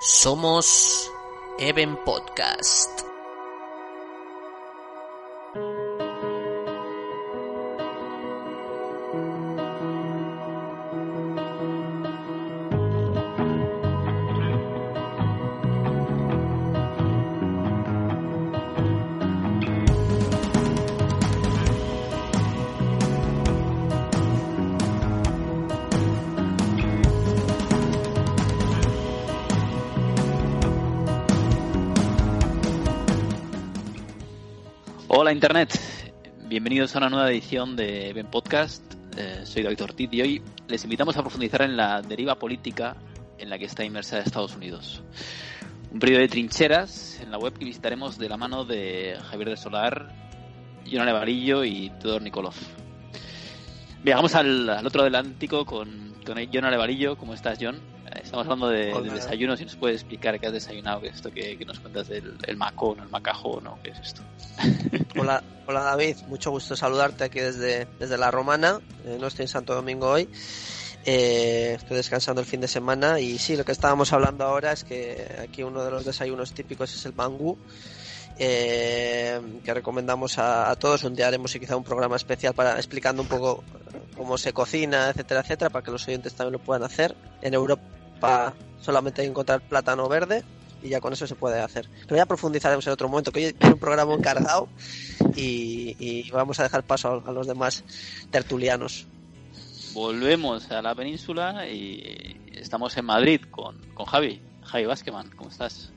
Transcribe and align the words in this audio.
Somos 0.00 1.10
Even 1.58 1.96
Podcast. 2.04 3.15
Internet, 35.36 35.78
bienvenidos 36.48 36.94
a 36.94 36.98
una 36.98 37.10
nueva 37.10 37.30
edición 37.30 37.76
de 37.76 38.10
Ben 38.14 38.26
Podcast. 38.26 38.82
Eh, 39.18 39.42
soy 39.44 39.64
David 39.64 39.82
Ortiz 39.82 40.08
y 40.10 40.22
hoy 40.22 40.42
les 40.66 40.82
invitamos 40.84 41.14
a 41.18 41.20
profundizar 41.20 41.60
en 41.60 41.76
la 41.76 42.00
deriva 42.00 42.38
política 42.38 42.96
en 43.36 43.50
la 43.50 43.58
que 43.58 43.66
está 43.66 43.84
inmersa 43.84 44.16
Estados 44.22 44.56
Unidos. 44.56 45.02
Un 45.92 45.98
periodo 45.98 46.22
de 46.22 46.28
trincheras 46.28 47.20
en 47.20 47.30
la 47.30 47.36
web 47.36 47.52
que 47.52 47.66
visitaremos 47.66 48.16
de 48.16 48.30
la 48.30 48.38
mano 48.38 48.64
de 48.64 49.18
Javier 49.30 49.50
de 49.50 49.56
Solar, 49.58 50.08
John 50.90 51.04
Varillo 51.04 51.64
y 51.64 51.92
Tudor 52.00 52.22
Nikolov. 52.22 52.54
Viajamos 54.02 54.34
al, 54.34 54.70
otro 54.86 55.02
Atlántico 55.02 55.66
con, 55.66 56.14
Varillo. 56.78 57.18
¿Cómo 57.18 57.34
estás, 57.34 57.58
John? 57.60 57.78
Estamos 58.22 58.46
hablando 58.46 58.68
de, 58.68 58.92
de 58.92 59.10
desayuno. 59.10 59.56
Si 59.56 59.64
nos 59.64 59.76
puedes 59.76 59.96
explicar 59.96 60.38
qué 60.38 60.46
has 60.46 60.52
desayunado, 60.52 61.00
qué 61.00 61.08
es 61.08 61.16
esto 61.16 61.30
que, 61.30 61.56
que 61.56 61.64
nos 61.64 61.80
cuentas 61.80 62.08
del 62.08 62.36
el 62.46 62.56
macón, 62.56 63.00
el 63.00 63.08
macajo, 63.08 63.60
¿no? 63.60 63.78
¿Qué 63.82 63.90
es 63.90 63.98
esto? 63.98 64.22
Hola, 65.18 65.42
hola 65.66 65.80
David, 65.80 66.16
mucho 66.28 66.50
gusto 66.50 66.76
saludarte 66.76 67.24
aquí 67.24 67.40
desde, 67.40 67.86
desde 67.98 68.18
La 68.18 68.30
Romana. 68.30 68.80
Eh, 69.04 69.16
no 69.18 69.26
estoy 69.28 69.44
en 69.44 69.48
Santo 69.48 69.74
Domingo 69.74 70.10
hoy. 70.10 70.28
Eh, 71.04 71.74
estoy 71.76 71.96
descansando 71.96 72.40
el 72.40 72.46
fin 72.46 72.60
de 72.60 72.68
semana 72.68 73.20
y 73.20 73.38
sí, 73.38 73.56
lo 73.56 73.64
que 73.64 73.72
estábamos 73.72 74.12
hablando 74.12 74.44
ahora 74.44 74.72
es 74.72 74.84
que 74.84 75.36
aquí 75.40 75.62
uno 75.62 75.84
de 75.84 75.90
los 75.90 76.04
desayunos 76.04 76.52
típicos 76.52 76.94
es 76.94 77.06
el 77.06 77.14
mangú. 77.14 77.56
Eh, 78.38 79.40
que 79.64 79.74
recomendamos 79.74 80.38
a, 80.38 80.74
todos. 80.76 81.04
Un 81.04 81.14
día 81.14 81.28
haremos 81.28 81.52
quizá 81.52 81.76
un 81.76 81.84
programa 81.84 82.16
especial 82.16 82.54
para 82.54 82.76
explicando 82.76 83.22
un 83.22 83.28
poco 83.28 83.64
cómo 84.16 84.36
se 84.36 84.52
cocina, 84.52 85.08
etcétera, 85.08 85.40
etcétera, 85.40 85.70
para 85.70 85.84
que 85.84 85.90
los 85.90 86.06
oyentes 86.06 86.34
también 86.34 86.52
lo 86.52 86.58
puedan 86.58 86.82
hacer. 86.82 87.16
En 87.40 87.54
Europa 87.54 88.54
solamente 88.80 89.22
hay 89.22 89.28
que 89.28 89.30
encontrar 89.30 89.60
plátano 89.62 90.08
verde 90.08 90.44
y 90.82 90.90
ya 90.90 91.00
con 91.00 91.12
eso 91.12 91.26
se 91.26 91.34
puede 91.34 91.60
hacer. 91.60 91.88
Pero 92.02 92.16
ya 92.16 92.26
profundizaremos 92.26 92.86
en 92.86 92.92
otro 92.92 93.08
momento, 93.08 93.32
que 93.32 93.46
hoy 93.46 93.52
tiene 93.54 93.74
un 93.74 93.80
programa 93.80 94.12
encargado 94.12 94.68
y, 95.34 96.30
vamos 96.30 96.60
a 96.60 96.64
dejar 96.64 96.82
paso 96.84 97.22
a, 97.26 97.32
los 97.32 97.46
demás 97.46 97.84
tertulianos. 98.30 99.06
Volvemos 99.94 100.70
a 100.70 100.82
la 100.82 100.94
península 100.94 101.66
y 101.66 102.38
estamos 102.52 102.94
en 102.98 103.06
Madrid 103.06 103.40
con, 103.50 103.78
con 103.94 104.04
Javi. 104.04 104.42
Javi 104.62 104.84
Vázqueman, 104.84 105.30
¿cómo 105.30 105.48
estás? 105.48 105.90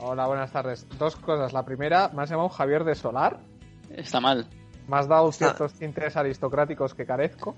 Hola, 0.00 0.26
buenas 0.26 0.52
tardes. 0.52 0.86
Dos 0.96 1.16
cosas. 1.16 1.52
La 1.52 1.64
primera, 1.64 2.10
me 2.14 2.22
has 2.22 2.30
llamado 2.30 2.48
Javier 2.48 2.84
de 2.84 2.94
Solar. 2.94 3.40
Está 3.90 4.20
mal. 4.20 4.46
Me 4.86 4.96
has 4.96 5.08
dado 5.08 5.32
ciertos 5.32 5.72
ah. 5.74 5.76
tintes 5.78 6.16
aristocráticos 6.16 6.94
que 6.94 7.04
carezco. 7.04 7.56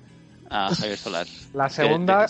Ah, 0.48 0.70
Javier 0.74 0.96
Solar. 0.96 1.27
La 1.52 1.68
segunda. 1.68 2.27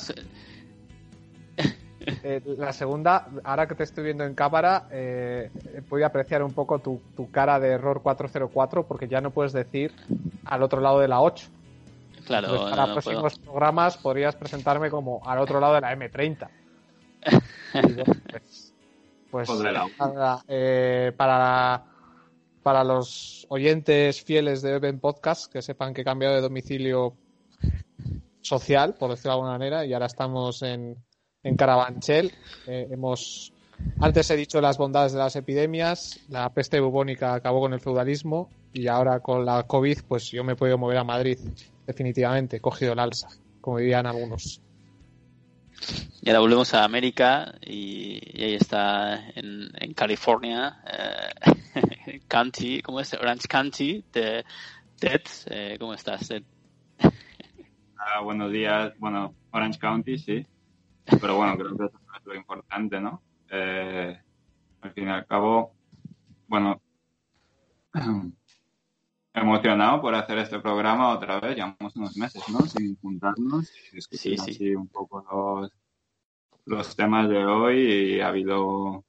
Eh, 2.25 2.41
la 2.56 2.72
segunda, 2.72 3.28
ahora 3.44 3.69
que 3.69 3.75
te 3.75 3.84
estoy 3.84 4.05
viendo 4.05 4.25
en 4.25 4.34
cámara, 4.34 4.88
eh, 4.91 5.50
puedo 5.86 6.05
apreciar 6.06 6.42
un 6.42 6.53
poco 6.53 6.78
tu, 6.78 7.00
tu, 7.14 7.31
cara 7.31 7.61
de 7.61 7.69
error 7.69 8.00
404 8.03 8.86
porque 8.86 9.06
ya 9.06 9.20
no 9.20 9.31
puedes 9.31 9.53
decir 9.53 9.92
al 10.47 10.62
otro 10.62 10.81
lado 10.81 10.99
de 10.99 11.09
la 11.09 11.20
8. 11.20 11.47
Claro. 12.26 12.49
Entonces, 12.49 12.70
para 12.70 12.87
no, 12.87 12.93
próximos 12.94 13.38
puedo. 13.38 13.53
programas 13.53 13.99
podrías 13.99 14.34
presentarme 14.34 14.91
como 14.91 15.20
al 15.26 15.38
otro 15.41 15.60
lado 15.60 15.75
de 15.75 15.81
la 15.82 15.94
M30. 15.94 16.49
pues, 18.31 18.69
pues 19.31 19.49
para, 19.97 20.43
eh, 20.49 21.13
para, 21.17 21.85
para 22.63 22.85
los 22.85 23.47
oyentes 23.49 24.23
fieles 24.23 24.63
de 24.63 24.77
Open 24.77 25.01
Podcast 25.01 25.53
que 25.53 25.63
sepan 25.63 25.95
que 25.95 26.03
he 26.03 26.05
cambiado 26.05 26.35
de 26.35 26.41
domicilio 26.41 27.17
social, 28.41 28.95
por 28.95 29.11
decirlo 29.11 29.31
de 29.31 29.35
alguna 29.35 29.53
manera, 29.53 29.85
y 29.85 29.93
ahora 29.93 30.07
estamos 30.07 30.63
en, 30.63 30.97
en 31.43 31.57
Carabanchel. 31.57 32.33
Eh, 32.67 32.89
hemos 32.91 33.53
antes 34.01 34.31
he 34.31 34.37
dicho 34.37 34.61
las 34.61 34.79
bondades 34.79 35.13
de 35.13 35.19
las 35.19 35.37
epidemias, 35.37 36.21
la 36.29 36.53
peste 36.53 36.81
bubónica 36.81 37.35
acabó 37.35 37.61
con 37.61 37.73
el 37.73 37.81
feudalismo 37.81 38.49
y 38.73 38.87
ahora 38.87 39.21
con 39.21 39.45
la 39.45 39.62
COVID, 39.65 40.01
pues 40.09 40.31
yo 40.31 40.45
me 40.45 40.53
he 40.53 40.57
podido 40.57 40.79
mover 40.79 40.99
a 40.99 41.05
Madrid, 41.05 41.39
definitivamente, 41.87 42.59
he 42.59 42.61
cogido 42.61 42.93
el 42.93 42.99
alza, 42.99 43.29
como 43.61 43.79
dirían 43.79 44.07
algunos. 44.07 44.61
Y 46.23 46.29
ahora 46.29 46.41
volvemos 46.41 46.75
a 46.75 46.85
América 46.85 47.55
y, 47.63 48.43
ahí 48.43 48.55
está 48.55 49.31
en, 49.35 49.71
en 49.75 49.95
California, 49.95 50.83
eh, 50.87 52.21
County, 52.29 52.83
¿cómo 52.83 53.01
es? 53.01 53.15
Orange 53.15 53.49
County, 53.49 54.05
de 54.13 54.45
Ted, 54.99 55.23
eh, 55.47 55.77
¿cómo 55.79 55.95
estás, 55.95 56.29
Ted? 56.29 56.43
Ah, 57.97 58.21
buenos 58.21 58.53
días, 58.53 58.93
bueno, 58.99 59.35
Orange 59.51 59.79
County, 59.79 60.19
sí, 60.19 60.47
pero 61.21 61.37
bueno, 61.37 61.57
creo 61.57 61.77
que 61.77 61.85
eso 61.87 62.01
es 62.19 62.27
lo 62.27 62.35
importante, 62.35 63.01
¿no? 63.01 63.23
Eh, 63.51 64.21
al 64.83 64.93
fin 64.93 65.09
y 65.09 65.11
al 65.11 65.27
cabo, 65.27 65.73
bueno, 66.49 66.83
emocionado 69.33 70.01
por 70.01 70.15
hacer 70.15 70.39
este 70.39 70.61
programa 70.61 71.11
otra 71.11 71.41
vez, 71.41 71.57
llevamos 71.57 71.95
unos 71.97 72.17
meses, 72.17 72.43
¿no? 72.49 72.61
Sin 72.67 72.97
juntarnos 73.01 73.67
Sí, 73.67 74.37
sí. 74.37 74.37
así 74.39 74.75
un 74.75 74.89
poco 74.89 75.25
los, 75.31 75.73
los 76.67 76.97
temas 76.97 77.29
de 77.29 77.45
hoy 77.45 77.79
y 78.17 78.21
ha 78.21 78.29
habido 78.29 79.05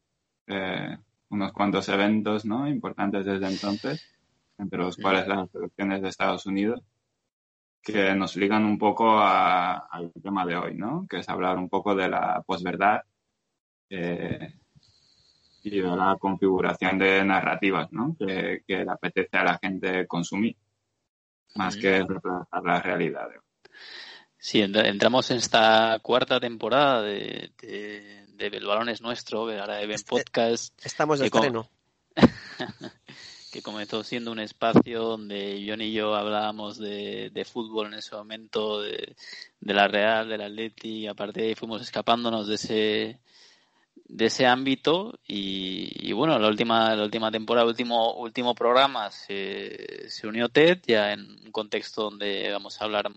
eh, 0.48 0.98
unos 1.30 1.52
cuantos 1.54 1.88
eventos, 1.90 2.46
¿no? 2.46 2.68
Importantes 2.68 3.26
desde 3.26 3.48
entonces, 3.48 4.06
entre 4.58 4.80
los 4.80 4.98
cuales 4.98 5.28
las 5.28 5.54
elecciones 5.56 6.02
de 6.02 6.10
Estados 6.10 6.46
Unidos, 6.46 6.82
que 7.82 8.14
nos 8.16 8.36
ligan 8.36 8.64
un 8.66 8.78
poco 8.78 9.18
a- 9.20 9.78
al 9.78 10.12
tema 10.22 10.46
de 10.46 10.56
hoy, 10.56 10.76
¿no? 10.76 11.08
Que 11.10 11.18
es 11.20 11.30
hablar 11.30 11.58
un 11.58 11.68
poco 11.70 11.96
de 11.96 12.10
la 12.10 12.44
posverdad 12.46 13.02
eh, 13.90 14.54
y 15.64 15.80
de 15.80 15.96
la 15.96 16.18
configuración 16.20 16.98
de 16.98 17.24
narrativas, 17.24 17.92
¿no? 17.92 18.16
Que, 18.18 18.64
que 18.68 18.84
le 18.86 18.92
apetece 18.92 19.38
a 19.38 19.44
la 19.44 19.60
gente 19.62 20.08
consumir, 20.08 20.56
más 21.56 21.76
que 21.76 21.92
reemplazar 22.04 22.64
la 22.64 22.82
realidad. 22.82 23.28
Sí, 24.38 24.62
entra- 24.62 24.88
entramos 24.88 25.30
en 25.32 25.38
esta 25.38 26.00
cuarta 26.02 26.40
temporada 26.40 27.02
de, 27.04 27.52
de, 27.62 28.26
de 28.28 28.48
El 28.48 28.66
Balón 28.66 28.90
es 28.90 29.02
Nuestro, 29.02 29.46
de 29.46 29.60
ahora 29.60 29.76
de 29.76 29.86
Ben 29.88 29.96
Este- 29.96 30.10
Podcast, 30.10 30.86
Estamos 30.86 31.20
de 31.20 31.30
Que 31.30 31.38
estreno. 31.38 31.70
que 33.52 33.62
comenzó 33.62 34.04
siendo 34.04 34.32
un 34.32 34.40
espacio 34.40 35.02
donde 35.04 35.64
John 35.68 35.82
y 35.82 35.92
yo 35.92 36.16
hablábamos 36.16 36.78
de, 36.78 37.30
de 37.32 37.46
fútbol 37.46 37.88
en 37.88 37.96
ese 37.96 38.16
momento, 38.16 38.82
de, 38.82 39.16
de 39.60 39.74
la 39.74 39.88
Real, 39.88 40.30
del 40.30 40.42
Atleti, 40.42 41.00
y 41.00 41.08
aparte 41.08 41.42
de 41.42 41.48
ahí 41.50 41.56
fuimos 41.56 41.82
escapándonos 41.82 42.48
de 42.48 42.56
ese 42.56 43.20
de 44.12 44.26
ese 44.26 44.46
ámbito 44.46 45.18
y, 45.26 46.12
bueno, 46.12 46.38
la 46.38 46.50
última 46.50 46.96
la 46.96 47.04
última 47.04 47.32
temporada, 47.32 47.66
último 47.66 48.14
último 48.16 48.54
programa 48.54 49.10
se, 49.10 50.10
se 50.10 50.28
unió 50.28 50.50
Ted 50.50 50.80
ya 50.86 51.14
en 51.14 51.22
un 51.46 51.52
contexto 51.52 52.04
donde 52.04 52.52
vamos 52.52 52.82
a 52.82 52.86
hablar 52.86 53.10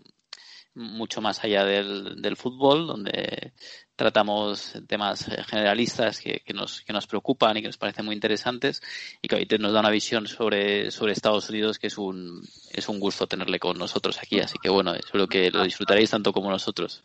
mucho 0.73 1.21
más 1.21 1.43
allá 1.43 1.63
del, 1.65 2.21
del 2.21 2.37
fútbol, 2.37 2.87
donde 2.87 3.53
tratamos 3.95 4.73
temas 4.87 5.25
generalistas 5.47 6.19
que, 6.19 6.41
que, 6.45 6.53
nos, 6.53 6.81
que 6.81 6.93
nos 6.93 7.07
preocupan 7.07 7.57
y 7.57 7.61
que 7.61 7.67
nos 7.67 7.77
parecen 7.77 8.05
muy 8.05 8.15
interesantes 8.15 8.81
y 9.21 9.27
que 9.27 9.35
hoy 9.35 9.47
nos 9.59 9.73
da 9.73 9.79
una 9.81 9.89
visión 9.89 10.27
sobre, 10.27 10.91
sobre 10.91 11.13
Estados 11.13 11.49
Unidos 11.49 11.79
que 11.79 11.87
es 11.87 11.97
un, 11.97 12.41
es 12.71 12.89
un 12.89 12.99
gusto 12.99 13.27
tenerle 13.27 13.59
con 13.59 13.77
nosotros 13.77 14.17
aquí. 14.17 14.39
Así 14.39 14.57
que 14.61 14.69
bueno, 14.69 14.93
espero 14.93 15.27
que 15.27 15.49
lo 15.51 15.63
disfrutaréis 15.63 16.09
tanto 16.09 16.33
como 16.33 16.49
nosotros. 16.49 17.03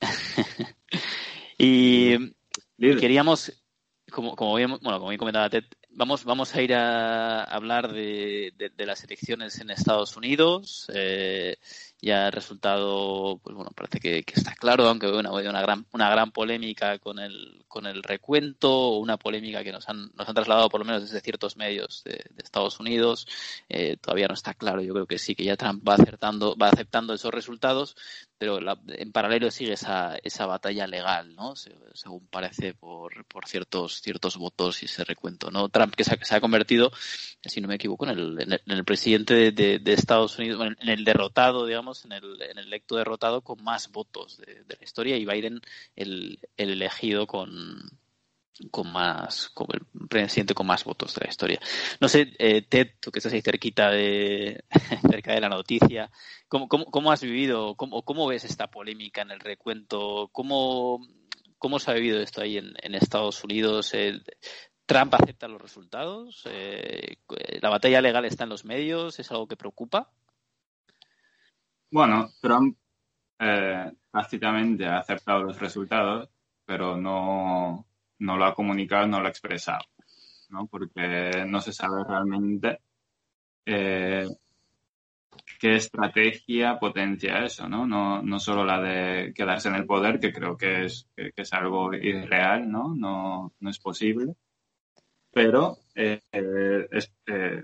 y 1.58 2.34
Queríamos, 3.00 3.52
como, 4.10 4.36
como 4.36 4.54
bien, 4.54 4.70
bueno, 4.82 4.98
como 4.98 5.08
bien 5.08 5.18
comentaba 5.18 5.48
Ted, 5.48 5.64
vamos, 5.90 6.24
vamos 6.24 6.54
a 6.54 6.62
ir 6.62 6.74
a 6.74 7.44
hablar 7.44 7.92
de, 7.92 8.52
de, 8.56 8.68
de 8.70 8.86
las 8.86 9.02
elecciones 9.04 9.58
en 9.60 9.70
Estados 9.70 10.16
Unidos. 10.16 10.90
Eh, 10.94 11.56
ya 12.04 12.26
el 12.26 12.32
resultado, 12.32 13.38
pues 13.42 13.56
bueno, 13.56 13.70
parece 13.74 13.98
que, 13.98 14.24
está 14.34 14.54
claro, 14.54 14.86
aunque 14.86 15.10
bueno, 15.10 15.32
una 15.32 15.62
gran, 15.62 15.86
una 15.92 16.10
gran 16.10 16.32
polémica 16.32 16.98
con 16.98 17.18
el, 17.18 17.64
con 17.66 17.86
el 17.86 18.02
recuento, 18.02 18.98
una 18.98 19.16
polémica 19.16 19.64
que 19.64 19.72
nos 19.72 19.88
han, 19.88 20.10
nos 20.14 20.28
han 20.28 20.34
trasladado 20.34 20.68
por 20.68 20.80
lo 20.80 20.84
menos 20.84 21.02
desde 21.02 21.20
ciertos 21.20 21.56
medios 21.56 22.04
de, 22.04 22.24
Estados 22.44 22.78
Unidos. 22.78 23.26
Eh, 23.70 23.96
todavía 23.96 24.28
no 24.28 24.34
está 24.34 24.52
claro, 24.52 24.82
yo 24.82 24.92
creo 24.92 25.06
que 25.06 25.18
sí, 25.18 25.34
que 25.34 25.44
ya 25.44 25.56
Trump 25.56 25.86
va 25.88 25.94
acertando, 25.94 26.56
va 26.56 26.68
aceptando 26.68 27.14
esos 27.14 27.32
resultados, 27.32 27.96
pero 28.36 28.58
en 28.88 29.12
paralelo 29.12 29.50
sigue 29.50 29.72
esa, 29.72 30.16
esa 30.22 30.44
batalla 30.44 30.86
legal, 30.86 31.34
¿no? 31.34 31.54
según 31.56 32.26
parece 32.26 32.74
por, 32.74 33.24
por 33.26 33.46
ciertos, 33.46 34.02
ciertos 34.02 34.36
votos 34.36 34.82
y 34.82 34.86
ese 34.86 35.04
recuento, 35.04 35.50
¿no? 35.50 35.68
Trump 35.70 35.94
que 35.94 36.04
se 36.04 36.34
ha, 36.34 36.40
convertido, 36.40 36.92
si 37.42 37.60
no 37.60 37.68
me 37.68 37.76
equivoco, 37.76 38.04
en 38.06 38.18
el, 38.18 38.42
en 38.42 38.72
el, 38.72 38.84
presidente 38.84 39.52
de, 39.52 39.78
de, 39.78 39.92
Estados 39.92 40.38
Unidos, 40.38 40.74
en 40.78 40.88
el 40.88 41.04
derrotado, 41.04 41.66
digamos, 41.66 41.93
en 42.04 42.12
el, 42.12 42.42
en 42.42 42.58
el 42.58 42.66
electo 42.66 42.96
derrotado 42.96 43.42
con 43.42 43.62
más 43.62 43.90
votos 43.90 44.38
de, 44.38 44.64
la 44.66 44.84
historia 44.84 45.16
y 45.16 45.24
Biden 45.24 45.60
el, 45.96 46.38
el 46.56 46.70
elegido 46.70 47.26
con, 47.26 47.90
con 48.70 48.92
más, 48.92 49.48
como 49.50 49.72
el 49.74 50.08
presidente 50.08 50.54
con 50.54 50.66
más 50.66 50.84
votos 50.84 51.14
de 51.14 51.24
la 51.24 51.30
historia. 51.30 51.60
No 52.00 52.08
sé, 52.08 52.32
eh, 52.38 52.62
Ted, 52.62 52.92
tú 53.00 53.10
que 53.10 53.18
estás 53.18 53.32
ahí 53.32 53.42
cerquita 53.42 53.90
de, 53.90 54.64
cerca 55.10 55.34
de 55.34 55.40
la 55.40 55.48
noticia, 55.48 56.10
¿cómo, 56.48 56.68
cómo, 56.68 56.86
cómo 56.86 57.10
has 57.10 57.22
vivido, 57.22 57.74
cómo, 57.74 58.02
cómo 58.02 58.26
ves 58.26 58.44
esta 58.44 58.68
polémica 58.68 59.22
en 59.22 59.32
el 59.32 59.40
recuento? 59.40 60.28
¿Cómo, 60.32 61.00
cómo 61.58 61.78
se 61.78 61.90
ha 61.90 61.94
vivido 61.94 62.20
esto 62.20 62.42
ahí 62.42 62.58
en, 62.58 62.94
Estados 62.94 63.42
Unidos? 63.42 63.92
¿Trump 64.86 65.14
acepta 65.14 65.48
los 65.48 65.60
resultados? 65.60 66.42
Eh, 66.46 67.16
¿La 67.60 67.70
batalla 67.70 68.00
legal 68.00 68.24
está 68.24 68.44
en 68.44 68.50
los 68.50 68.64
medios? 68.64 69.18
¿Es 69.18 69.30
algo 69.30 69.48
que 69.48 69.56
preocupa? 69.56 70.12
Bueno, 71.94 72.28
Trump 72.40 72.76
eh, 73.38 73.92
ha 74.12 74.18
aceptado 74.18 75.44
los 75.44 75.60
resultados, 75.60 76.28
pero 76.66 76.96
no, 76.96 77.86
no 78.18 78.36
lo 78.36 78.44
ha 78.44 78.52
comunicado, 78.52 79.06
no 79.06 79.20
lo 79.20 79.28
ha 79.28 79.30
expresado, 79.30 79.84
¿no? 80.50 80.66
Porque 80.66 81.44
no 81.46 81.60
se 81.60 81.72
sabe 81.72 82.02
realmente 82.02 82.80
eh, 83.64 84.26
qué 85.60 85.76
estrategia 85.76 86.80
potencia 86.80 87.44
eso, 87.44 87.68
¿no? 87.68 87.86
¿no? 87.86 88.20
No 88.22 88.40
solo 88.40 88.64
la 88.64 88.80
de 88.80 89.32
quedarse 89.32 89.68
en 89.68 89.76
el 89.76 89.86
poder, 89.86 90.18
que 90.18 90.32
creo 90.32 90.56
que 90.56 90.86
es, 90.86 91.08
que, 91.14 91.32
es 91.36 91.52
algo 91.52 91.94
irreal, 91.94 92.68
¿no? 92.68 92.92
¿no? 92.92 93.52
No 93.60 93.70
es 93.70 93.78
posible. 93.78 94.34
Pero 95.30 95.78
eh, 95.94 96.22
eh, 96.32 97.62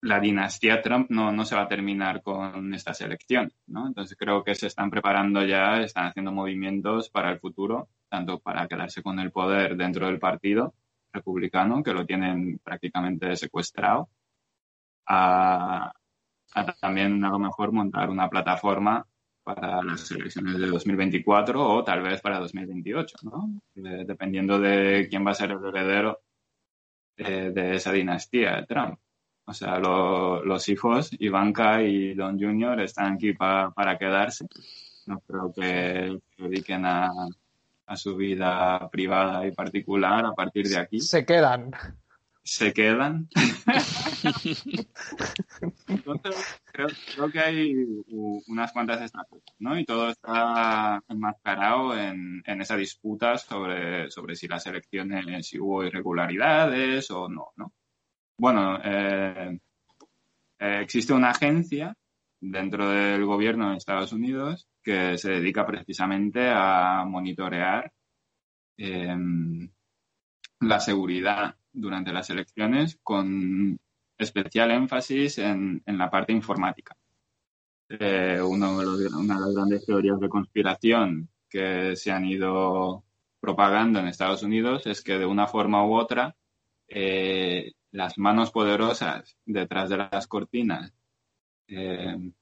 la 0.00 0.20
dinastía 0.20 0.80
Trump 0.80 1.10
no, 1.10 1.32
no 1.32 1.44
se 1.44 1.56
va 1.56 1.62
a 1.62 1.68
terminar 1.68 2.22
con 2.22 2.72
estas 2.74 3.00
elecciones, 3.00 3.54
¿no? 3.66 3.86
Entonces 3.86 4.16
creo 4.16 4.44
que 4.44 4.54
se 4.54 4.68
están 4.68 4.90
preparando 4.90 5.44
ya, 5.44 5.80
están 5.80 6.06
haciendo 6.06 6.32
movimientos 6.32 7.10
para 7.10 7.30
el 7.30 7.40
futuro 7.40 7.88
tanto 8.08 8.38
para 8.40 8.66
quedarse 8.66 9.02
con 9.02 9.18
el 9.18 9.30
poder 9.30 9.76
dentro 9.76 10.06
del 10.06 10.18
partido 10.18 10.74
republicano, 11.12 11.82
que 11.82 11.92
lo 11.92 12.06
tienen 12.06 12.58
prácticamente 12.58 13.36
secuestrado, 13.36 14.08
a, 15.06 15.92
también 16.80 17.24
a 17.24 17.30
lo 17.30 17.38
mejor 17.38 17.72
montar 17.72 18.10
una 18.10 18.28
plataforma 18.28 19.06
para 19.42 19.82
las 19.82 20.10
elecciones 20.10 20.58
de 20.58 20.66
2024 20.66 21.66
o 21.66 21.84
tal 21.84 22.02
vez 22.02 22.20
para 22.20 22.38
2028, 22.40 23.16
¿no? 23.22 23.60
dependiendo 23.74 24.58
de 24.58 25.06
quién 25.08 25.26
va 25.26 25.30
a 25.30 25.34
ser 25.34 25.52
el 25.52 25.64
heredero 25.64 26.20
eh, 27.16 27.50
de 27.54 27.74
esa 27.74 27.92
dinastía 27.92 28.64
Trump. 28.66 28.98
O 29.48 29.54
sea, 29.54 29.78
los 29.78 30.68
hijos, 30.68 31.10
Ivanka 31.18 31.82
y 31.82 32.12
Don 32.12 32.38
Junior, 32.38 32.78
están 32.82 33.14
aquí 33.14 33.32
para 33.32 33.96
quedarse. 33.98 34.46
No 35.06 35.20
creo 35.20 35.50
que 35.54 36.20
se 36.36 36.42
dediquen 36.42 36.84
a, 36.84 37.10
a 37.86 37.96
su 37.96 38.14
vida 38.14 38.90
privada 38.90 39.46
y 39.46 39.52
particular 39.52 40.26
a 40.26 40.34
partir 40.34 40.68
de 40.68 40.76
aquí. 40.76 41.00
Se 41.00 41.24
quedan. 41.24 41.70
Se 42.42 42.74
quedan. 42.74 43.30
Entonces, 45.88 46.60
creo, 46.70 47.30
que 47.32 47.40
hay 47.40 47.74
unas 48.48 48.70
cuantas 48.72 49.00
estrategias, 49.00 49.56
¿no? 49.60 49.78
Y 49.78 49.86
todo 49.86 50.10
está 50.10 51.02
enmascarado 51.08 51.96
en, 51.96 52.42
en 52.44 52.60
esa 52.60 52.76
disputa 52.76 53.38
sobre, 53.38 54.10
sobre 54.10 54.36
si 54.36 54.46
las 54.46 54.66
elecciones, 54.66 55.46
si 55.46 55.58
hubo 55.58 55.84
irregularidades 55.84 57.10
o 57.10 57.30
no, 57.30 57.52
¿no? 57.56 57.72
Bueno, 58.38 58.78
eh, 58.84 59.58
eh, 60.60 60.80
existe 60.82 61.12
una 61.12 61.30
agencia 61.30 61.94
dentro 62.40 62.88
del 62.88 63.24
gobierno 63.24 63.70
de 63.70 63.78
Estados 63.78 64.12
Unidos 64.12 64.68
que 64.80 65.18
se 65.18 65.32
dedica 65.32 65.66
precisamente 65.66 66.48
a 66.48 67.04
monitorear 67.04 67.92
em, 68.76 69.68
la 70.60 70.78
seguridad 70.80 71.56
durante 71.72 72.12
las 72.12 72.30
elecciones 72.30 72.98
con 73.02 73.76
especial 74.16 74.70
énfasis 74.70 75.38
en, 75.38 75.82
la 75.86 76.08
parte 76.08 76.32
informática. 76.32 76.96
Eh, 77.88 78.40
una 78.40 78.68
de 78.78 79.10
las 79.10 79.54
grandes 79.54 79.84
teorías 79.84 80.20
de 80.20 80.28
conspiración 80.28 81.28
que 81.50 81.96
se 81.96 82.12
han 82.12 82.24
ido 82.24 83.04
propagando 83.40 83.98
en 83.98 84.08
Estados 84.08 84.44
Unidos 84.44 84.86
es 84.86 85.02
que 85.02 85.18
de 85.18 85.26
una 85.26 85.48
forma 85.48 85.84
u 85.84 85.94
otra 85.94 86.36
las 87.92 88.18
manos 88.18 88.50
poderosas 88.50 89.36
detrás 89.44 89.88
de 89.90 89.96
las 89.96 90.26
cortinas 90.26 90.92
em, 91.66 92.32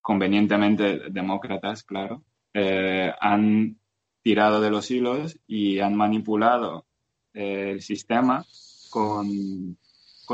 convenientemente 0.00 1.10
demócratas, 1.10 1.82
claro, 1.82 2.24
eh, 2.52 3.12
han 3.20 3.78
tirado 4.22 4.60
de 4.60 4.70
los 4.70 4.90
hilos 4.90 5.38
y 5.46 5.80
han 5.80 5.94
manipulado 5.94 6.86
eh, 7.32 7.72
el 7.72 7.82
sistema 7.82 8.44
con, 8.90 9.76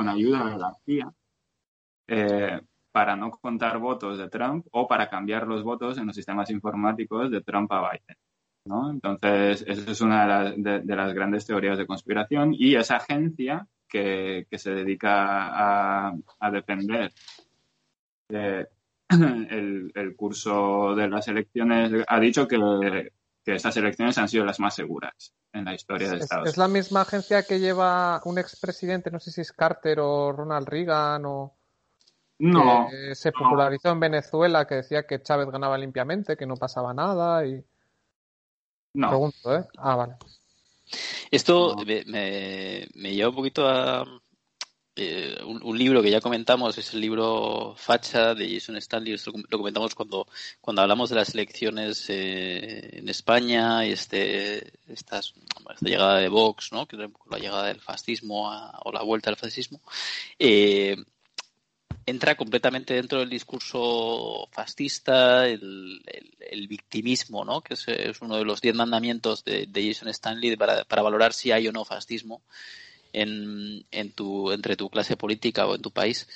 ayuda 0.08 0.50
de 0.50 0.58
la 0.58 0.74
CIA 0.84 1.12
eh, 2.08 2.60
para 2.92 3.16
no 3.16 3.30
contar 3.30 3.78
votos 3.78 4.18
de 4.18 4.28
Trump 4.28 4.66
o 4.72 4.86
para 4.86 5.08
cambiar 5.08 5.46
los 5.46 5.62
votos 5.62 5.98
en 5.98 6.06
los 6.06 6.16
sistemas 6.16 6.50
informáticos 6.50 7.30
de 7.30 7.42
Trump 7.42 7.70
a 7.72 7.90
Biden. 7.90 8.16
¿no? 8.66 8.90
Entonces, 8.90 9.64
esa 9.66 9.90
es 9.90 10.00
una 10.00 10.52
de 10.54 10.96
las, 10.96 11.14
grandes 11.14 11.46
teorías 11.46 11.78
de 11.78 11.86
conspiración 11.86 12.54
y 12.54 12.74
esa 12.74 12.96
agencia 12.96 13.66
que, 13.88 14.46
se 14.52 14.70
dedica 14.70 16.08
a, 16.08 16.14
a 16.40 16.50
defender 16.50 17.12
el, 19.08 20.14
curso 20.16 20.94
de 20.94 21.08
las 21.08 21.28
elecciones 21.28 22.04
ha 22.06 22.20
dicho 22.20 22.48
que, 22.48 23.12
que 23.44 23.54
estas 23.54 23.76
elecciones 23.76 24.18
han 24.18 24.28
sido 24.28 24.44
las 24.44 24.58
más 24.58 24.74
seguras 24.74 25.32
en 25.52 25.64
la 25.64 25.74
historia 25.74 26.10
de 26.10 26.16
Estados 26.16 26.42
Unidos. 26.42 26.52
¿Es 26.52 26.58
la 26.58 26.68
misma 26.68 27.02
agencia 27.02 27.42
que 27.44 27.60
lleva 27.60 28.20
un 28.24 28.38
expresidente, 28.38 29.10
no 29.10 29.20
sé 29.20 29.30
si 29.30 29.40
es 29.40 29.52
Carter 29.52 30.00
o 30.00 30.32
Ronald 30.32 30.68
Reagan 30.68 31.24
o... 31.26 31.56
No. 32.38 32.88
Que 32.90 33.14
se 33.14 33.32
popularizó 33.32 33.90
en 33.92 34.00
Venezuela, 34.00 34.66
que 34.66 34.74
decía 34.74 35.06
que 35.06 35.22
Chávez 35.22 35.48
ganaba 35.50 35.78
limpiamente, 35.78 36.36
que 36.36 36.46
no 36.46 36.56
pasaba 36.56 36.92
nada 36.92 37.46
y... 37.46 37.64
No. 38.92 39.08
Pregunto, 39.08 39.56
¿eh? 39.56 39.64
Ah, 39.78 39.96
vale. 39.96 40.16
Esto 41.30 41.76
me, 41.86 42.04
me, 42.94 43.14
lleva 43.14 43.30
un 43.30 43.36
poquito 43.36 43.68
a, 43.68 44.04
eh, 44.98 45.38
un, 45.44 45.76
libro 45.78 46.02
que 46.02 46.10
ya 46.10 46.22
comentamos 46.22 46.78
es 46.78 46.94
el 46.94 47.02
libro 47.02 47.74
Facha 47.76 48.34
de 48.34 48.50
Jason 48.54 48.76
Stanley. 48.76 49.12
Esto 49.12 49.30
lo 49.50 49.58
comentamos 49.58 49.94
cuando, 49.94 50.26
cuando 50.58 50.80
hablamos 50.80 51.10
de 51.10 51.16
las 51.16 51.34
elecciones 51.34 52.08
eh, 52.08 52.98
en 52.98 53.08
España 53.10 53.86
y 53.86 53.92
este, 53.92 54.72
esta 54.88 55.20
llegada 55.80 56.18
de 56.18 56.30
Vox, 56.30 56.72
¿no? 56.72 56.86
que 56.86 56.96
la 56.96 57.38
llegada 57.38 57.66
del 57.66 57.80
fascismo 57.82 58.50
o 58.84 58.90
la 58.90 59.02
vuelta 59.02 59.30
del 59.30 59.36
fascismo. 59.36 59.82
Eh, 60.38 60.96
entra 62.06 62.36
completamente 62.36 62.94
dentro 62.94 63.18
del 63.18 63.28
discurso 63.28 64.48
fascista, 64.52 65.46
el, 65.46 66.00
victimismo, 66.68 67.44
¿no? 67.44 67.60
que 67.60 67.74
es, 67.74 68.20
uno 68.20 68.36
de 68.36 68.44
los 68.44 68.60
diez 68.60 68.74
mandamientos 68.74 69.44
de, 69.44 69.68
Jason 69.74 70.08
Stanley 70.08 70.56
para, 70.56 70.84
para 70.84 71.02
valorar 71.02 71.32
si 71.32 71.50
hay 71.52 71.68
o 71.68 71.72
no 71.72 71.84
fascismo 71.84 72.42
en, 73.12 74.12
tu, 74.14 74.52
entre 74.52 74.76
tu 74.76 74.88
clase 74.88 75.16
política 75.16 75.66
o 75.66 75.74
en 75.74 75.82
tu 75.82 75.90
país, 75.90 76.28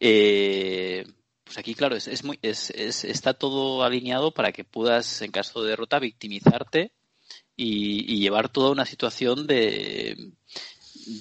eh, 0.00 1.04
pues 1.44 1.58
aquí, 1.58 1.74
claro, 1.74 1.96
es, 1.96 2.24
muy, 2.24 2.38
es, 2.42 2.70
está 2.70 3.34
todo 3.34 3.84
alineado 3.84 4.32
para 4.32 4.52
que 4.52 4.64
puedas, 4.64 5.22
en 5.22 5.30
caso 5.30 5.62
de 5.62 5.70
derrota, 5.70 5.98
victimizarte 5.98 6.92
y, 7.56 8.18
llevar 8.20 8.48
toda 8.48 8.70
una 8.70 8.86
situación 8.86 9.46
de, 9.46 10.32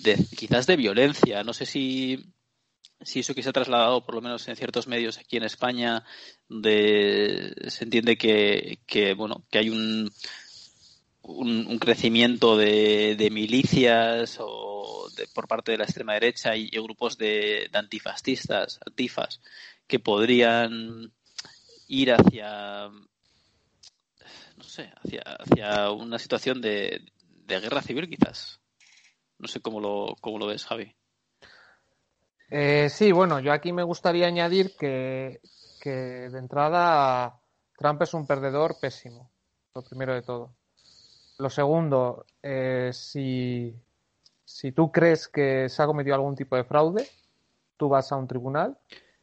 de, 0.03 0.25
quizás 0.37 0.67
de 0.67 0.77
violencia. 0.77 1.43
No 1.43 1.53
sé 1.53 1.65
si, 1.65 2.23
si 3.03 3.19
eso 3.19 3.33
que 3.33 3.43
se 3.43 3.49
ha 3.49 3.53
trasladado, 3.53 4.05
por 4.05 4.15
lo 4.15 4.21
menos 4.21 4.47
en 4.47 4.55
ciertos 4.55 4.87
medios 4.87 5.17
aquí 5.17 5.37
en 5.37 5.43
España, 5.43 6.03
de, 6.49 7.53
se 7.67 7.83
entiende 7.83 8.17
que, 8.17 8.79
que, 8.85 9.13
bueno, 9.13 9.45
que 9.49 9.59
hay 9.59 9.69
un, 9.69 10.11
un, 11.21 11.79
crecimiento 11.79 12.57
de, 12.57 13.15
de 13.15 13.29
milicias 13.29 14.37
o 14.39 15.09
por 15.33 15.47
parte 15.47 15.71
de 15.71 15.77
la 15.77 15.83
extrema 15.85 16.13
derecha 16.13 16.55
y, 16.55 16.69
grupos 16.69 17.17
de, 17.17 17.69
antifascistas, 17.73 18.79
antifas, 18.85 19.41
que 19.87 19.99
podrían 19.99 21.13
ir 21.87 22.11
hacia, 22.13 22.89
no 24.57 24.63
sé, 24.63 24.91
hacia, 25.03 25.21
hacia 25.21 25.91
una 25.91 26.19
situación 26.19 26.61
de, 26.61 27.01
de 27.45 27.59
guerra 27.59 27.81
civil 27.81 28.09
quizás. 28.09 28.59
No 29.37 29.47
sé 29.47 29.59
cómo 29.59 29.79
lo, 29.79 30.15
cómo 30.21 30.37
lo 30.37 30.47
ves, 30.47 30.65
Javi. 30.65 30.93
Eh, 32.53 32.89
sí, 32.89 33.13
bueno, 33.13 33.39
yo 33.39 33.53
aquí 33.53 33.71
me 33.71 33.81
gustaría 33.81 34.27
añadir 34.27 34.75
que, 34.77 35.39
que 35.79 35.89
de 35.89 36.37
entrada 36.37 37.39
Trump 37.77 38.01
es 38.01 38.13
un 38.13 38.27
perdedor 38.27 38.75
pésimo, 38.77 39.31
lo 39.73 39.81
primero 39.83 40.13
de 40.13 40.21
todo. 40.21 40.51
Lo 41.39 41.49
segundo, 41.49 42.25
eh, 42.43 42.89
si, 42.91 43.73
si 44.43 44.73
tú 44.73 44.91
crees 44.91 45.29
que 45.29 45.69
se 45.69 45.81
ha 45.81 45.85
cometido 45.85 46.13
algún 46.13 46.35
tipo 46.35 46.57
de 46.57 46.65
fraude, 46.65 47.07
tú 47.77 47.87
vas 47.87 48.11
a 48.11 48.17
un 48.17 48.27
tribunal 48.27 48.77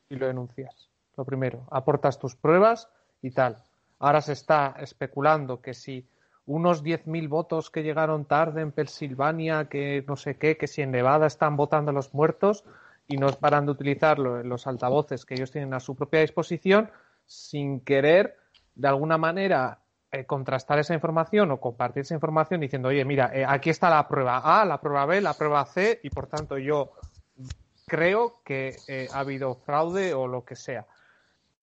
y 0.09 0.17
lo 0.17 0.27
denuncias. 0.27 0.89
Lo 1.15 1.27
primero, 1.27 1.69
aportas 1.71 2.19
tus 2.19 2.35
pruebas 2.35 2.89
y 3.21 3.33
tal. 3.33 3.63
Ahora 3.99 4.23
se 4.23 4.33
está 4.33 4.75
especulando 4.79 5.61
que 5.61 5.75
si 5.75 6.09
unos 6.47 6.83
10.000 6.83 7.29
votos 7.29 7.69
que 7.69 7.83
llegaron 7.83 8.25
tarde 8.25 8.63
en 8.63 8.73
Pensilvania, 8.73 9.69
que 9.69 10.03
no 10.09 10.17
sé 10.17 10.39
qué, 10.39 10.57
que 10.57 10.67
si 10.67 10.81
en 10.81 10.93
Nevada 10.93 11.27
están 11.27 11.59
votando 11.59 11.93
los 11.93 12.15
muertos 12.15 12.65
y 13.09 13.17
no 13.17 13.29
paran 13.33 13.65
de 13.65 13.73
utilizarlo 13.73 14.39
en 14.39 14.49
los 14.49 14.67
altavoces 14.67 15.25
que 15.25 15.35
ellos 15.35 15.51
tienen 15.51 15.73
a 15.73 15.81
su 15.81 15.97
propia 15.97 16.21
disposición, 16.21 16.91
sin 17.27 17.81
querer, 17.81 18.37
de 18.75 18.89
alguna 18.89 19.17
manera, 19.17 19.81
eh, 20.13 20.25
contrastar 20.25 20.79
esa 20.79 20.95
información 20.95 21.51
o 21.51 21.61
compartir 21.61 22.03
esa 22.03 22.15
información 22.15 22.61
diciendo, 22.61 22.89
oye, 22.89 23.05
mira, 23.05 23.31
eh, 23.35 23.45
aquí 23.47 23.71
está 23.71 23.89
la 23.91 24.07
prueba 24.09 24.39
A, 24.39 24.65
la 24.67 24.81
prueba 24.81 25.07
B, 25.07 25.23
la 25.23 25.35
prueba 25.35 25.65
C, 25.65 26.01
y 26.03 26.11
por 26.11 26.29
tanto 26.29 26.59
yo 26.59 26.93
creo 27.87 28.41
que 28.45 28.77
eh, 28.87 29.09
ha 29.13 29.21
habido 29.21 29.55
fraude 29.55 30.13
o 30.13 30.27
lo 30.27 30.45
que 30.45 30.55
sea. 30.55 30.87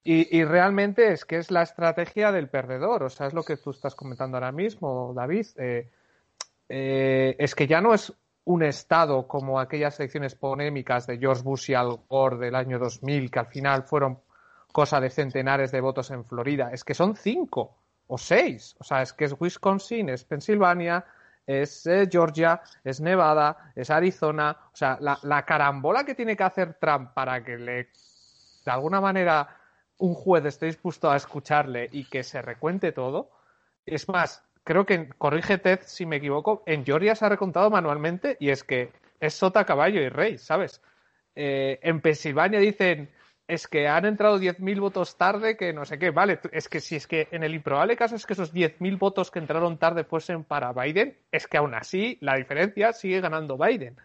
Y, 0.07 0.43
realmente 0.43 1.13
es 1.13 1.25
que 1.25 1.37
es 1.37 1.49
la 1.49 1.63
estrategia 1.63 2.31
del 2.31 2.47
perdedor, 2.47 3.01
o 3.01 3.09
sea, 3.09 3.25
es 3.25 3.33
lo 3.33 3.41
que 3.41 3.57
tú 3.57 3.71
estás 3.71 3.95
comentando 3.95 4.37
ahora 4.37 4.51
mismo, 4.51 5.13
David. 5.15 5.47
es 6.67 7.55
que 7.55 7.65
ya 7.65 7.81
no 7.81 7.91
es 7.91 8.13
un 8.45 8.63
Estado 8.63 9.27
como 9.27 9.59
aquellas 9.59 9.99
elecciones 9.99 10.35
polémicas 10.35 11.07
de 11.07 11.17
George 11.17 11.43
Bush 11.43 11.71
y 11.71 11.73
Al 11.73 11.99
Gore 12.07 12.37
del 12.37 12.55
año 12.55 12.79
2000, 12.79 13.29
que 13.29 13.39
al 13.39 13.47
final 13.47 13.83
fueron 13.83 14.19
cosa 14.71 14.99
de 14.99 15.09
centenares 15.09 15.71
de 15.71 15.81
votos 15.81 16.11
en 16.11 16.25
Florida, 16.25 16.69
es 16.71 16.83
que 16.83 16.93
son 16.93 17.15
cinco 17.15 17.77
o 18.07 18.17
seis. 18.17 18.75
O 18.79 18.83
sea, 18.83 19.01
es 19.01 19.13
que 19.13 19.25
es 19.25 19.35
Wisconsin, 19.39 20.09
es 20.09 20.23
Pensilvania, 20.25 21.05
es 21.45 21.85
eh, 21.87 22.07
Georgia, 22.11 22.61
es 22.83 23.01
Nevada, 23.01 23.71
es 23.75 23.89
Arizona. 23.89 24.57
O 24.73 24.75
sea, 24.75 24.97
la, 24.99 25.45
carambola 25.45 26.03
que 26.03 26.15
tiene 26.15 26.35
que 26.35 26.43
hacer 26.43 26.75
Trump 26.75 27.13
para 27.13 27.43
que 27.43 27.57
le, 27.57 27.89
de 28.65 28.71
alguna 28.71 29.01
manera, 29.01 29.47
un 29.97 30.13
juez 30.13 30.45
esté 30.45 30.67
dispuesto 30.67 31.09
a 31.09 31.15
escucharle 31.15 31.89
y 31.91 32.05
que 32.09 32.23
se 32.23 32.41
recuente 32.41 32.91
todo. 32.91 33.29
Es 33.85 34.09
más, 34.09 34.43
creo 34.65 34.85
que, 34.85 35.07
corrígete 35.17 35.79
si 35.83 36.05
me 36.05 36.17
equivoco, 36.17 36.63
en 36.65 36.83
Georgia 36.83 37.15
se 37.15 37.25
ha 37.25 37.29
recontado 37.29 37.69
manualmente 37.69 38.35
y 38.41 38.49
es 38.49 38.65
que 38.65 38.91
es 39.21 39.33
sota, 39.33 39.63
caballo 39.63 40.01
y 40.01 40.09
rey, 40.09 40.37
¿sabes? 40.37 40.81
Eh, 41.35 41.79
en 41.81 42.01
Pensilvania 42.01 42.59
dicen 42.59 43.09
es 43.47 43.67
que 43.67 43.87
han 43.87 44.05
entrado 44.05 44.39
10.000 44.39 44.79
votos 44.79 45.17
tarde, 45.17 45.55
que 45.55 45.71
no 45.71 45.85
sé 45.85 45.99
qué. 45.99 46.09
Vale, 46.09 46.39
es 46.51 46.67
que 46.67 46.81
si 46.81 46.95
es 46.95 47.05
que 47.05 47.27
en 47.31 47.43
el 47.43 47.53
improbable 47.53 47.95
caso 47.95 48.15
es 48.15 48.25
que 48.25 48.33
esos 48.33 48.53
10.000 48.53 48.97
votos 48.97 49.29
que 49.29 49.39
entraron 49.39 49.77
tarde 49.77 50.03
fuesen 50.03 50.43
para 50.43 50.73
Biden, 50.73 51.15
es 51.31 51.47
que 51.47 51.57
aún 51.57 51.75
así 51.75 52.17
la 52.21 52.35
diferencia 52.35 52.91
sigue 52.93 53.21
ganando 53.21 53.57
Biden. 53.57 53.95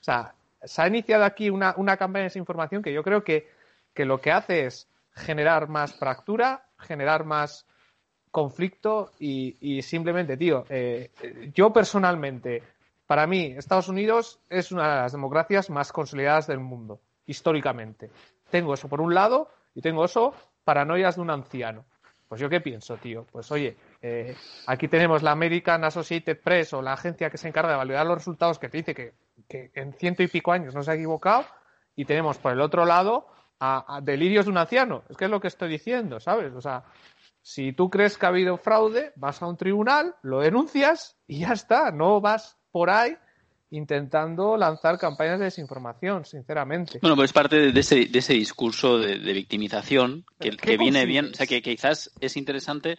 O 0.00 0.04
sea, 0.04 0.34
se 0.64 0.82
ha 0.82 0.88
iniciado 0.88 1.24
aquí 1.24 1.48
una, 1.48 1.74
campaña 1.96 2.24
de 2.24 2.30
desinformación 2.30 2.82
que 2.82 2.92
yo 2.92 3.02
creo 3.04 3.22
que, 3.22 3.48
lo 3.94 4.20
que 4.20 4.32
hace 4.32 4.66
es 4.66 4.88
generar 5.14 5.68
más 5.68 5.94
fractura, 5.94 6.64
generar 6.78 7.24
más 7.24 7.66
conflicto 8.32 9.12
y, 9.20 9.80
simplemente, 9.82 10.36
tío, 10.36 10.64
eh, 10.68 11.10
yo 11.54 11.72
personalmente, 11.72 12.62
para 13.06 13.26
mí, 13.28 13.54
Estados 13.56 13.88
Unidos 13.88 14.40
es 14.48 14.72
una 14.72 14.88
de 14.88 15.02
las 15.02 15.12
democracias 15.12 15.70
más 15.70 15.92
consolidadas 15.92 16.48
del 16.48 16.58
mundo, 16.58 17.00
históricamente. 17.26 18.10
Tengo 18.50 18.74
eso 18.74 18.88
por 18.88 19.00
un 19.00 19.14
lado 19.14 19.48
y 19.74 19.82
tengo 19.82 20.04
eso 20.04 20.34
paranoias 20.64 21.16
de 21.16 21.22
un 21.22 21.30
anciano. 21.30 21.84
Pues 22.32 22.40
yo 22.40 22.48
qué 22.48 22.62
pienso, 22.62 22.96
tío. 22.96 23.26
Pues 23.30 23.52
oye, 23.52 23.76
eh, 24.00 24.34
aquí 24.66 24.88
tenemos 24.88 25.22
la 25.22 25.32
American 25.32 25.84
Associated 25.84 26.40
Press 26.40 26.72
o 26.72 26.80
la 26.80 26.94
agencia 26.94 27.28
que 27.28 27.36
se 27.36 27.46
encarga 27.46 27.72
de 27.72 27.76
validar 27.76 28.06
los 28.06 28.16
resultados 28.16 28.58
que 28.58 28.70
te 28.70 28.78
dice 28.78 28.94
que, 28.94 29.12
en 29.74 29.92
ciento 29.92 30.22
y 30.22 30.28
pico 30.28 30.50
años 30.50 30.74
no 30.74 30.82
se 30.82 30.92
ha 30.92 30.94
equivocado 30.94 31.44
y 31.94 32.06
tenemos 32.06 32.38
por 32.38 32.52
el 32.52 32.62
otro 32.62 32.86
lado 32.86 33.26
a, 33.60 34.00
delirios 34.02 34.46
de 34.46 34.50
un 34.50 34.56
anciano. 34.56 35.04
Es 35.10 35.16
que 35.18 35.26
es 35.26 35.30
lo 35.30 35.40
que 35.40 35.48
estoy 35.48 35.68
diciendo, 35.68 36.20
¿sabes? 36.20 36.54
O 36.54 36.60
sea, 36.62 36.84
si 37.42 37.72
tú 37.72 37.90
crees 37.90 38.16
que 38.16 38.26
ha 38.26 38.30
habido 38.30 38.56
fraude, 38.56 39.12
vas 39.16 39.42
a 39.42 39.46
un 39.46 39.56
tribunal, 39.56 40.14
lo 40.22 40.40
denuncias 40.40 41.16
y 41.26 41.40
ya 41.40 41.52
está. 41.52 41.90
No 41.90 42.20
vas 42.20 42.56
por 42.70 42.88
ahí 42.88 43.16
intentando 43.70 44.56
lanzar 44.56 44.98
campañas 44.98 45.38
de 45.38 45.46
desinformación, 45.46 46.24
sinceramente. 46.24 46.98
Bueno, 47.00 47.16
pues 47.16 47.30
es 47.30 47.32
parte 47.32 47.72
de 47.72 47.80
ese, 47.80 48.06
de 48.06 48.18
ese 48.18 48.34
discurso 48.34 48.98
de, 48.98 49.16
victimización 49.32 50.24
que, 50.38 50.50
que 50.50 50.76
viene 50.76 51.06
bien, 51.06 51.30
o 51.32 51.34
sea, 51.34 51.46
que, 51.46 51.62
quizás 51.62 52.10
es 52.20 52.36
interesante, 52.36 52.98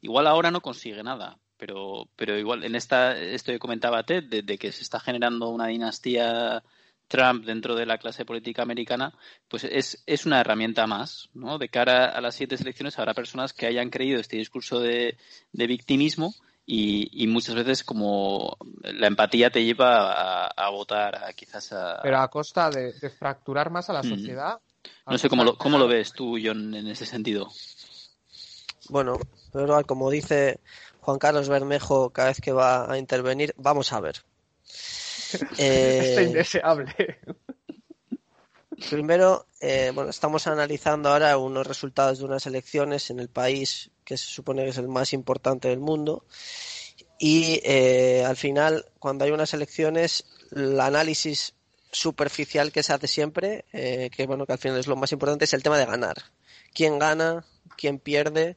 igual 0.00 0.26
ahora 0.26 0.50
no 0.50 0.62
consigue 0.62 1.02
nada, 1.02 1.36
pero, 1.58 2.08
pero 2.16 2.38
igual 2.38 2.64
en 2.64 2.74
esta, 2.74 3.18
esto 3.18 3.52
que 3.52 3.58
comentaba 3.58 4.02
Ted, 4.02 4.24
de, 4.24 4.58
que 4.58 4.72
se 4.72 4.82
está 4.82 4.98
generando 4.98 5.50
una 5.50 5.66
dinastía 5.66 6.64
Trump 7.08 7.44
dentro 7.44 7.74
de 7.74 7.86
la 7.86 7.98
clase 7.98 8.24
política 8.24 8.62
americana, 8.62 9.12
pues 9.48 9.64
es, 9.64 10.02
es 10.06 10.26
una 10.26 10.40
herramienta 10.40 10.86
más, 10.86 11.30
¿no? 11.34 11.58
De 11.58 11.68
cara 11.68 12.06
a 12.06 12.20
las 12.20 12.34
siete 12.34 12.56
elecciones 12.56 12.98
habrá 12.98 13.14
personas 13.14 13.52
que 13.52 13.66
hayan 13.66 13.90
creído 13.90 14.20
este 14.20 14.36
discurso 14.36 14.80
de, 14.80 15.16
de 15.52 15.66
victimismo 15.66 16.34
y, 16.66 17.26
muchas 17.26 17.54
veces 17.54 17.84
como 17.84 18.56
la 18.82 19.06
empatía 19.06 19.50
te 19.50 19.64
lleva 19.64 20.46
a, 20.46 20.70
votar 20.70 21.22
a, 21.24 21.32
quizás 21.34 21.72
a... 21.72 22.00
Pero 22.02 22.18
a 22.18 22.28
costa 22.28 22.70
de, 22.70 22.92
fracturar 23.10 23.70
más 23.70 23.90
a 23.90 23.92
la 23.92 24.02
mm. 24.02 24.08
sociedad. 24.08 24.60
No 25.06 25.18
sé 25.18 25.28
cómo 25.28 25.44
lo, 25.44 25.56
cómo 25.56 25.78
lo 25.78 25.86
ves 25.86 26.12
tú, 26.12 26.38
John, 26.42 26.74
en 26.74 26.86
ese 26.86 27.06
sentido. 27.06 27.48
Bueno, 28.88 29.18
pero 29.52 29.82
como 29.84 30.10
dice 30.10 30.60
Juan 31.00 31.18
Carlos 31.18 31.48
Bermejo 31.48 32.10
cada 32.10 32.28
vez 32.28 32.40
que 32.40 32.52
va 32.52 32.90
a 32.90 32.98
intervenir, 32.98 33.54
vamos 33.56 33.92
a 33.92 34.00
ver. 34.00 34.24
Eh... 35.58 36.24
indeseable. 36.26 36.94
Primero, 38.90 39.46
eh, 39.60 39.92
bueno, 39.94 40.10
estamos 40.10 40.46
analizando 40.46 41.08
ahora 41.08 41.38
unos 41.38 41.66
resultados 41.66 42.18
de 42.18 42.24
unas 42.24 42.46
elecciones 42.46 43.10
en 43.10 43.20
el 43.20 43.28
país 43.28 43.90
que 44.04 44.18
se 44.18 44.26
supone 44.26 44.64
que 44.64 44.70
es 44.70 44.78
el 44.78 44.88
más 44.88 45.12
importante 45.12 45.68
del 45.68 45.80
mundo. 45.80 46.24
Y 47.18 47.60
eh, 47.64 48.24
al 48.26 48.36
final, 48.36 48.84
cuando 48.98 49.24
hay 49.24 49.30
unas 49.30 49.54
elecciones, 49.54 50.24
el 50.54 50.78
análisis 50.80 51.54
superficial 51.90 52.72
que 52.72 52.82
se 52.82 52.92
hace 52.92 53.06
siempre, 53.06 53.64
eh, 53.72 54.10
que 54.14 54.26
bueno, 54.26 54.46
que 54.46 54.52
al 54.52 54.58
final 54.58 54.78
es 54.78 54.86
lo 54.86 54.96
más 54.96 55.12
importante, 55.12 55.44
es 55.44 55.54
el 55.54 55.62
tema 55.62 55.78
de 55.78 55.86
ganar. 55.86 56.16
¿Quién 56.74 56.98
gana? 56.98 57.46
¿Quién 57.76 57.98
pierde? 57.98 58.56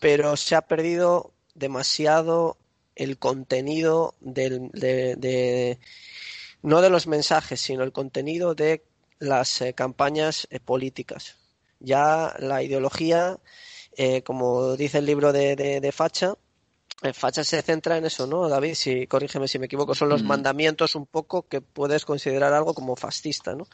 Pero 0.00 0.36
se 0.36 0.54
ha 0.54 0.62
perdido 0.62 1.34
demasiado 1.54 2.56
el 2.98 3.18
contenido 3.18 4.14
del, 4.20 4.70
de, 4.72 5.78
no 6.62 6.82
de 6.82 6.90
los 6.90 7.06
mensajes, 7.06 7.60
sino 7.60 7.82
el 7.82 7.92
contenido 7.92 8.54
de 8.54 8.84
las 9.18 9.62
eh, 9.62 9.72
campañas 9.72 10.46
políticas. 10.66 11.36
Ya 11.80 12.34
la 12.38 12.62
ideología 12.62 13.38
eh, 14.00 14.22
como 14.22 14.76
dice 14.76 14.98
el 14.98 15.06
libro 15.06 15.32
de, 15.32 15.56
de, 15.56 15.92
Facha, 15.92 16.34
eh, 17.02 17.12
Facha 17.12 17.42
se 17.42 17.60
centra 17.62 17.96
en 17.96 18.04
eso, 18.04 18.28
¿no, 18.28 18.48
David? 18.48 18.74
Si, 18.74 19.08
corrígeme 19.08 19.48
si 19.48 19.58
me 19.58 19.66
equivoco, 19.66 19.92
son 19.92 20.08
los 20.08 20.22
mandamientos 20.22 20.94
un 20.94 21.04
poco 21.04 21.48
que 21.48 21.60
puedes 21.60 22.04
considerar 22.04 22.52
algo 22.52 22.74
como 22.74 22.94
fascista, 22.94 23.56
¿no? 23.56 23.66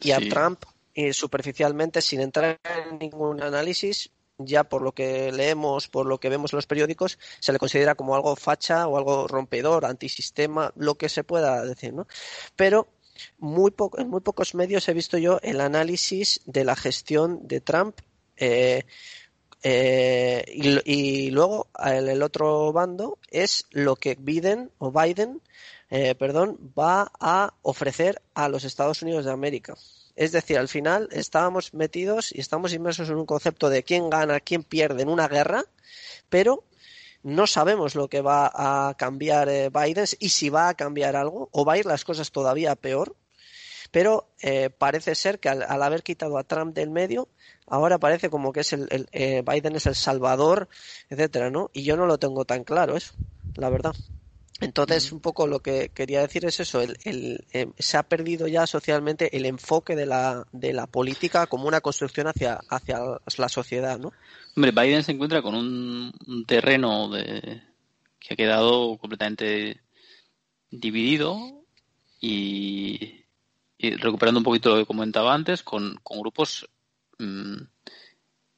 Y 0.00 0.12
a 0.12 0.20
Trump, 0.20 0.62
eh, 0.94 1.12
superficialmente, 1.12 2.02
sin 2.02 2.20
entrar 2.20 2.60
en 2.62 3.00
ningún 3.00 3.42
análisis, 3.42 4.12
ya 4.38 4.64
por 4.64 4.82
lo 4.82 4.92
que 4.92 5.32
leemos, 5.32 5.88
por 5.88 6.06
lo 6.06 6.18
que 6.18 6.28
vemos 6.28 6.52
en 6.52 6.58
los 6.58 6.66
periódicos, 6.66 7.18
se 7.40 7.52
le 7.52 7.58
considera 7.58 7.94
como 7.94 8.14
algo 8.14 8.36
facha 8.36 8.88
o 8.88 8.96
algo 8.96 9.28
rompedor, 9.28 9.84
antisistema, 9.84 10.72
lo 10.76 10.96
que 10.96 11.08
se 11.08 11.24
pueda 11.24 11.64
decir, 11.64 11.92
¿no? 11.94 12.06
Pero 12.56 12.88
muy 13.38 13.72
en 13.98 14.10
muy 14.10 14.20
pocos 14.20 14.54
medios 14.54 14.88
he 14.88 14.94
visto 14.94 15.18
yo 15.18 15.38
el 15.42 15.60
análisis 15.60 16.40
de 16.46 16.64
la 16.64 16.74
gestión 16.74 17.46
de 17.46 17.60
Trump 17.60 18.00
eh, 18.36 18.82
eh, 19.62 20.44
y, 20.84 21.30
luego 21.30 21.68
el, 21.82 22.08
el, 22.08 22.22
otro 22.22 22.72
bando 22.72 23.18
es 23.30 23.66
lo 23.70 23.96
que 23.96 24.14
Biden 24.14 24.70
o 24.78 24.90
Biden, 24.90 25.40
eh, 25.88 26.14
perdón, 26.14 26.58
va 26.78 27.10
a 27.18 27.54
ofrecer 27.62 28.20
a 28.34 28.48
los 28.48 28.64
Estados 28.64 29.00
Unidos 29.00 29.24
de 29.24 29.32
América. 29.32 29.74
Es 30.16 30.32
decir, 30.32 30.58
al 30.58 30.68
final 30.68 31.08
estábamos 31.12 31.74
metidos 31.74 32.32
y 32.32 32.40
estamos 32.40 32.72
inmersos 32.72 33.08
en 33.10 33.16
un 33.16 33.26
concepto 33.26 33.68
de 33.68 33.82
quién 33.82 34.10
gana, 34.10 34.40
quién 34.40 34.62
pierde 34.62 35.02
en 35.02 35.08
una 35.08 35.28
guerra, 35.28 35.64
pero 36.28 36.64
no 37.22 37.46
sabemos 37.46 37.94
lo 37.94 38.08
que 38.08 38.20
va 38.20 38.50
a 38.54 38.94
cambiar 38.94 39.48
eh, 39.48 39.70
Biden 39.70 40.06
y 40.18 40.28
si 40.28 40.50
va 40.50 40.68
a 40.68 40.74
cambiar 40.74 41.16
algo 41.16 41.48
o 41.52 41.64
va 41.64 41.74
a 41.74 41.78
ir 41.78 41.86
las 41.86 42.04
cosas 42.04 42.30
todavía 42.30 42.76
peor 42.76 43.16
pero 43.94 44.28
eh, 44.42 44.70
parece 44.70 45.14
ser 45.14 45.38
que 45.38 45.48
al, 45.48 45.62
haber 45.62 46.02
quitado 46.02 46.36
a 46.36 46.42
Trump 46.42 46.74
del 46.74 46.90
medio, 46.90 47.28
ahora 47.64 47.96
parece 48.00 48.28
como 48.28 48.52
que 48.52 48.58
es 48.58 48.72
el, 48.72 48.88
eh, 49.12 49.44
Biden 49.46 49.76
es 49.76 49.86
el 49.86 49.94
salvador, 49.94 50.68
etcétera, 51.10 51.48
¿no? 51.48 51.70
Y 51.72 51.84
yo 51.84 51.96
no 51.96 52.06
lo 52.06 52.18
tengo 52.18 52.44
tan 52.44 52.64
claro 52.64 52.96
eso, 52.96 53.14
la 53.54 53.70
verdad. 53.70 53.94
Entonces, 54.60 55.10
un 55.10 55.20
poco 55.20 55.46
lo 55.46 55.60
que 55.60 55.90
quería 55.92 56.20
decir 56.20 56.44
es 56.44 56.60
eso, 56.60 56.80
el, 56.80 57.44
em, 57.52 57.72
se 57.76 57.96
ha 57.96 58.04
perdido 58.04 58.46
ya 58.46 58.66
socialmente 58.66 59.36
el 59.36 59.46
enfoque 59.46 59.96
de 59.96 60.06
la, 60.06 60.46
de 60.52 60.72
la 60.72 60.86
política 60.86 61.46
como 61.48 61.66
una 61.66 61.80
construcción 61.80 62.28
hacia, 62.28 62.60
hacia 62.68 63.00
la 63.36 63.48
sociedad, 63.48 63.98
¿no? 63.98 64.12
Hombre, 64.56 64.70
Biden 64.70 65.02
se 65.02 65.12
encuentra 65.12 65.42
con 65.42 65.56
un, 65.56 66.44
terreno 66.46 67.08
de, 67.08 67.62
que 68.20 68.34
ha 68.34 68.36
quedado 68.36 68.96
completamente 68.98 69.80
dividido 70.70 71.64
y, 72.20 73.24
recuperando 73.80 74.38
un 74.38 74.44
poquito 74.44 74.70
lo 74.70 74.76
que 74.76 74.86
comentaba 74.86 75.34
antes, 75.34 75.64
con, 75.64 76.00
grupos 76.04 76.70
mm, 77.18 77.56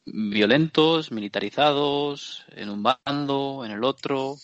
violentos, 0.05 1.11
militarizados, 1.11 2.45
en 2.51 2.69
un 2.69 2.83
bando, 2.83 3.65
en 3.65 3.73
el 3.73 3.83
otro 3.83 4.37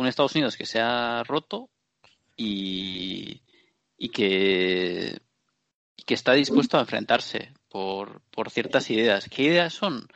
un 0.00 0.06
Estados 0.06 0.34
Unidos 0.34 0.56
que 0.56 0.66
se 0.66 0.80
ha 0.80 1.22
roto 1.24 1.68
y, 2.36 3.42
que, 4.12 5.20
que 6.06 6.14
está 6.14 6.32
dispuesto 6.32 6.78
a 6.78 6.80
enfrentarse 6.80 7.52
por, 7.68 8.22
por 8.30 8.50
ciertas 8.50 8.90
ideas. 8.90 9.28
¿Qué 9.28 9.42
ideas 9.42 9.74
son? 9.74 10.08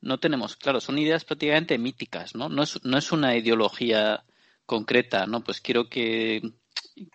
No 0.00 0.18
tenemos 0.18 0.56
claro, 0.56 0.80
son 0.80 0.98
ideas 0.98 1.24
prácticamente 1.24 1.78
míticas, 1.78 2.34
¿no? 2.34 2.48
No 2.48 2.62
es, 2.62 2.82
no 2.84 2.96
es 2.98 3.12
una 3.12 3.36
ideología 3.36 4.24
concreta, 4.64 5.26
¿no? 5.26 5.42
Pues 5.42 5.60
quiero 5.60 5.88
que, 5.88 6.42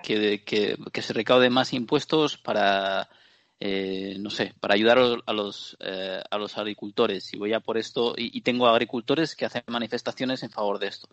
que, 0.04 0.44
que 0.44 1.02
se 1.02 1.14
recaude 1.14 1.50
más 1.50 1.74
impuestos 1.74 2.38
para 2.38 3.10
eh, 3.64 4.16
no 4.18 4.32
sé, 4.32 4.56
para 4.60 4.74
ayudar 4.74 4.98
a 5.24 5.34
los, 5.34 5.78
eh, 5.82 6.20
a 6.32 6.38
los 6.40 6.58
agricultores. 6.58 7.32
Y 7.32 7.38
voy 7.38 7.54
a 7.54 7.60
por 7.60 7.78
esto, 7.78 8.16
y, 8.18 8.42
tengo 8.42 8.68
agricultores 8.68 9.36
que 9.36 9.46
hacen 9.46 9.62
manifestaciones 9.68 10.42
en 10.42 10.50
favor 10.50 10.80
de 10.80 10.88
esto. 10.88 11.08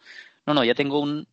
No, 0.47 0.55
no, 0.55 0.65
ya 0.65 0.75
tengo 0.75 0.99
un, 0.99 1.29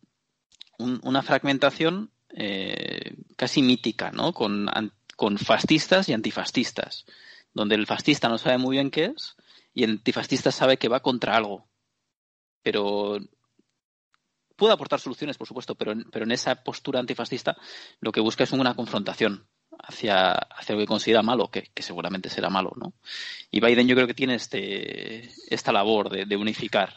una 0.78 1.22
fragmentación 1.22 2.10
eh, 2.34 3.16
casi 3.34 3.62
mítica, 3.62 4.10
¿no? 4.10 4.34
Con, 4.34 4.68
con 5.16 5.38
fascistas 5.38 6.10
y 6.10 6.12
antifascistas, 6.12 7.06
donde 7.54 7.76
el 7.76 7.86
fascista 7.86 8.28
no 8.28 8.36
sabe 8.36 8.58
muy 8.58 8.76
bien 8.76 8.90
qué 8.90 9.06
es 9.06 9.36
y 9.72 9.84
el 9.84 9.92
antifascista 9.92 10.52
sabe 10.52 10.76
que 10.76 10.90
va 10.90 11.00
contra 11.00 11.34
algo. 11.34 11.66
Pero 12.62 13.20
puede 14.54 14.74
aportar 14.74 15.00
soluciones, 15.00 15.38
por 15.38 15.48
supuesto, 15.48 15.76
pero, 15.76 15.94
pero 16.12 16.26
en 16.26 16.32
esa 16.32 16.62
postura 16.62 17.00
antifascista 17.00 17.56
lo 18.00 18.12
que 18.12 18.20
busca 18.20 18.44
es 18.44 18.52
una 18.52 18.74
confrontación 18.74 19.46
hacia, 19.78 20.32
hacia 20.32 20.74
lo 20.74 20.80
que 20.80 20.86
considera 20.86 21.22
malo, 21.22 21.50
que, 21.50 21.70
seguramente 21.78 22.28
será 22.28 22.50
malo, 22.50 22.72
¿no? 22.76 22.92
Y 23.50 23.60
Biden 23.60 23.86
yo 23.86 23.94
creo 23.94 24.06
que 24.06 24.14
tiene 24.14 24.34
este, 24.34 25.30
esta 25.48 25.72
labor 25.72 26.10
de, 26.10 26.36
unificar. 26.36 26.94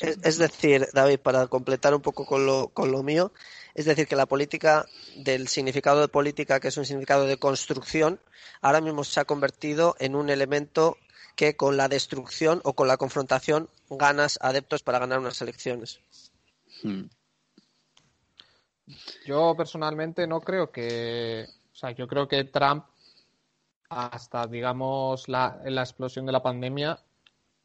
es, 0.00 0.38
decir, 0.38 0.86
David, 0.92 1.20
para 1.20 1.46
completar 1.46 1.94
un 1.94 2.02
poco 2.02 2.26
con 2.26 2.46
lo, 2.46 2.68
con 2.68 2.90
lo 2.90 3.02
mío, 3.02 3.32
es 3.74 3.84
decir, 3.84 4.06
que 4.06 4.16
la 4.16 4.26
política, 4.26 4.86
del 5.16 5.48
significado 5.48 6.00
de 6.00 6.08
política, 6.08 6.60
que 6.60 6.68
es 6.68 6.76
un 6.76 6.86
significado 6.86 7.26
de 7.26 7.38
construcción, 7.38 8.20
ahora 8.60 8.80
mismo 8.80 9.04
se 9.04 9.20
ha 9.20 9.24
convertido 9.24 9.96
en 9.98 10.14
un 10.14 10.30
elemento 10.30 10.98
que 11.36 11.56
con 11.56 11.76
la 11.76 11.88
destrucción 11.88 12.60
o 12.64 12.74
con 12.74 12.88
la 12.88 12.96
confrontación 12.96 13.68
ganas 13.90 14.38
adeptos 14.40 14.82
para 14.82 14.98
ganar 14.98 15.18
unas 15.18 15.40
elecciones. 15.42 16.00
Hmm. 16.82 17.04
Yo 19.26 19.54
personalmente 19.56 20.26
no 20.26 20.40
creo 20.40 20.70
que 20.70 21.46
o 21.74 21.76
sea, 21.76 21.90
yo 21.90 22.06
creo 22.06 22.28
que 22.28 22.44
Trump, 22.44 22.84
hasta, 23.88 24.46
digamos, 24.46 25.28
la, 25.28 25.60
la 25.64 25.82
explosión 25.82 26.24
de 26.24 26.30
la 26.30 26.42
pandemia, 26.42 27.00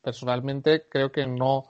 personalmente 0.01 0.87
creo 0.89 1.11
que 1.11 1.27
no. 1.27 1.65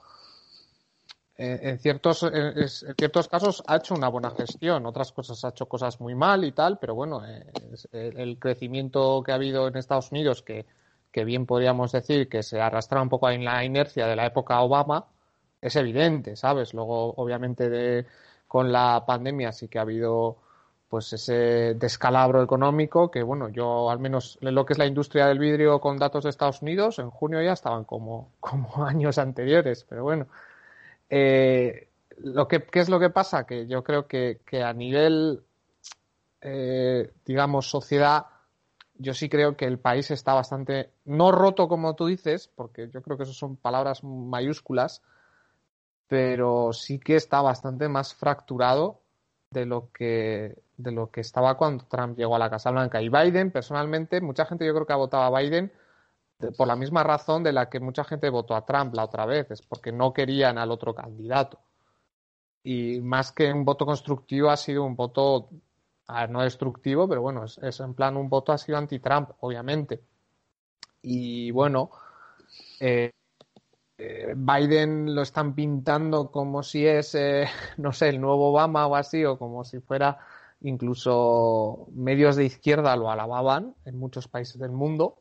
en, 1.36 1.78
ciertos, 1.78 2.22
en, 2.22 2.66
ciertos 2.96 3.28
casos 3.28 3.62
ha 3.66 3.76
hecho 3.76 3.94
una 3.94 4.08
buena 4.08 4.30
gestión, 4.30 4.86
otras 4.86 5.12
cosas 5.12 5.44
ha 5.44 5.50
hecho 5.50 5.66
cosas 5.66 6.00
muy 6.00 6.14
mal 6.14 6.44
y 6.44 6.52
tal, 6.52 6.78
pero 6.78 6.94
bueno, 6.94 7.22
el, 7.92 8.38
crecimiento 8.38 9.22
que 9.22 9.32
ha 9.32 9.34
habido 9.34 9.68
en 9.68 9.76
Estados 9.76 10.10
Unidos, 10.10 10.42
que, 10.42 10.64
que 11.12 11.24
bien 11.24 11.44
podríamos 11.44 11.92
decir 11.92 12.30
que 12.30 12.42
se 12.42 12.58
arrastra 12.58 13.02
un 13.02 13.10
poco 13.10 13.28
en 13.28 13.44
la 13.44 13.62
inercia 13.64 14.06
de 14.06 14.16
la 14.16 14.24
época 14.24 14.62
Obama, 14.62 15.06
es 15.60 15.76
evidente, 15.76 16.36
¿sabes? 16.36 16.72
Luego, 16.72 17.12
obviamente, 17.16 17.68
de, 17.68 18.06
con 18.48 18.72
la 18.72 19.04
pandemia 19.06 19.52
sí 19.52 19.68
que 19.68 19.78
ha 19.78 19.82
habido 19.82 20.38
pues 20.90 21.12
ese 21.12 21.74
descalabro 21.74 22.42
económico 22.42 23.12
que, 23.12 23.22
bueno, 23.22 23.48
yo 23.48 23.90
al 23.90 24.00
menos 24.00 24.38
en 24.40 24.56
lo 24.56 24.66
que 24.66 24.72
es 24.72 24.78
la 24.78 24.86
industria 24.86 25.26
del 25.26 25.38
vidrio 25.38 25.80
con 25.80 25.96
datos 25.98 26.24
de 26.24 26.30
Estados 26.30 26.62
Unidos, 26.62 26.98
en 26.98 27.10
junio 27.10 27.40
ya 27.40 27.52
estaban 27.52 27.84
como, 27.84 28.32
como 28.40 28.84
años 28.84 29.16
anteriores, 29.16 29.86
pero 29.88 30.02
bueno. 30.02 30.26
Eh, 31.08 31.88
lo 32.18 32.48
que, 32.48 32.64
¿Qué 32.64 32.80
es 32.80 32.88
lo 32.88 32.98
que 32.98 33.08
pasa? 33.08 33.46
Que 33.46 33.68
yo 33.68 33.84
creo 33.84 34.08
que, 34.08 34.40
que 34.44 34.64
a 34.64 34.72
nivel, 34.72 35.44
eh, 36.40 37.12
digamos, 37.24 37.70
sociedad, 37.70 38.26
yo 38.98 39.14
sí 39.14 39.28
creo 39.28 39.56
que 39.56 39.66
el 39.66 39.78
país 39.78 40.10
está 40.10 40.34
bastante, 40.34 40.90
no 41.04 41.30
roto 41.30 41.68
como 41.68 41.94
tú 41.94 42.06
dices, 42.06 42.50
porque 42.56 42.90
yo 42.92 43.00
creo 43.00 43.16
que 43.16 43.22
eso 43.22 43.32
son 43.32 43.56
palabras 43.56 44.02
mayúsculas, 44.02 45.02
pero 46.08 46.72
sí 46.72 46.98
que 46.98 47.14
está 47.14 47.42
bastante 47.42 47.88
más 47.88 48.12
fracturado 48.12 48.99
de 49.50 49.66
lo 49.66 49.90
que 49.92 50.56
de 50.76 50.92
lo 50.92 51.10
que 51.10 51.20
estaba 51.20 51.56
cuando 51.56 51.84
Trump 51.84 52.16
llegó 52.16 52.36
a 52.36 52.38
la 52.38 52.50
Casa 52.50 52.70
Blanca. 52.70 53.02
Y 53.02 53.08
Biden, 53.08 53.50
personalmente, 53.50 54.20
mucha 54.20 54.46
gente 54.46 54.64
yo 54.64 54.72
creo 54.74 54.86
que 54.86 54.92
ha 54.92 54.96
votado 54.96 55.24
a 55.24 55.40
Biden 55.40 55.72
por 56.56 56.66
la 56.66 56.76
misma 56.76 57.02
razón 57.02 57.42
de 57.42 57.52
la 57.52 57.68
que 57.68 57.80
mucha 57.80 58.04
gente 58.04 58.30
votó 58.30 58.54
a 58.54 58.64
Trump 58.64 58.94
la 58.94 59.04
otra 59.04 59.26
vez, 59.26 59.50
es 59.50 59.62
porque 59.62 59.92
no 59.92 60.12
querían 60.12 60.58
al 60.58 60.70
otro 60.70 60.94
candidato. 60.94 61.58
Y 62.62 63.00
más 63.00 63.32
que 63.32 63.52
un 63.52 63.64
voto 63.64 63.86
constructivo 63.86 64.50
ha 64.50 64.56
sido 64.56 64.84
un 64.84 64.96
voto, 64.96 65.50
no 66.28 66.42
destructivo, 66.42 67.08
pero 67.08 67.22
bueno, 67.22 67.44
es, 67.44 67.80
en 67.80 67.94
plan 67.94 68.16
un 68.16 68.28
voto 68.28 68.52
ha 68.52 68.58
sido 68.58 68.78
anti-Trump, 68.78 69.30
obviamente. 69.40 70.02
Y 71.02 71.50
bueno, 71.50 71.90
eh, 72.80 73.12
Biden 74.36 75.14
lo 75.14 75.22
están 75.22 75.54
pintando 75.54 76.30
como 76.30 76.62
si 76.62 76.86
es, 76.86 77.14
eh, 77.14 77.46
no 77.76 77.92
sé, 77.92 78.08
el 78.10 78.20
nuevo 78.20 78.50
Obama 78.50 78.86
o 78.86 78.96
así, 78.96 79.24
o 79.24 79.38
como 79.38 79.64
si 79.64 79.80
fuera 79.80 80.18
incluso 80.62 81.88
medios 81.94 82.36
de 82.36 82.44
izquierda 82.44 82.94
lo 82.96 83.10
alababan 83.10 83.74
en 83.84 83.98
muchos 83.98 84.28
países 84.28 84.58
del 84.58 84.72
mundo 84.72 85.16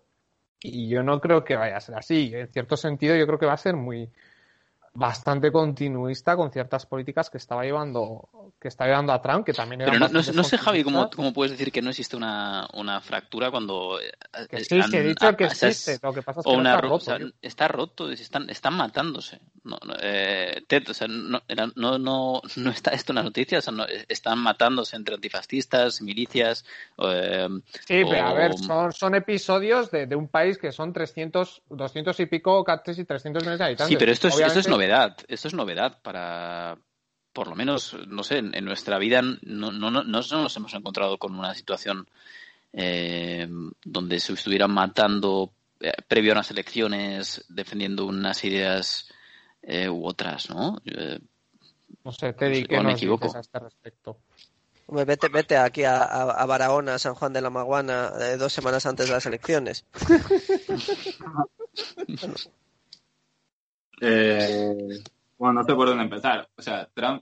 y 0.61 0.89
yo 0.89 1.03
no 1.03 1.21
creo 1.21 1.43
que 1.43 1.55
vaya 1.55 1.77
a 1.77 1.81
ser 1.81 1.95
así. 1.95 2.31
En 2.33 2.51
cierto 2.51 2.75
sentido, 2.75 3.15
yo 3.15 3.25
creo 3.25 3.39
que 3.39 3.45
va 3.45 3.53
a 3.53 3.57
ser 3.57 3.75
muy, 3.75 4.09
bastante 4.93 5.51
continuista 5.51 6.35
con 6.35 6.51
ciertas 6.51 6.85
políticas 6.85 7.29
que 7.29 7.37
estaba 7.37 7.63
llevando 7.63 8.29
que 8.59 8.67
está 8.67 8.85
llevando 8.85 9.13
a 9.13 9.21
Trump, 9.21 9.45
que 9.45 9.53
también 9.53 9.81
Pero 9.85 10.09
no, 10.09 10.43
sé, 10.43 10.57
Javi, 10.57 10.83
¿cómo, 10.83 11.09
¿cómo, 11.09 11.31
puedes 11.31 11.51
decir 11.51 11.71
que 11.71 11.81
no 11.81 11.89
existe 11.91 12.17
una, 12.17 12.67
una 12.73 12.99
fractura 12.99 13.51
cuando... 13.51 13.99
Eh, 14.01 14.11
que 14.49 14.57
he 14.57 15.03
dicho 15.03 15.37
que 15.37 15.45
existe, 15.45 15.97
lo 16.01 16.13
que 16.13 16.21
pasa 16.21 16.41
es 16.41 16.45
que 16.45 16.57
no 16.57 16.61
está 16.61 16.81
roto. 16.81 17.33
está 17.41 17.67
roto, 17.67 18.11
están, 18.11 18.49
están 18.49 18.73
matándose. 18.75 19.39
No, 19.69 19.77
eh, 20.01 20.63
Ted, 20.67 20.89
o 20.89 20.93
sea, 20.93 21.07
no, 21.07 21.41
no, 21.75 21.97
no, 21.99 22.41
no, 22.55 22.69
está 22.71 22.91
esto 22.91 23.11
en 23.11 23.17
las 23.17 23.25
noticias, 23.25 23.67
o 23.67 23.71
sea, 23.71 23.85
están 24.07 24.39
matándose 24.39 24.95
entre 24.95 25.15
antifascistas, 25.15 26.01
milicias... 26.01 26.65
Eh, 26.97 27.47
sí, 27.85 28.01
pero 28.09 28.27
a 28.27 28.33
ver, 28.33 28.57
son, 28.57 28.91
son 28.91 29.15
episodios 29.15 29.91
de, 29.91 30.07
de, 30.07 30.15
un 30.15 30.27
país 30.27 30.57
que 30.57 30.71
son 30.71 30.91
300, 30.91 31.61
200 31.69 32.19
y 32.19 32.25
pico, 32.25 32.63
casi 32.63 33.05
300 33.05 33.43
millones 33.43 33.59
de 33.59 33.65
habitantes. 33.65 33.87
Sí, 33.87 33.97
pero 33.97 34.11
esto 34.11 34.27
es, 34.27 34.39
esto 34.39 34.59
es 34.59 34.67
novedad, 34.67 35.15
esto 35.27 35.47
es 35.47 35.53
novedad 35.53 36.01
para, 36.01 36.77
por 37.31 37.47
lo 37.47 37.55
menos, 37.55 37.95
no 38.07 38.23
sé, 38.23 38.39
en, 38.39 38.65
nuestra 38.65 38.97
vida 38.97 39.21
no, 39.21 39.71
no, 39.71 39.91
no, 39.91 40.03
nos 40.03 40.31
hemos 40.57 40.73
encontrado 40.73 41.17
con 41.17 41.37
una 41.37 41.53
situación 41.53 42.07
eh, 42.73 43.47
donde 43.83 44.19
se 44.19 44.33
estuvieran 44.33 44.71
matando 44.71 45.53
eh, 45.79 45.93
previo 46.07 46.31
a 46.31 46.35
unas 46.35 46.51
elecciones, 46.51 47.45
defendiendo 47.47 48.05
unas 48.05 48.43
ideas 48.43 49.09
eh, 49.61 49.89
u 49.89 50.05
otras, 50.05 50.49
¿no? 50.49 50.77
no 52.03 52.11
sé, 52.11 52.33
te 52.33 52.65
que 52.65 52.81
me 52.81 52.93
equivoco. 52.93 53.35
a 53.35 53.39
este 53.39 53.59
respecto. 53.59 54.17
vete, 54.87 55.29
vete 55.29 55.57
aquí 55.57 55.83
a, 55.83 56.03
a, 56.03 56.45
Barahona, 56.45 56.99
San 56.99 57.15
Juan 57.15 57.33
de 57.33 57.41
la 57.41 57.49
Maguana, 57.49 58.11
dos 58.37 58.53
semanas 58.53 58.85
antes 58.85 59.07
de 59.07 59.13
las 59.13 59.25
elecciones. 59.25 59.85
Eh, 64.01 65.03
bueno, 65.37 65.55
no 65.55 65.63
sé 65.63 65.75
por 65.75 65.87
dónde 65.87 66.03
empezar. 66.03 66.49
O 66.57 66.61
sea, 66.61 66.87
Trump, 66.93 67.21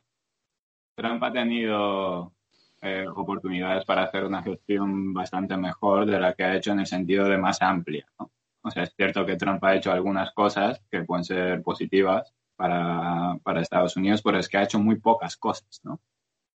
Trump 0.95 1.23
ha 1.23 1.32
tenido 1.32 2.34
eh, 2.82 3.06
oportunidades 3.15 3.86
para 3.86 4.04
hacer 4.04 4.26
una 4.26 4.43
gestión 4.43 5.13
bastante 5.13 5.58
mejor 5.58 6.06
de 6.06 6.19
la 6.19 6.34
que 6.34 6.43
ha 6.43 6.56
hecho 6.56 6.71
en 6.71 6.82
el 6.82 6.88
sentido 6.88 7.26
de 7.26 7.38
más 7.38 7.62
amplia. 7.62 8.08
¿no? 8.19 8.32
O 8.62 8.72
sea, 8.72 8.84
es 8.84 8.93
cierto 8.96 9.26
que 9.26 9.38
Trump 9.38 9.63
ha 9.63 9.76
hecho 9.76 9.91
algunas 9.91 10.32
cosas 10.34 10.82
que 10.91 11.04
pueden 11.04 11.24
ser 11.24 11.62
positivas 11.62 12.34
para, 12.56 13.38
para 13.43 13.62
Estados 13.62 13.96
Unidos, 13.96 14.22
pero 14.22 14.39
es 14.39 14.50
que 14.50 14.58
ha 14.58 14.63
hecho 14.63 14.80
muy 14.80 15.00
pocas 15.00 15.38
cosas, 15.38 15.80
¿no? 15.84 16.02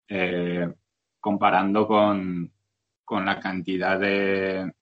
Eh, 0.09 0.73
comparando 1.21 1.87
con, 1.87 2.53
con 3.05 3.27
la 3.27 3.41
cantidad 3.41 3.99
de, 3.99 4.73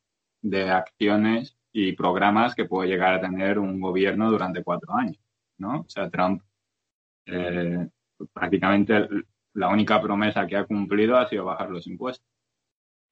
de 0.42 0.70
acciones 0.70 1.56
y 1.72 1.92
programas 1.92 2.54
que 2.54 2.66
puede 2.66 2.88
llegar 2.88 3.14
a 3.14 3.20
tener 3.20 3.58
un 3.58 3.80
gobierno 3.80 4.30
durante 4.30 4.62
cuatro 4.62 4.94
años, 4.94 5.18
¿no? 5.58 5.80
O 5.80 5.88
sea, 5.88 6.08
Trump 6.10 6.42
eh, 7.26 7.88
prácticamente 8.32 9.08
la 9.54 9.68
única 9.68 10.00
promesa 10.00 10.46
que 10.46 10.56
ha 10.56 10.64
cumplido 10.64 11.16
ha 11.16 11.28
sido 11.28 11.44
bajar 11.44 11.70
los 11.70 11.86
impuestos. 11.86 12.26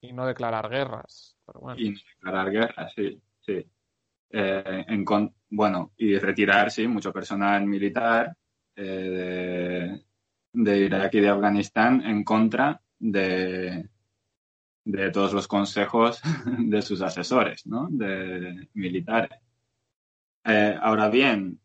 Y 0.00 0.12
no 0.12 0.26
declarar 0.26 0.68
guerras. 0.68 1.36
Y 1.76 1.90
no 1.90 1.98
declarar 2.16 2.50
guerras, 2.50 2.92
sí, 2.94 3.20
sí. 3.40 3.66
Eh, 4.36 4.84
en 4.88 5.04
bueno, 5.50 5.92
y 5.96 6.18
retirar, 6.18 6.68
mucho 6.88 7.12
personal 7.12 7.64
militar 7.66 8.36
eh, 8.74 9.96
de, 10.52 10.78
Irak 10.78 11.14
y 11.14 11.20
de 11.20 11.28
Afganistán 11.28 12.02
en 12.04 12.24
contra 12.24 12.80
de, 12.98 13.88
de 14.84 15.10
todos 15.12 15.32
los 15.34 15.46
consejos 15.46 16.20
de 16.58 16.82
sus 16.82 17.00
asesores, 17.02 17.64
¿no? 17.68 17.86
De 17.88 18.68
militares. 18.74 19.38
Eh, 20.44 20.76
ahora 20.82 21.08
bien, 21.10 21.60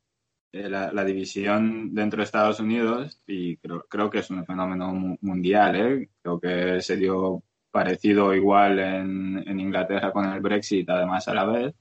la, 0.52 1.04
división 1.04 1.96
dentro 1.96 2.18
de 2.18 2.26
Estados 2.26 2.60
Unidos, 2.60 3.20
y 3.26 3.58
creo, 3.58 3.88
creo 3.90 4.12
que 4.12 4.20
es 4.20 4.30
un 4.30 4.46
fenómeno 4.46 4.94
mundial, 5.22 5.76
¿eh? 5.76 6.10
creo 6.22 6.40
que 6.40 6.82
se 6.82 6.98
dio 6.98 7.42
parecido 7.72 8.36
igual 8.36 8.78
en, 8.78 9.44
en 9.48 9.60
Inglaterra 9.60 10.12
con 10.12 10.26
el 10.26 10.40
Brexit, 10.40 10.88
además 10.88 11.28
a 11.28 11.34
la 11.34 11.46
vez, 11.46 11.76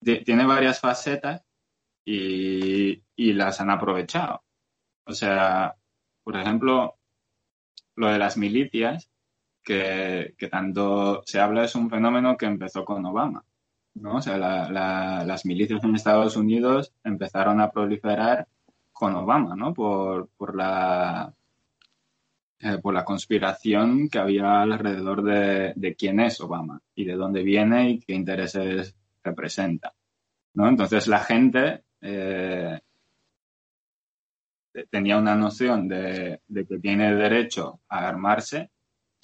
tiene 0.00 0.46
varias 0.46 0.80
facetas 0.80 1.42
y, 2.04 3.02
las 3.16 3.60
han 3.60 3.70
aprovechado. 3.70 4.42
O 5.04 5.12
sea, 5.12 5.76
por 6.22 6.36
ejemplo, 6.36 6.98
lo 7.96 8.08
de 8.08 8.18
las 8.18 8.36
milicias, 8.36 9.10
que, 9.62 10.34
tanto 10.50 11.22
se 11.26 11.40
habla, 11.40 11.64
es 11.64 11.74
un 11.74 11.90
fenómeno 11.90 12.36
que 12.36 12.46
empezó 12.46 12.84
con 12.84 13.04
Obama. 13.06 13.44
¿no? 13.94 14.16
O 14.16 14.22
sea, 14.22 14.38
las 14.38 15.44
milicias 15.44 15.82
en 15.84 15.94
Estados 15.94 16.36
Unidos 16.36 16.94
empezaron 17.04 17.60
a 17.60 17.70
proliferar 17.70 18.48
con 18.92 19.14
Obama, 19.14 19.54
¿no? 19.56 19.74
Por, 19.74 20.28
por 20.36 20.56
la 20.56 21.32
eh, 22.60 22.78
por 22.78 22.92
la 22.92 23.04
conspiración 23.04 24.08
que 24.08 24.18
había 24.18 24.62
alrededor 24.62 25.22
de, 25.22 25.72
de, 25.76 25.94
quién 25.94 26.18
es 26.18 26.40
Obama 26.40 26.80
y 26.92 27.04
de 27.04 27.14
dónde 27.14 27.44
viene 27.44 27.90
y 27.90 28.00
qué 28.00 28.14
intereses 28.14 28.96
representa. 29.28 29.94
¿no? 30.54 30.68
Entonces 30.68 31.06
la 31.06 31.20
gente 31.20 31.84
eh, 32.00 32.80
tenía 34.90 35.18
una 35.18 35.34
noción 35.34 35.88
de, 35.88 36.40
que 36.52 36.78
tiene 36.78 37.14
derecho 37.14 37.80
a 37.88 38.08
armarse 38.08 38.70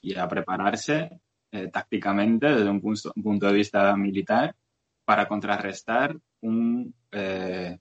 y 0.01 0.17
a 0.17 0.29
prepararse 0.29 1.21
eh, 1.53 1.69
tácticamente 1.69 2.47
desde 2.47 2.71
un 2.71 2.81
punto, 2.81 3.47
de 3.47 3.53
vista 3.53 3.97
militar 3.97 4.55
para 5.05 5.29
contrarrestar 5.29 6.17
un, 6.40 6.95
eh, 7.12 7.79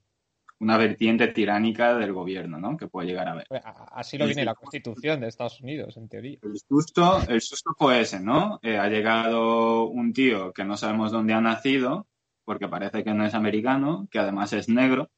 una 0.60 0.78
vertiente 0.78 1.28
tiránica 1.28 1.94
del 1.96 2.12
gobierno, 2.12 2.58
¿no? 2.58 2.76
Que 2.76 2.86
puede 2.86 3.08
llegar 3.08 3.28
a 3.28 3.34
ver. 3.34 3.46
Así 3.92 4.16
lo 4.16 4.26
viene 4.26 4.44
la 4.44 4.54
Constitución 4.54 5.20
de 5.20 5.28
Estados 5.28 5.60
Unidos, 5.60 5.96
en 5.96 6.08
teoría. 6.08 6.38
El 6.42 6.58
susto, 6.58 7.20
el 7.28 7.40
susto 7.40 7.72
fue 7.76 8.00
ese, 8.00 8.20
¿no? 8.20 8.60
ha 8.62 8.88
llegado 8.88 9.86
un 9.86 10.12
tío 10.12 10.52
que 10.52 10.64
no 10.64 10.76
sabemos 10.76 11.12
dónde 11.12 11.34
ha 11.34 11.40
nacido, 11.40 12.06
porque 12.44 12.68
parece 12.68 13.04
que 13.04 13.14
no 13.14 13.24
es 13.24 13.34
americano, 13.34 14.08
que 14.10 14.18
además 14.18 14.52
es 14.52 14.68
negro. 14.68 15.10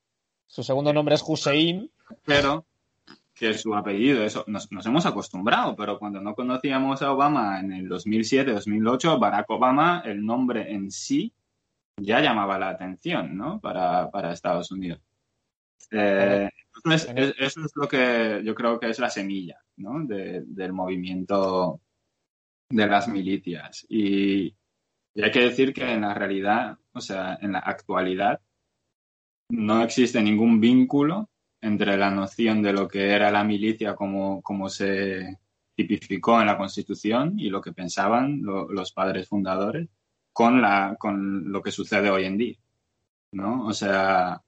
Su 0.47 0.63
segundo 0.63 0.93
nombre 0.93 1.15
es 1.15 1.25
Hussein. 1.27 1.91
Pero 2.25 2.65
que 3.35 3.53
su 3.53 3.75
apellido, 3.75 4.25
eso, 4.25 4.45
nos, 4.47 4.69
hemos 4.87 5.05
acostumbrado, 5.05 5.77
pero 5.77 5.99
cuando 5.99 6.21
no 6.23 6.35
conocíamos 6.35 7.03
a 7.03 7.13
Obama 7.13 7.61
en 7.61 7.71
el 7.71 7.89
2007-2008, 7.89 9.21
Barack 9.21 9.51
Obama, 9.51 10.03
el 10.07 10.25
nombre 10.25 10.73
en 10.73 10.91
sí 10.91 11.35
ya 11.99 12.21
llamaba 12.21 12.59
la 12.59 12.71
atención, 12.71 13.37
¿no? 13.37 13.61
Para, 13.61 14.33
Estados 14.33 14.71
Unidos. 14.71 15.01
Eh, 15.91 16.49
eso 17.39 17.65
es 17.65 17.73
lo 17.75 17.87
que 17.87 18.41
yo 18.43 18.55
creo 18.55 18.81
que 18.81 18.89
es 18.89 18.99
la 18.99 19.11
semilla, 19.11 19.59
¿no? 19.77 20.05
del 20.07 20.73
movimiento 20.73 21.81
de 22.71 22.87
las 22.87 23.07
milicias. 23.09 23.87
Y, 23.89 24.55
y 25.17 25.23
hay 25.23 25.31
que 25.31 25.41
decir 25.41 25.73
que 25.73 25.91
en 25.91 26.03
la 26.03 26.13
realidad, 26.13 26.77
o 26.93 27.01
sea, 27.01 27.39
en 27.41 27.53
la 27.53 27.61
actualidad, 27.61 28.39
no 29.49 29.83
existe 29.83 30.23
ningún 30.23 30.61
vínculo 30.61 31.31
entre 31.63 31.97
la 31.97 32.11
noción 32.11 32.63
de 32.63 32.75
lo 32.75 32.87
que 32.87 33.13
era 33.13 33.31
la 33.31 33.43
milicia 33.43 33.95
como, 33.95 34.43
como 34.43 34.69
se 34.69 35.39
tipificó 35.75 36.39
en 36.39 36.49
la 36.49 36.59
Constitución 36.59 37.41
y 37.41 37.49
lo 37.49 37.63
que 37.63 37.73
pensaban 37.73 38.43
los 38.43 38.93
padres 38.93 39.27
fundadores 39.27 39.89
con, 40.35 40.61
la, 40.61 40.97
con 40.99 41.51
lo 41.51 41.63
que 41.63 41.71
sucede 41.71 42.11
hoy 42.11 42.27
en 42.27 42.37
día. 42.37 42.57
¿no? 43.33 43.65
O 43.65 43.73
sea, 43.73 44.43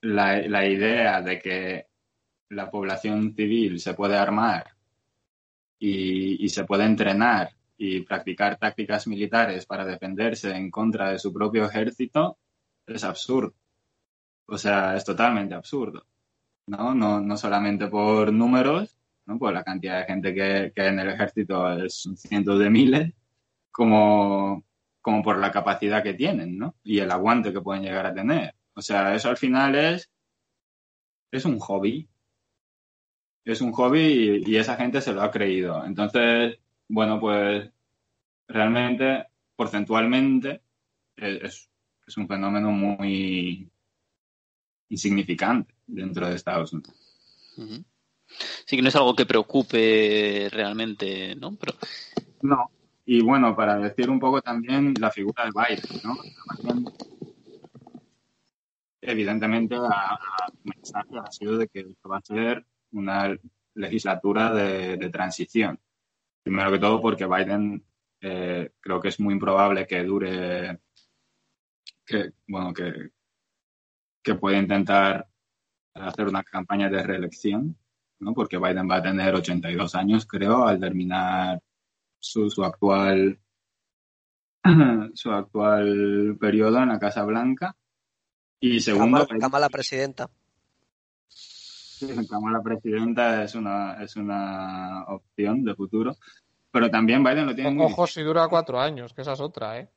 la, 0.00 0.48
la 0.48 0.66
idea 0.66 1.20
de 1.20 1.38
que 1.38 1.86
la 2.48 2.70
población 2.70 3.34
civil 3.34 3.78
se 3.80 3.92
puede 3.92 4.16
armar 4.16 4.64
y, 5.78 6.42
y 6.42 6.48
se 6.48 6.64
puede 6.64 6.84
entrenar 6.84 7.57
y 7.78 8.00
practicar 8.00 8.58
tácticas 8.58 9.06
militares 9.06 9.64
para 9.64 9.86
defenderse 9.86 10.50
en 10.54 10.70
contra 10.70 11.12
de 11.12 11.18
su 11.18 11.32
propio 11.32 11.64
ejército 11.64 12.36
es 12.86 13.04
absurdo. 13.04 13.54
O 14.46 14.58
sea, 14.58 14.96
es 14.96 15.04
totalmente 15.04 15.54
absurdo. 15.54 16.04
¿no? 16.66 16.94
No, 16.94 17.20
no 17.20 17.36
solamente 17.36 17.86
por 17.86 18.32
números, 18.32 18.98
¿no? 19.26 19.38
por 19.38 19.52
la 19.54 19.62
cantidad 19.62 20.00
de 20.00 20.06
gente 20.06 20.34
que, 20.34 20.72
que 20.74 20.86
en 20.86 20.98
el 20.98 21.10
ejército 21.10 21.88
son 21.88 22.16
cientos 22.16 22.58
de 22.58 22.68
miles, 22.68 23.14
como, 23.70 24.64
como 25.00 25.22
por 25.22 25.38
la 25.38 25.52
capacidad 25.52 26.02
que 26.02 26.14
tienen 26.14 26.58
¿no? 26.58 26.74
y 26.82 26.98
el 26.98 27.10
aguante 27.12 27.52
que 27.52 27.60
pueden 27.60 27.84
llegar 27.84 28.06
a 28.06 28.14
tener. 28.14 28.54
O 28.74 28.82
sea, 28.82 29.14
eso 29.14 29.28
al 29.28 29.36
final 29.36 29.76
es, 29.76 30.10
es 31.30 31.44
un 31.44 31.60
hobby. 31.60 32.08
Es 33.44 33.60
un 33.60 33.72
hobby 33.72 34.42
y 34.44 34.56
esa 34.56 34.76
gente 34.76 35.00
se 35.00 35.12
lo 35.12 35.22
ha 35.22 35.30
creído. 35.30 35.84
Entonces, 35.84 36.58
bueno, 36.88 37.20
pues 37.20 37.70
realmente, 38.48 39.26
porcentualmente, 39.54 40.62
es, 41.16 41.68
un 42.16 42.26
fenómeno 42.26 42.70
muy 42.70 43.70
insignificante 44.88 45.74
dentro 45.86 46.26
de 46.26 46.36
Estados 46.36 46.72
Unidos. 46.72 46.96
Sí 48.64 48.76
que 48.76 48.82
no 48.82 48.88
es 48.88 48.96
algo 48.96 49.14
que 49.14 49.26
preocupe 49.26 50.48
realmente, 50.50 51.36
¿no? 51.36 51.54
Pero... 51.56 51.74
No. 52.42 52.70
Y 53.04 53.22
bueno, 53.22 53.54
para 53.54 53.78
decir 53.78 54.08
un 54.08 54.18
poco 54.18 54.40
también 54.40 54.94
la 54.98 55.10
figura 55.10 55.44
de 55.44 55.50
Biden, 55.50 56.00
¿no? 56.04 56.16
Evidentemente, 59.00 59.74
el 59.74 59.82
mensaje 60.64 61.18
ha 61.18 61.30
sido 61.30 61.56
de 61.56 61.68
que 61.68 61.80
esto 61.80 62.08
va 62.08 62.18
a 62.18 62.22
ser 62.22 62.66
una 62.92 63.36
legislatura 63.74 64.52
de 64.52 65.10
transición. 65.10 65.78
Primero 66.48 66.72
que 66.72 66.78
todo 66.78 67.02
porque 67.02 67.26
Biden 67.26 67.84
eh, 68.22 68.70
creo 68.80 69.02
que 69.02 69.08
es 69.08 69.20
muy 69.20 69.34
improbable 69.34 69.86
que 69.86 70.02
dure, 70.02 70.80
que, 72.06 72.30
bueno, 72.46 72.72
que, 72.72 73.10
que 74.22 74.34
pueda 74.34 74.56
intentar 74.56 75.28
hacer 75.92 76.26
una 76.26 76.42
campaña 76.42 76.88
de 76.88 77.02
reelección, 77.02 77.76
¿no? 78.20 78.32
Porque 78.32 78.56
Biden 78.56 78.88
va 78.90 78.96
a 78.96 79.02
tener 79.02 79.34
82 79.34 79.94
años, 79.94 80.24
creo, 80.24 80.66
al 80.66 80.80
terminar 80.80 81.60
su, 82.18 82.48
su 82.48 82.64
actual 82.64 83.38
su 85.12 85.30
actual 85.30 86.38
periodo 86.40 86.78
en 86.78 86.88
la 86.88 86.98
Casa 86.98 87.24
Blanca. 87.24 87.76
Y 88.58 88.80
segundo, 88.80 89.28
Kamala, 89.38 89.68
Presidenta. 89.68 90.30
Kamala 92.28 92.62
Presidenta 92.62 93.42
es 93.42 93.54
una, 93.54 94.02
es 94.02 94.16
una 94.16 95.04
opción 95.08 95.64
de 95.64 95.74
futuro. 95.74 96.16
Pero 96.70 96.90
también 96.90 97.24
Biden 97.24 97.46
lo 97.46 97.54
tiene 97.54 97.82
Ojo 97.82 98.06
si 98.06 98.22
dura 98.22 98.48
cuatro 98.48 98.78
años, 98.80 99.14
que 99.14 99.22
esa 99.22 99.32
es 99.32 99.40
otra, 99.40 99.78
¿eh? 99.78 99.88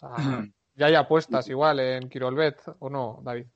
ya 0.74 0.86
hay 0.86 0.94
apuestas 0.94 1.48
igual 1.48 1.80
en 1.80 2.08
Kirolbet, 2.08 2.60
¿o 2.78 2.88
no, 2.88 3.20
David? 3.22 3.46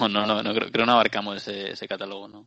No, 0.00 0.08
no, 0.08 0.26
no, 0.26 0.42
no 0.42 0.54
creo, 0.54 0.70
que 0.70 0.86
no 0.86 0.92
abarcamos 0.92 1.36
ese, 1.36 1.72
ese 1.72 1.86
catálogo, 1.86 2.28
¿no? 2.28 2.46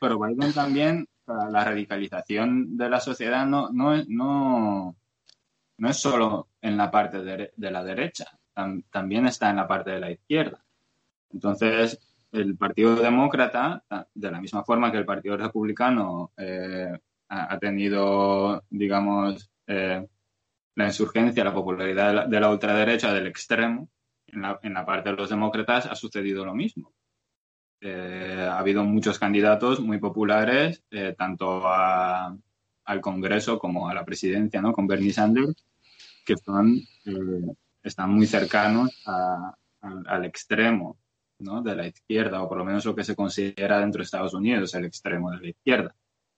Pero 0.00 0.18
Biden 0.18 0.52
también, 0.52 1.06
la 1.26 1.64
radicalización 1.64 2.76
de 2.76 2.88
la 2.88 3.00
sociedad 3.00 3.46
no, 3.46 3.70
no, 3.70 3.94
es, 3.94 4.08
no, 4.08 4.96
no 5.78 5.88
es 5.88 5.96
solo 5.96 6.48
en 6.60 6.76
la 6.76 6.90
parte 6.90 7.22
de, 7.22 7.52
la 7.56 7.84
derecha, 7.84 8.26
también 8.90 9.26
está 9.26 9.50
en 9.50 9.56
la 9.56 9.68
parte 9.68 9.92
de 9.92 10.00
la 10.00 10.10
izquierda. 10.10 10.64
Entonces, 11.32 12.00
el 12.32 12.56
Partido 12.56 12.96
Demócrata, 12.96 13.84
de 14.14 14.30
la 14.30 14.40
misma 14.40 14.64
forma 14.64 14.90
que 14.90 14.98
el 14.98 15.04
Partido 15.04 15.36
Republicano 15.36 16.32
eh, 16.36 16.92
ha, 17.28 17.58
tenido, 17.58 18.64
digamos, 18.70 19.50
eh, 19.66 20.06
la 20.74 20.86
insurgencia, 20.86 21.44
la 21.44 21.54
popularidad 21.54 22.26
de 22.26 22.40
la, 22.40 22.50
ultraderecha 22.50 23.12
del 23.12 23.26
extremo, 23.26 23.88
en 24.26 24.42
la, 24.42 24.58
en 24.62 24.74
la, 24.74 24.84
parte 24.86 25.10
de 25.10 25.16
los 25.16 25.30
demócratas 25.30 25.86
ha 25.86 25.94
sucedido 25.94 26.44
lo 26.44 26.54
mismo. 26.54 26.92
eh, 27.80 28.48
ha 28.50 28.58
habido 28.58 28.84
muchos 28.84 29.18
candidatos 29.18 29.80
muy 29.80 29.98
populares, 29.98 30.84
tanto 31.18 31.62
al 31.66 33.00
Congreso 33.00 33.58
como 33.58 33.88
a 33.88 33.94
la 33.94 34.04
presidencia, 34.04 34.60
¿no? 34.62 34.72
Con 34.72 34.86
Bernie 34.86 35.12
Sanders, 35.12 35.64
que 36.24 36.36
son, 36.36 36.76
eh, 37.04 37.54
están 37.82 38.10
muy 38.10 38.26
cercanos 38.26 38.90
al, 39.06 40.24
extremo 40.24 40.98
¿no? 41.42 41.62
de 41.62 41.76
la 41.76 41.86
izquierda, 41.86 42.42
o 42.42 42.48
por 42.48 42.58
lo 42.58 42.64
menos 42.64 42.84
lo 42.84 42.94
que 42.94 43.04
se 43.04 43.16
considera 43.16 43.80
dentro 43.80 43.98
de 43.98 44.04
Estados 44.04 44.34
Unidos 44.34 44.74
el 44.74 44.84
extremo 44.84 45.30
de 45.30 45.40
la 45.40 45.48
izquierda. 45.48 45.94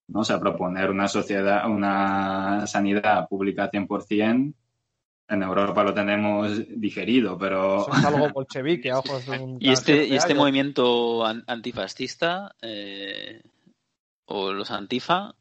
¿no? 0.09 0.21
O 0.21 0.25
sea, 0.25 0.40
proponer 0.40 0.90
una 0.90 1.09
sociedad, 1.09 1.69
una 1.71 2.67
sanidad 2.67 3.29
pública 3.29 3.71
100% 3.71 4.55
en 5.27 5.43
Europa 5.43 5.83
lo 5.83 5.95
tenemos 5.95 6.51
digerido, 6.69 7.38
pero... 7.38 7.88
es 7.88 8.05
algo 8.05 8.29
bolchevique 8.31 8.93
ojos 8.93 9.27
de 9.27 9.38
un... 9.38 9.57
¿Y 9.61 9.71
este, 9.71 10.07
¿y 10.07 10.14
este 10.14 10.35
movimiento 10.35 11.25
antifascista 11.25 12.55
eh, 12.61 13.43
o 14.27 14.53
los 14.53 14.71
antifa, 14.71 15.35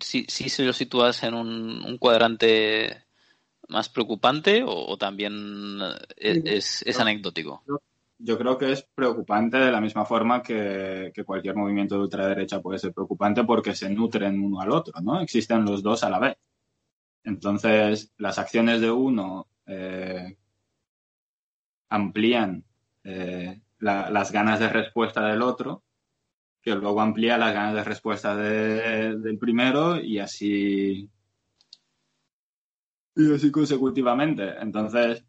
si, 0.00 0.24
si 0.28 0.48
se 0.48 0.64
lo 0.64 0.72
sitúas 0.72 1.22
en 1.22 1.34
un, 1.34 1.98
cuadrante 1.98 3.04
más 3.68 3.88
preocupante 3.88 4.62
o, 4.64 4.96
también 4.98 5.78
es, 6.16 6.82
es, 6.82 7.00
anecdótico? 7.00 7.62
Yo 7.66 7.80
creo 8.38 8.58
que 8.58 8.72
es 8.72 8.82
preocupante 8.94 9.56
de 9.56 9.72
la 9.72 9.80
misma 9.80 10.04
forma 10.04 10.42
que, 10.42 11.12
cualquier 11.24 11.56
movimiento 11.56 11.94
de 11.96 12.02
ultraderecha 12.02 12.60
puede 12.60 12.78
ser 12.78 12.92
preocupante 12.92 13.44
porque 13.44 13.74
se 13.74 13.88
nutren 13.90 14.40
uno 14.40 14.60
al 14.60 14.70
otro, 14.70 15.00
¿no? 15.00 15.20
Existen 15.20 15.64
los 15.64 15.82
dos 15.82 16.04
a 16.04 16.10
la 16.10 16.18
vez. 16.18 16.36
Entonces, 17.24 18.12
las 18.18 18.38
acciones 18.38 18.80
de 18.80 18.90
uno 18.90 19.48
eh, 19.66 20.36
amplían 21.88 22.64
eh, 23.04 23.60
las 23.78 24.32
ganas 24.32 24.60
de 24.60 24.68
respuesta 24.68 25.26
del 25.26 25.42
otro, 25.42 25.82
que 26.62 26.74
luego 26.74 27.00
amplía 27.00 27.38
las 27.38 27.54
ganas 27.54 27.74
de 27.74 27.84
respuesta 27.84 28.36
del 28.36 29.38
primero 29.38 30.00
y 30.00 30.18
así 30.18 31.10
y 33.16 33.34
así 33.34 33.50
consecutivamente. 33.50 34.56
Entonces, 34.60 35.24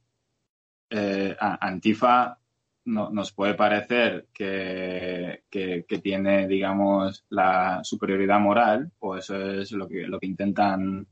eh, 0.90 1.36
Antifa 1.40 2.41
nos 2.86 3.32
puede 3.32 3.54
parecer 3.54 4.28
que, 4.34 5.44
que, 5.50 6.00
tiene, 6.02 6.48
digamos, 6.48 7.26
la 7.30 7.82
superioridad 7.84 8.40
moral, 8.40 8.92
o 9.00 9.18
eso 9.18 9.36
es 9.52 9.72
lo 9.72 9.88
que, 9.88 10.08
lo 10.08 10.20
que 10.20 10.28
intentan 10.28 11.08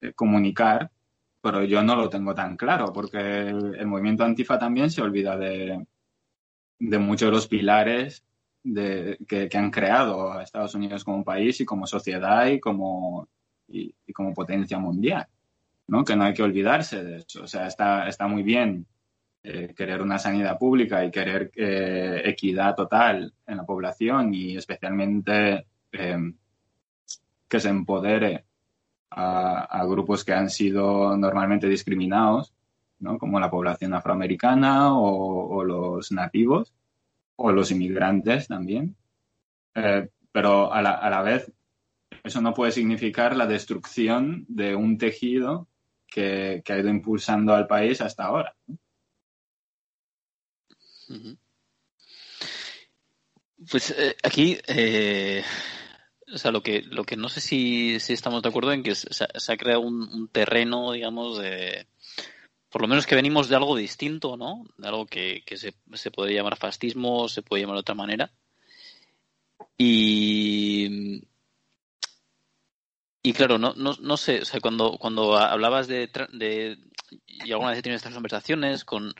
eh, 0.00 0.12
comunicar, 0.12 0.90
pero 1.40 1.64
yo 1.64 1.82
no 1.82 1.96
lo 1.96 2.10
tengo 2.10 2.34
tan 2.34 2.56
claro, 2.56 2.92
porque 2.92 3.18
el, 3.18 3.86
movimiento 3.86 4.24
antifa 4.24 4.58
también 4.58 4.90
se 4.90 5.02
olvida 5.02 5.36
de, 5.36 5.86
de 6.78 6.98
muchos 6.98 7.28
de 7.28 7.32
los 7.32 7.48
pilares 7.48 8.24
de, 8.62 9.18
que, 9.26 9.48
han 9.56 9.70
creado 9.70 10.32
a 10.32 10.42
Estados 10.42 10.74
Unidos 10.74 11.04
como 11.04 11.24
país 11.24 11.60
y 11.60 11.64
como 11.64 11.86
sociedad 11.86 12.46
y 12.46 12.60
como, 12.60 13.28
y, 13.66 13.94
como 14.12 14.34
potencia 14.34 14.78
mundial, 14.78 15.26
¿no? 15.86 16.04
Que 16.04 16.16
no 16.16 16.24
hay 16.24 16.34
que 16.34 16.42
olvidarse 16.42 17.02
de 17.02 17.16
eso. 17.18 17.44
O 17.44 17.46
sea, 17.46 17.66
está, 17.66 18.08
está 18.08 18.26
muy 18.28 18.42
bien 18.42 18.86
eh, 19.42 19.74
querer 19.76 20.02
una 20.02 20.18
sanidad 20.18 20.58
pública 20.58 21.04
y 21.04 21.10
querer 21.10 21.50
eh, 21.56 22.22
equidad 22.24 22.74
total 22.74 23.32
en 23.46 23.56
la 23.56 23.64
población 23.64 24.34
y 24.34 24.56
especialmente 24.56 25.66
que 27.48 27.60
se 27.60 27.68
empodere 27.68 28.44
a, 29.10 29.84
grupos 29.86 30.24
que 30.24 30.32
han 30.32 30.50
sido 30.50 31.16
normalmente 31.16 31.68
discriminados, 31.68 32.54
¿no? 32.98 33.18
como 33.18 33.40
la 33.40 33.50
población 33.50 33.94
afroamericana 33.94 34.96
o, 34.96 35.64
los 35.64 36.12
nativos 36.12 36.74
o 37.36 37.52
los 37.52 37.70
inmigrantes 37.70 38.48
también. 38.48 38.96
Eh, 39.74 40.08
pero 40.32 40.72
a 40.72 40.82
la, 40.82 41.22
vez, 41.22 41.50
eso 42.22 42.40
no 42.40 42.54
puede 42.54 42.72
significar 42.72 43.34
la 43.36 43.46
destrucción 43.46 44.44
de 44.48 44.74
un 44.74 44.98
tejido 44.98 45.68
que, 46.06 46.62
ha 46.68 46.78
ido 46.78 46.88
impulsando 46.88 47.54
al 47.54 47.66
país 47.66 48.00
hasta 48.00 48.24
ahora. 48.24 48.54
Pues 53.70 53.90
eh, 53.90 54.16
aquí 54.22 54.58
eh, 54.68 55.42
o 56.32 56.38
sea, 56.38 56.50
lo 56.50 56.62
que, 56.62 56.82
lo 56.82 57.04
que 57.04 57.16
no 57.16 57.28
sé 57.28 57.40
si, 57.40 58.00
si 58.00 58.12
estamos 58.12 58.42
de 58.42 58.48
acuerdo 58.48 58.72
en 58.72 58.82
que 58.82 58.94
se, 58.94 59.24
ha 59.24 59.56
creado 59.56 59.80
un, 59.80 60.28
terreno, 60.28 60.92
digamos, 60.92 61.38
de. 61.38 61.86
Por 62.68 62.82
lo 62.82 62.88
menos 62.88 63.06
que 63.06 63.14
venimos 63.14 63.48
de 63.48 63.56
algo 63.56 63.76
distinto, 63.76 64.36
¿no? 64.36 64.64
De 64.76 64.88
algo 64.88 65.06
que, 65.06 65.42
que 65.46 65.56
se, 65.56 65.74
se 65.94 66.10
puede 66.10 66.34
llamar 66.34 66.56
fascismo, 66.58 67.28
se 67.28 67.42
puede 67.42 67.62
llamar 67.62 67.76
de 67.76 67.80
otra 67.80 67.94
manera. 67.94 68.30
Y. 69.78 71.22
Y 73.22 73.32
claro, 73.32 73.58
no, 73.58 73.74
no, 73.74 73.94
no 74.00 74.16
sé, 74.16 74.40
o 74.40 74.44
sea, 74.44 74.60
cuando, 74.60 74.96
cuando 74.98 75.36
hablabas 75.36 75.86
de, 75.88 76.08
de 76.32 76.78
y 77.26 77.52
alguna 77.52 77.72
vez 77.72 77.84
he 77.84 77.92
estas 77.92 78.14
conversaciones 78.14 78.84
con, 78.84 79.12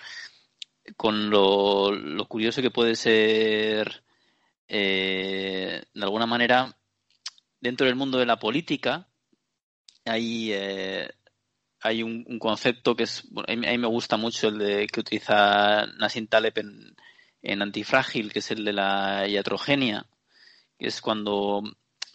con 0.96 1.30
lo, 1.30 2.26
curioso 2.28 2.62
que 2.62 2.70
puede 2.70 2.94
ser, 2.96 4.02
eh, 4.68 5.82
de 5.92 6.02
alguna 6.02 6.26
manera, 6.26 6.76
dentro 7.60 7.86
del 7.86 7.96
mundo 7.96 8.18
de 8.18 8.26
la 8.26 8.38
política 8.38 9.08
hay, 10.04 10.50
eh, 10.52 11.10
hay 11.80 12.02
un, 12.02 12.38
concepto 12.38 12.96
que 12.96 13.04
es, 13.04 13.24
a, 13.46 13.54
mí, 13.54 13.78
me 13.78 13.86
gusta 13.86 14.16
mucho 14.16 14.48
el 14.48 14.58
de 14.58 14.86
que 14.86 15.00
utiliza 15.00 15.86
Nassim 15.98 16.26
Taleb 16.26 16.58
en, 16.58 16.96
en 17.42 17.62
Antifrágil, 17.62 18.32
que 18.32 18.40
es 18.40 18.50
el 18.50 18.64
de 18.64 18.72
la 18.72 19.26
iatrogenia, 19.28 20.06
que 20.78 20.88
es 20.88 21.00
cuando, 21.00 21.62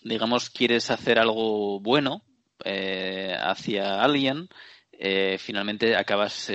digamos, 0.04 0.50
quieres 0.50 0.92
hacer 0.92 1.20
algo 1.20 1.80
bueno 1.80 2.24
eh, 2.64 3.36
hacia 3.40 4.02
alguien, 4.02 4.50
eh, 4.92 5.38
finalmente 5.40 5.96
acabas 5.96 6.52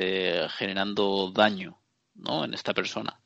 generando 0.56 1.30
daño 1.32 1.77
¿no? 2.18 2.44
en 2.44 2.54
esta 2.54 2.74
persona. 2.74 3.20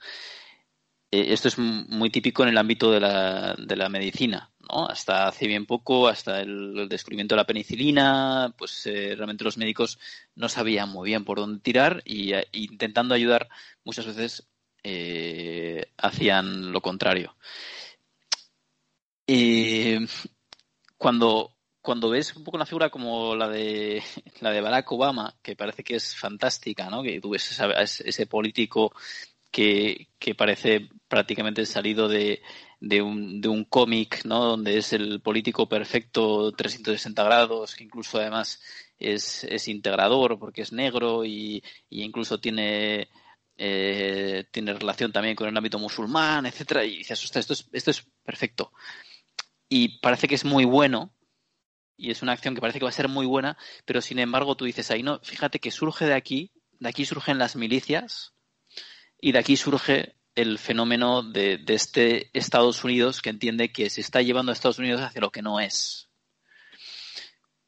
esto 1.10 1.48
es 1.48 1.58
muy 1.58 2.10
típico 2.10 2.42
en 2.42 2.50
el 2.50 2.58
ámbito 2.58 2.90
de 2.90 3.00
la, 3.00 3.54
de 3.58 3.76
la 3.76 3.88
medicina. 3.88 4.50
Hasta 4.68 5.26
hace 5.28 5.46
bien 5.46 5.66
poco, 5.66 6.08
hasta 6.08 6.40
el, 6.40 6.88
descubrimiento 6.88 7.34
de 7.34 7.40
la 7.40 7.46
penicilina, 7.46 8.54
pues 8.56 8.86
eh, 8.86 9.14
realmente 9.16 9.44
los 9.44 9.58
médicos 9.58 9.98
no 10.34 10.48
sabían 10.48 10.88
muy 10.88 11.10
bien 11.10 11.24
por 11.24 11.38
dónde 11.38 11.60
tirar 11.60 12.02
y 12.06 12.32
eh, 12.32 12.46
intentando 12.52 13.14
ayudar 13.14 13.48
muchas 13.84 14.06
veces 14.06 14.48
eh, 14.82 15.92
hacían 15.98 16.72
lo 16.72 16.80
contrario. 16.80 17.36
Cuando, 20.96 21.52
cuando 21.82 22.10
ves 22.10 22.34
un 22.36 22.44
poco 22.44 22.56
una 22.56 22.66
figura 22.66 22.90
como 22.90 23.34
la 23.36 23.48
de 23.48 24.02
la 24.40 24.50
de 24.50 24.60
Barack 24.60 24.90
Obama, 24.92 25.36
que 25.42 25.56
parece 25.56 25.84
que 25.84 25.96
es 25.96 26.16
fantástica, 26.16 26.88
¿no? 26.88 27.02
Que 27.02 27.20
tú 27.20 27.30
ves 27.30 27.60
ese 28.04 28.26
político 28.26 28.94
que, 29.50 30.08
que 30.18 30.34
parece 30.34 30.88
prácticamente 31.08 31.66
salido 31.66 32.08
de, 32.08 32.42
de 32.80 33.02
un, 33.02 33.40
de 33.40 33.48
un 33.48 33.64
cómic, 33.64 34.24
¿no? 34.24 34.44
Donde 34.44 34.78
es 34.78 34.92
el 34.92 35.20
político 35.20 35.68
perfecto 35.68 36.52
360 36.52 37.22
grados, 37.22 37.76
que 37.76 37.84
incluso 37.84 38.18
además 38.18 38.60
es, 38.98 39.44
es 39.44 39.68
integrador 39.68 40.38
porque 40.38 40.62
es 40.62 40.72
negro 40.72 41.24
y, 41.24 41.62
y 41.90 42.02
incluso 42.02 42.40
tiene, 42.40 43.08
eh, 43.56 44.46
tiene 44.50 44.72
relación 44.74 45.12
también 45.12 45.36
con 45.36 45.48
el 45.48 45.56
ámbito 45.56 45.78
musulmán, 45.78 46.46
etcétera, 46.46 46.84
y 46.84 46.98
dices, 46.98 47.22
ostras, 47.22 47.42
esto 47.42 47.52
es, 47.52 47.68
esto 47.72 47.90
es 47.90 48.06
perfecto. 48.24 48.72
Y 49.68 50.00
parece 50.00 50.28
que 50.28 50.34
es 50.34 50.44
muy 50.44 50.64
bueno, 50.64 51.12
y 52.02 52.10
es 52.10 52.20
una 52.20 52.32
acción 52.32 52.56
que 52.56 52.60
parece 52.60 52.80
que 52.80 52.84
va 52.84 52.88
a 52.88 52.92
ser 52.92 53.06
muy 53.06 53.26
buena, 53.26 53.56
pero 53.84 54.00
sin 54.00 54.18
embargo 54.18 54.56
tú 54.56 54.64
dices 54.64 54.90
ahí, 54.90 55.04
no, 55.04 55.20
fíjate 55.20 55.60
que 55.60 55.70
surge 55.70 56.04
de 56.04 56.14
aquí, 56.14 56.50
de 56.80 56.88
aquí 56.88 57.04
surgen 57.04 57.38
las 57.38 57.54
milicias, 57.54 58.34
y 59.20 59.30
de 59.30 59.38
aquí 59.38 59.56
surge 59.56 60.16
el 60.34 60.58
fenómeno 60.58 61.22
de, 61.22 61.62
este 61.68 62.28
Estados 62.36 62.82
Unidos 62.82 63.22
que 63.22 63.30
entiende 63.30 63.70
que 63.70 63.88
se 63.88 64.00
está 64.00 64.20
llevando 64.20 64.50
a 64.50 64.52
Estados 64.52 64.80
Unidos 64.80 65.00
hacia 65.00 65.20
lo 65.20 65.30
que 65.30 65.42
no 65.42 65.60
es. 65.60 66.08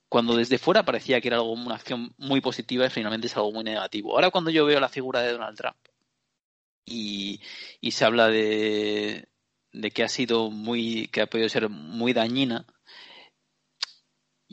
Cuando 0.08 0.34
desde 0.34 0.58
fuera 0.58 0.84
parecía 0.84 1.20
que 1.20 1.28
era 1.28 1.36
algo, 1.36 1.52
una 1.52 1.76
acción 1.76 2.12
muy 2.18 2.40
positiva 2.40 2.86
y 2.86 2.90
finalmente 2.90 3.28
es 3.28 3.36
algo 3.36 3.52
muy 3.52 3.62
negativo. 3.62 4.14
Ahora 4.14 4.30
cuando 4.30 4.50
yo 4.50 4.66
veo 4.66 4.80
la 4.80 4.88
figura 4.88 5.20
de 5.20 5.30
Donald 5.30 5.56
Trump 5.56 5.76
y, 6.84 7.40
se 7.88 8.04
habla 8.04 8.26
de, 8.26 9.28
de 9.72 9.90
que 9.92 10.02
ha 10.02 10.08
sido 10.08 10.50
muy, 10.50 11.06
que 11.06 11.20
ha 11.20 11.26
podido 11.26 11.48
ser 11.48 11.68
muy 11.68 12.12
dañina, 12.12 12.66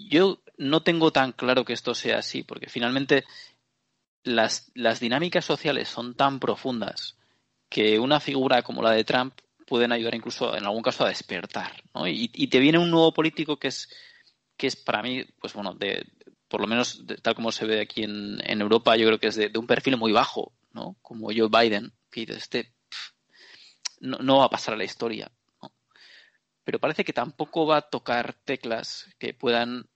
yo 0.09 0.41
no 0.57 0.83
tengo 0.83 1.11
tan 1.11 1.31
claro 1.31 1.65
que 1.65 1.73
esto 1.73 1.93
sea 1.93 2.19
así, 2.19 2.43
porque 2.43 2.69
finalmente 2.69 3.25
las, 4.23 4.71
las 4.75 4.99
dinámicas 4.99 5.45
sociales 5.45 5.87
son 5.87 6.15
tan 6.15 6.39
profundas 6.39 7.17
que 7.69 7.99
una 7.99 8.19
figura 8.19 8.61
como 8.61 8.81
la 8.81 8.91
de 8.91 9.03
Trump 9.03 9.33
pueden 9.65 9.91
ayudar 9.91 10.15
incluso 10.15 10.55
en 10.55 10.65
algún 10.65 10.83
caso 10.83 11.05
a 11.05 11.09
despertar, 11.09 11.81
¿no? 11.93 12.07
Y, 12.07 12.27
te 12.27 12.59
viene 12.59 12.77
un 12.77 12.91
nuevo 12.91 13.13
político 13.13 13.57
que 13.57 13.69
es 13.69 13.89
que 14.57 14.67
es 14.67 14.75
para 14.75 15.01
mí, 15.01 15.23
pues 15.39 15.53
bueno, 15.53 15.73
de, 15.73 16.05
por 16.47 16.61
lo 16.61 16.67
menos 16.67 17.03
tal 17.21 17.33
como 17.33 17.51
se 17.51 17.65
ve 17.65 17.81
aquí 17.81 18.03
en, 18.03 18.37
en, 18.43 18.61
Europa, 18.61 18.95
yo 18.97 19.07
creo 19.07 19.19
que 19.19 19.27
es 19.27 19.35
de, 19.35 19.49
un 19.57 19.65
perfil 19.65 19.97
muy 19.97 20.11
bajo, 20.11 20.51
¿no? 20.73 20.97
Como 21.01 21.29
Joe 21.33 21.49
Biden, 21.49 21.93
que 22.11 22.23
este 22.23 22.73
no, 24.01 24.39
va 24.39 24.45
a 24.45 24.49
pasar 24.49 24.73
a 24.73 24.77
la 24.77 24.83
historia. 24.83 25.31
Pero 26.63 26.79
parece 26.79 27.03
que 27.03 27.13
tampoco 27.13 27.65
va 27.65 27.77
a 27.77 27.81
tocar 27.81 28.33
teclas 28.33 29.09
que 29.17 29.33
puedan 29.33 29.89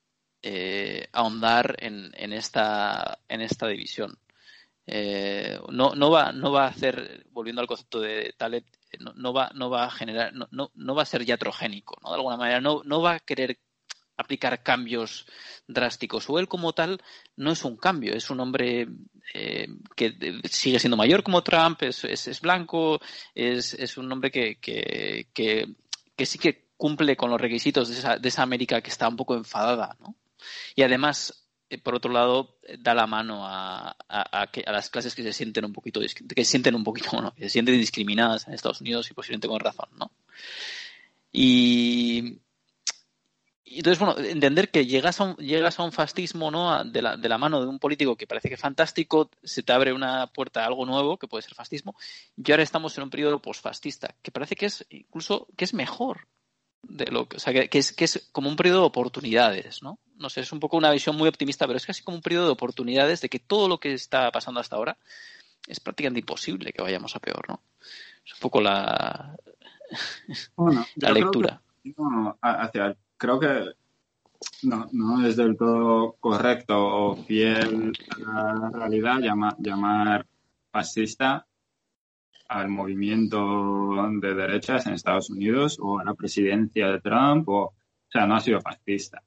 eh, 0.48 1.10
ahondar 1.12 1.76
en, 1.80 2.12
en, 2.14 2.32
esta, 2.32 3.18
en 3.28 3.42
esta 3.42 3.68
división. 3.68 4.16
Eh, 4.86 5.60
no, 5.72 5.96
no, 5.96 6.12
va, 6.12 6.32
no 6.32 6.52
va 6.52 6.66
a 6.66 6.68
hacer, 6.68 7.26
volviendo 7.32 7.62
al 7.62 7.68
concepto 7.68 8.00
de 8.00 8.36
Taleb, 8.38 8.64
no, 9.00 9.12
no, 9.16 9.34
va, 9.34 9.50
no 9.56 9.72
va 9.72 9.86
a 9.86 9.90
generar, 9.90 10.36
no, 10.36 10.48
no, 10.52 10.72
no 10.76 10.94
va 10.94 11.02
a 11.02 11.08
ser 11.08 11.26
yatrogénico, 11.26 11.96
¿no? 12.04 12.10
De 12.12 12.18
alguna 12.18 12.38
manera, 12.38 12.62
no, 12.62 12.84
no 12.86 13.02
va 13.02 13.14
a 13.14 13.20
querer 13.22 13.58
aplicar 14.18 14.62
cambios 14.62 15.26
drásticos. 15.68 16.30
O 16.30 16.38
él 16.38 16.48
como 16.48 16.74
tal 16.74 17.02
no 17.38 17.52
es 17.52 17.66
un 17.66 17.76
cambio, 17.76 18.14
es 18.14 18.30
un 18.30 18.40
hombre 18.40 18.88
eh, 19.34 19.68
que 19.96 20.42
sigue 20.44 20.78
siendo 20.78 20.96
mayor 20.96 21.24
como 21.24 21.42
Trump, 21.42 21.82
es, 21.82 22.04
es, 22.04 22.40
blanco, 22.40 23.02
es, 23.34 23.74
es, 23.74 23.98
un 23.98 24.12
hombre 24.12 24.30
que, 24.30 24.58
que, 24.60 25.26
que, 25.34 26.26
sí 26.28 26.38
que 26.38 26.68
cumple 26.78 27.18
con 27.18 27.32
los 27.32 27.42
requisitos 27.42 27.90
de 27.90 27.96
esa, 27.96 28.18
de 28.20 28.30
esa 28.30 28.44
América 28.44 28.82
que 28.82 28.92
está 28.92 29.08
un 29.08 29.16
poco 29.16 29.34
enfadada, 29.34 29.98
¿no? 30.00 30.16
Y 30.76 30.84
además 30.84 31.46
eh, 31.70 31.80
por 31.80 31.96
otro 31.96 32.12
lado, 32.12 32.58
da 32.80 32.94
la 32.94 33.08
mano 33.08 33.46
a, 33.46 33.96
a, 34.08 34.44
a, 34.44 34.72
las 34.72 34.90
clases 34.92 35.16
que 35.16 35.24
se 35.24 35.34
sienten 35.34 35.66
un 35.66 35.74
poquito, 35.74 36.00
que 36.00 36.46
se 36.46 36.52
sienten 36.52 36.76
un 36.76 36.84
poquito, 36.84 37.10
bueno, 37.14 37.34
que 37.34 37.44
se 37.44 37.50
sienten 37.50 37.78
discriminadas 37.78 38.48
en 38.48 38.54
Estados 38.54 38.82
Unidos 38.82 39.10
y 39.10 39.14
posiblemente 39.14 39.48
con 39.48 39.60
razón, 39.60 39.90
¿no? 39.98 40.12
Y, 41.32 42.40
entonces, 43.66 44.00
bueno, 44.00 44.18
entender 44.20 44.70
que 44.70 44.86
llegas 44.86 45.20
a 45.20 45.24
un, 45.24 45.36
llegas 45.38 45.80
a 45.80 45.84
un 45.84 45.92
fascismo, 45.92 46.52
¿no? 46.52 46.84
De 46.86 47.02
la, 47.02 47.18
de 47.18 47.28
la 47.28 47.38
mano 47.40 47.60
de 47.60 47.68
un 47.68 47.80
político 47.80 48.16
que 48.16 48.28
parece 48.28 48.48
que 48.48 48.56
es 48.56 48.62
fantástico, 48.62 49.32
se 49.44 49.64
te 49.64 49.74
abre 49.74 49.92
una 49.92 50.28
puerta 50.28 50.64
a 50.64 50.68
algo 50.68 50.86
nuevo, 50.86 51.18
que 51.18 51.28
puede 51.28 51.42
ser 51.42 51.56
fascismo, 51.56 51.96
y 52.38 52.52
ahora 52.52 52.64
estamos 52.64 52.96
en 52.98 53.06
un 53.06 53.10
periodo 53.10 53.42
posfascista, 53.42 54.16
que 54.22 54.32
parece 54.32 54.56
que 54.56 54.68
es 54.68 54.86
incluso 54.92 55.48
que 55.58 55.66
es 55.66 55.74
mejor 55.74 56.28
de 56.88 57.06
lo 57.08 57.28
que, 57.28 57.38
o 57.38 57.40
sea, 57.40 57.54
que, 57.54 57.78
es, 57.78 57.92
que 57.94 58.06
es 58.06 58.30
como 58.32 58.50
un 58.50 58.56
periodo 58.56 58.82
de 58.82 58.88
oportunidades, 58.88 59.82
¿no? 59.82 60.00
No 60.18 60.30
sé, 60.30 60.42
es 60.42 60.52
un 60.52 60.60
poco 60.60 60.78
una 60.78 60.92
visión 60.92 61.16
muy 61.16 61.28
optimista, 61.28 61.68
pero 61.68 61.78
es 61.78 61.86
casi 61.86 62.04
como 62.04 62.18
un 62.18 62.24
periodo 62.24 62.46
de 62.46 62.54
oportunidades 62.54 63.22
de 63.22 63.30
que 63.30 63.40
todo 63.40 63.68
lo 63.68 63.80
que 63.80 63.94
está 63.94 64.32
pasando 64.32 64.60
hasta 64.60 64.76
ahora 64.76 64.98
es 65.68 65.80
prácticamente 65.80 66.22
imposible 66.22 66.72
que 66.72 66.82
vayamos 66.82 67.16
a 67.16 67.20
peor, 67.20 67.50
¿no? 67.50 67.62
Es 68.26 68.34
un 68.34 68.40
poco 68.40 68.62
la, 68.62 69.36
la 70.96 71.12
lectura. 71.12 71.62
Creo 71.84 71.96
que, 71.96 72.48
hacia, 72.48 72.96
creo 73.18 73.40
que 73.40 73.74
no, 74.64 74.88
no 74.92 75.28
es 75.28 75.36
del 75.36 75.58
todo 75.58 76.16
correcto 76.20 76.76
o 76.78 77.16
fiel 77.16 77.94
a 78.26 78.54
la 78.54 78.70
realidad 78.70 79.20
llamar 79.60 80.26
fascista 80.72 81.46
al 82.48 82.70
movimiento 82.70 84.10
de 84.22 84.36
derechas 84.36 84.86
en 84.86 84.94
Estados 84.94 85.30
Unidos 85.30 85.78
o 85.82 86.00
a 86.00 86.04
la 86.04 86.14
presidencia 86.14 86.90
de 86.90 87.02
Trump, 87.02 87.48
o, 87.50 87.66
o 87.66 87.74
sea, 88.10 88.28
no 88.28 88.36
ha 88.36 88.40
sido 88.40 88.62
fascista, 88.62 89.24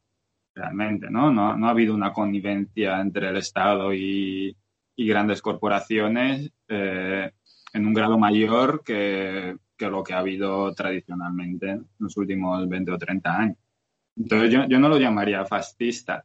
realmente, 0.55 1.11
¿no? 1.11 1.33
No, 1.33 1.57
no 1.57 1.67
ha 1.67 1.71
habido 1.71 1.95
una 1.95 2.13
connivencia 2.13 3.01
entre 3.01 3.29
el 3.29 3.37
Estado 3.37 3.93
y, 3.93 4.57
y 4.97 5.07
grandes 5.07 5.43
corporaciones 5.43 6.51
eh, 6.69 7.31
en 7.73 7.87
un 7.87 7.95
grado 7.95 8.19
mayor 8.19 8.83
que, 8.85 9.57
que, 9.77 9.89
lo 9.89 10.03
que 10.03 10.15
ha 10.15 10.19
habido 10.19 10.75
tradicionalmente 10.75 11.71
en 11.71 11.89
los 11.99 12.17
últimos 12.17 12.69
20 12.69 12.93
o 12.93 12.99
30 12.99 13.37
años. 13.37 13.57
Entonces, 14.17 14.51
yo, 14.53 14.67
yo 14.67 14.81
no 14.81 14.89
lo 14.89 14.99
llamaría 14.99 15.45
fascista. 15.45 16.25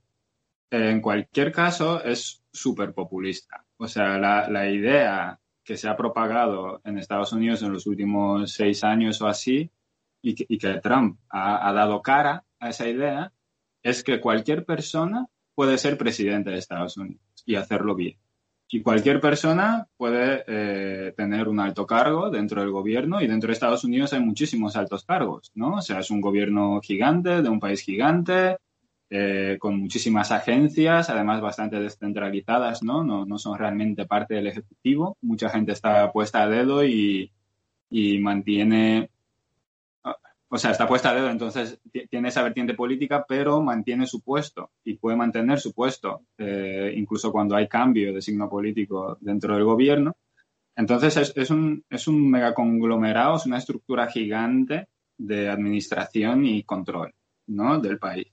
En 0.71 1.01
cualquier 1.01 1.51
caso, 1.51 2.03
es 2.03 2.43
súper 2.51 2.93
populista. 2.93 3.63
O 3.77 3.87
sea, 3.87 4.17
la, 4.17 4.49
la 4.49 4.67
idea 4.69 5.39
que 5.63 5.77
se 5.77 5.87
ha 5.87 5.95
propagado 5.95 6.81
en 6.83 6.97
Estados 6.97 7.33
Unidos 7.33 7.61
en 7.63 7.71
los 7.71 7.87
últimos 7.87 8.51
seis 8.53 8.83
años 8.83 9.21
o 9.21 9.27
así, 9.27 9.71
y 10.21 10.57
que, 10.57 10.79
Trump 10.81 11.19
ha, 11.29 11.71
dado 11.73 12.01
cara 12.01 12.45
a 12.59 12.69
esa 12.69 12.87
idea, 12.87 13.33
es 13.81 14.03
que 14.03 14.21
cualquier 14.21 14.63
persona 14.63 15.27
puede 15.53 15.77
ser 15.77 15.97
presidente 15.97 16.49
de 16.49 16.57
Estados 16.57 16.95
Unidos 16.95 17.21
y 17.45 17.55
hacerlo 17.55 17.93
bien. 17.93 18.17
Y 18.69 18.81
cualquier 18.81 19.19
persona 19.19 19.87
puede 19.97 20.43
eh, 20.47 21.13
tener 21.15 21.49
un 21.49 21.59
alto 21.59 21.85
cargo 21.85 22.29
dentro 22.29 22.61
del 22.61 22.71
gobierno 22.71 23.21
y 23.21 23.27
dentro 23.27 23.47
de 23.47 23.53
Estados 23.53 23.83
Unidos 23.83 24.13
hay 24.13 24.21
muchísimos 24.21 24.75
altos 24.77 25.03
cargos, 25.03 25.51
¿no? 25.53 25.75
O 25.75 25.81
sea, 25.81 25.99
es 25.99 26.09
un 26.09 26.21
gobierno 26.21 26.79
gigante, 26.81 27.41
de 27.41 27.49
un 27.49 27.59
país 27.59 27.81
gigante, 27.81 28.57
eh, 29.15 29.59
con 29.59 29.77
muchísimas 29.77 30.31
agencias, 30.31 31.07
además 31.07 31.39
bastante 31.39 31.79
descentralizadas, 31.79 32.81
¿no? 32.81 33.03
¿no? 33.03 33.27
No 33.27 33.37
son 33.37 33.59
realmente 33.59 34.07
parte 34.07 34.33
del 34.33 34.47
Ejecutivo. 34.47 35.17
Mucha 35.21 35.49
gente 35.49 35.71
está 35.71 36.11
puesta 36.11 36.41
a 36.41 36.49
dedo 36.49 36.83
y, 36.83 37.31
mantiene, 38.21 39.11
o 40.49 40.57
sea, 40.57 40.71
está 40.71 40.87
puesta 40.87 41.11
a 41.11 41.13
dedo, 41.13 41.29
entonces 41.29 41.79
tiene 42.09 42.29
esa 42.29 42.41
vertiente 42.41 42.73
política, 42.73 43.23
pero 43.27 43.61
mantiene 43.61 44.07
su 44.07 44.21
puesto 44.21 44.71
y 44.83 44.95
puede 44.95 45.15
mantener 45.15 45.59
su 45.59 45.73
puesto, 45.73 46.23
eh, 46.39 46.91
incluso 46.97 47.31
cuando 47.31 47.55
hay 47.55 47.67
cambio 47.67 48.15
de 48.15 48.21
signo 48.23 48.49
político 48.49 49.19
dentro 49.21 49.53
del 49.53 49.63
gobierno. 49.63 50.17
Entonces 50.75 51.17
es, 51.17 51.33
es, 51.35 51.51
un, 51.51 51.85
es 51.87 52.07
un 52.07 52.31
megaconglomerado, 52.31 53.35
es 53.35 53.45
una 53.45 53.59
estructura 53.59 54.07
gigante 54.07 54.87
de 55.19 55.49
administración 55.49 56.47
y 56.47 56.63
control 56.63 57.13
¿no? 57.45 57.79
del 57.79 57.99
país. 57.99 58.32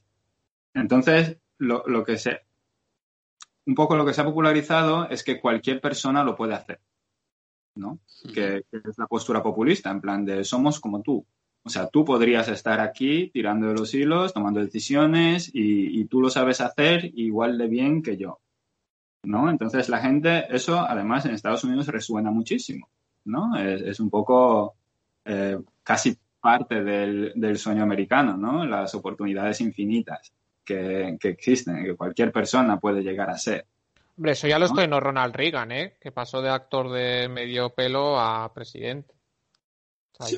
Entonces, 0.75 1.39
lo, 1.59 1.85
lo 1.87 2.05
que 2.05 2.19
se, 2.19 2.41
un 3.67 3.75
poco 3.75 3.97
lo 3.97 4.05
que 4.05 4.13
se 4.13 4.21
ha 4.21 4.25
popularizado 4.25 5.09
es 5.09 5.23
que 5.23 5.41
cualquier 5.41 5.81
persona 5.81 6.25
lo 6.25 6.37
puede 6.37 6.55
hacer, 6.55 6.81
¿no? 7.77 8.01
Que, 8.35 8.65
es 8.71 8.99
la 8.99 9.07
postura 9.07 9.43
populista, 9.43 9.91
en 9.91 10.01
plan 10.01 10.25
de 10.25 10.45
somos 10.45 10.81
como 10.81 11.03
tú. 11.03 11.25
O 11.63 11.69
sea, 11.69 11.89
tú 11.89 12.05
podrías 12.05 12.49
estar 12.49 12.81
aquí 12.81 13.31
tirando 13.33 13.69
de 13.69 13.75
los 13.75 13.93
hilos, 13.93 14.33
tomando 14.33 14.61
decisiones 14.61 15.51
y, 15.55 16.01
y 16.01 16.07
tú 16.07 16.21
lo 16.21 16.31
sabes 16.31 16.61
hacer 16.61 17.11
igual 17.15 17.59
de 17.59 17.69
bien 17.69 18.03
que 18.03 18.17
yo, 18.17 18.41
¿no? 19.25 19.51
Entonces 19.51 19.89
la 19.89 19.99
gente, 19.99 20.47
eso 20.55 20.81
además 20.81 21.27
en 21.27 21.35
Estados 21.35 21.65
Unidos 21.65 21.87
resuena 21.89 22.31
muchísimo, 22.31 22.89
¿no? 23.25 23.57
Es, 23.57 23.83
es 23.83 24.01
un 24.01 24.09
poco 24.09 24.75
eh, 25.27 25.59
casi 25.83 26.17
parte 26.41 26.83
del, 26.83 27.35
del 27.37 27.59
sueño 27.59 27.83
americano, 27.83 28.39
¿no? 28.39 28.65
Las 28.65 28.95
oportunidades 28.95 29.61
infinitas 29.61 30.33
que, 30.65 31.17
existen, 31.23 31.85
que 31.85 31.97
cualquier 31.97 32.33
persona 32.33 32.79
puede 32.79 33.03
llegar 33.03 33.31
a 33.31 33.39
ser. 33.39 33.67
Hombre, 34.17 34.33
eso 34.33 34.47
ya 34.47 34.59
lo 34.59 34.67
estoy 34.67 34.85
en 34.85 35.01
Ronald 35.01 35.35
Reagan, 35.35 35.73
¿eh? 35.73 35.97
Que 36.01 36.13
pasó 36.13 36.43
de 36.43 36.51
actor 36.51 36.91
de 36.91 37.29
medio 37.29 37.71
pelo 37.71 38.21
a 38.21 38.53
presidente. 38.53 39.15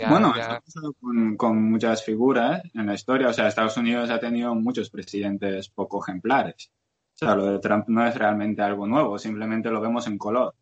bueno, 0.08 0.28
ha 0.28 0.60
pasado 0.60 0.94
con, 1.36 1.62
muchas 1.62 2.04
figuras 2.04 2.62
en 2.74 2.86
la 2.86 2.94
historia. 2.94 3.28
O 3.28 3.32
sea, 3.32 3.48
Estados 3.48 3.76
Unidos 3.76 4.10
ha 4.10 4.20
tenido 4.20 4.54
muchos 4.54 4.90
presidentes 4.90 5.68
poco 5.68 6.02
ejemplares. 6.02 6.70
O 7.14 7.18
sea, 7.18 7.34
lo 7.34 7.46
de 7.46 7.58
Trump 7.58 7.88
no 7.88 8.06
es 8.06 8.14
realmente 8.16 8.62
algo 8.62 8.86
nuevo, 8.86 9.18
simplemente 9.18 9.70
lo 9.70 9.80
vemos 9.80 10.06
en 10.06 10.18
color. 10.18 10.54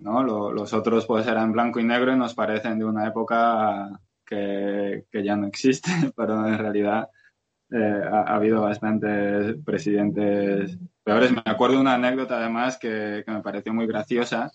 ¿no? 0.00 0.22
los 0.52 0.72
otros 0.72 1.06
pues 1.06 1.26
eran 1.26 1.52
blanco 1.52 1.80
y 1.80 1.84
negro 1.84 2.12
y 2.12 2.16
nos 2.16 2.34
parecen 2.34 2.78
de 2.78 2.84
una 2.84 3.06
época 3.06 4.00
que, 4.24 5.06
que 5.10 5.24
ya 5.24 5.36
no 5.36 5.46
existe, 5.46 5.90
pero 6.16 6.46
en 6.46 6.58
realidad 6.58 7.08
eh, 7.70 8.02
ha, 8.04 8.34
habido 8.34 8.62
bastantes 8.62 9.56
presidentes 9.64 10.78
peores. 11.02 11.32
Me 11.32 11.42
acuerdo 11.44 11.76
de 11.76 11.80
una 11.80 11.94
anécdota 11.94 12.38
además 12.38 12.78
que, 12.78 13.24
me 13.26 13.42
pareció 13.42 13.74
muy 13.74 13.86
graciosa, 13.86 14.52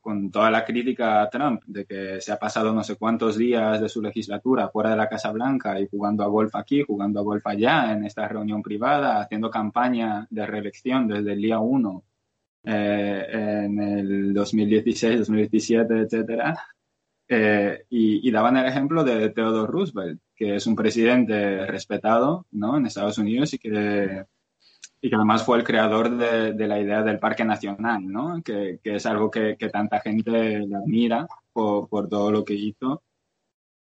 con 0.00 0.30
toda 0.30 0.50
la 0.50 0.64
crítica 0.64 1.20
a 1.20 1.28
Trump 1.28 1.62
de 1.66 1.84
que 1.84 2.20
se 2.22 2.32
ha 2.32 2.38
pasado 2.38 2.72
no 2.72 2.82
sé 2.82 2.96
cuántos 2.96 3.36
días 3.36 3.78
de 3.78 3.90
su 3.90 4.00
legislatura 4.00 4.70
fuera 4.70 4.90
de 4.90 4.96
la 4.96 5.08
Casa 5.08 5.30
Blanca 5.32 5.78
y 5.78 5.86
jugando 5.86 6.24
a 6.24 6.28
golf 6.28 6.54
aquí, 6.56 6.82
jugando 6.82 7.20
a 7.20 7.22
golf 7.22 7.46
allá, 7.46 7.92
en 7.92 8.06
esta 8.06 8.26
reunión 8.26 8.62
privada, 8.62 9.20
haciendo 9.20 9.50
campaña 9.50 10.26
de 10.30 10.46
reelección 10.46 11.08
desde 11.08 11.34
el 11.34 11.42
día 11.42 11.58
uno 11.58 12.04
eh, 12.64 13.26
en 13.30 13.80
el 13.80 14.32
2016, 14.32 15.18
2017, 15.18 15.98
etcétera. 16.00 16.56
Eh, 17.28 17.84
y, 17.90 18.26
y, 18.26 18.30
daban 18.30 18.56
el 18.56 18.66
ejemplo 18.66 19.04
de 19.04 19.28
Theodore 19.28 19.70
Roosevelt, 19.70 20.20
que 20.38 20.54
es 20.54 20.66
un 20.68 20.76
presidente 20.76 21.66
respetado 21.66 22.46
¿no? 22.52 22.76
en 22.76 22.86
Estados 22.86 23.18
Unidos 23.18 23.52
y 23.54 23.58
que, 23.58 24.24
y 25.00 25.10
que 25.10 25.16
además 25.16 25.44
fue 25.44 25.58
el 25.58 25.64
creador 25.64 26.16
de, 26.16 26.52
de 26.52 26.68
la 26.68 26.78
idea 26.78 27.02
del 27.02 27.18
Parque 27.18 27.44
Nacional, 27.44 28.06
¿no? 28.06 28.40
que, 28.44 28.78
que 28.82 28.94
es 28.94 29.06
algo 29.06 29.32
que, 29.32 29.56
que, 29.58 29.68
tanta 29.68 29.98
gente 29.98 30.60
le 30.60 30.76
admira 30.76 31.26
por, 31.52 31.88
por 31.88 32.08
todo 32.08 32.30
lo 32.30 32.44
que 32.44 32.54
hizo, 32.54 33.02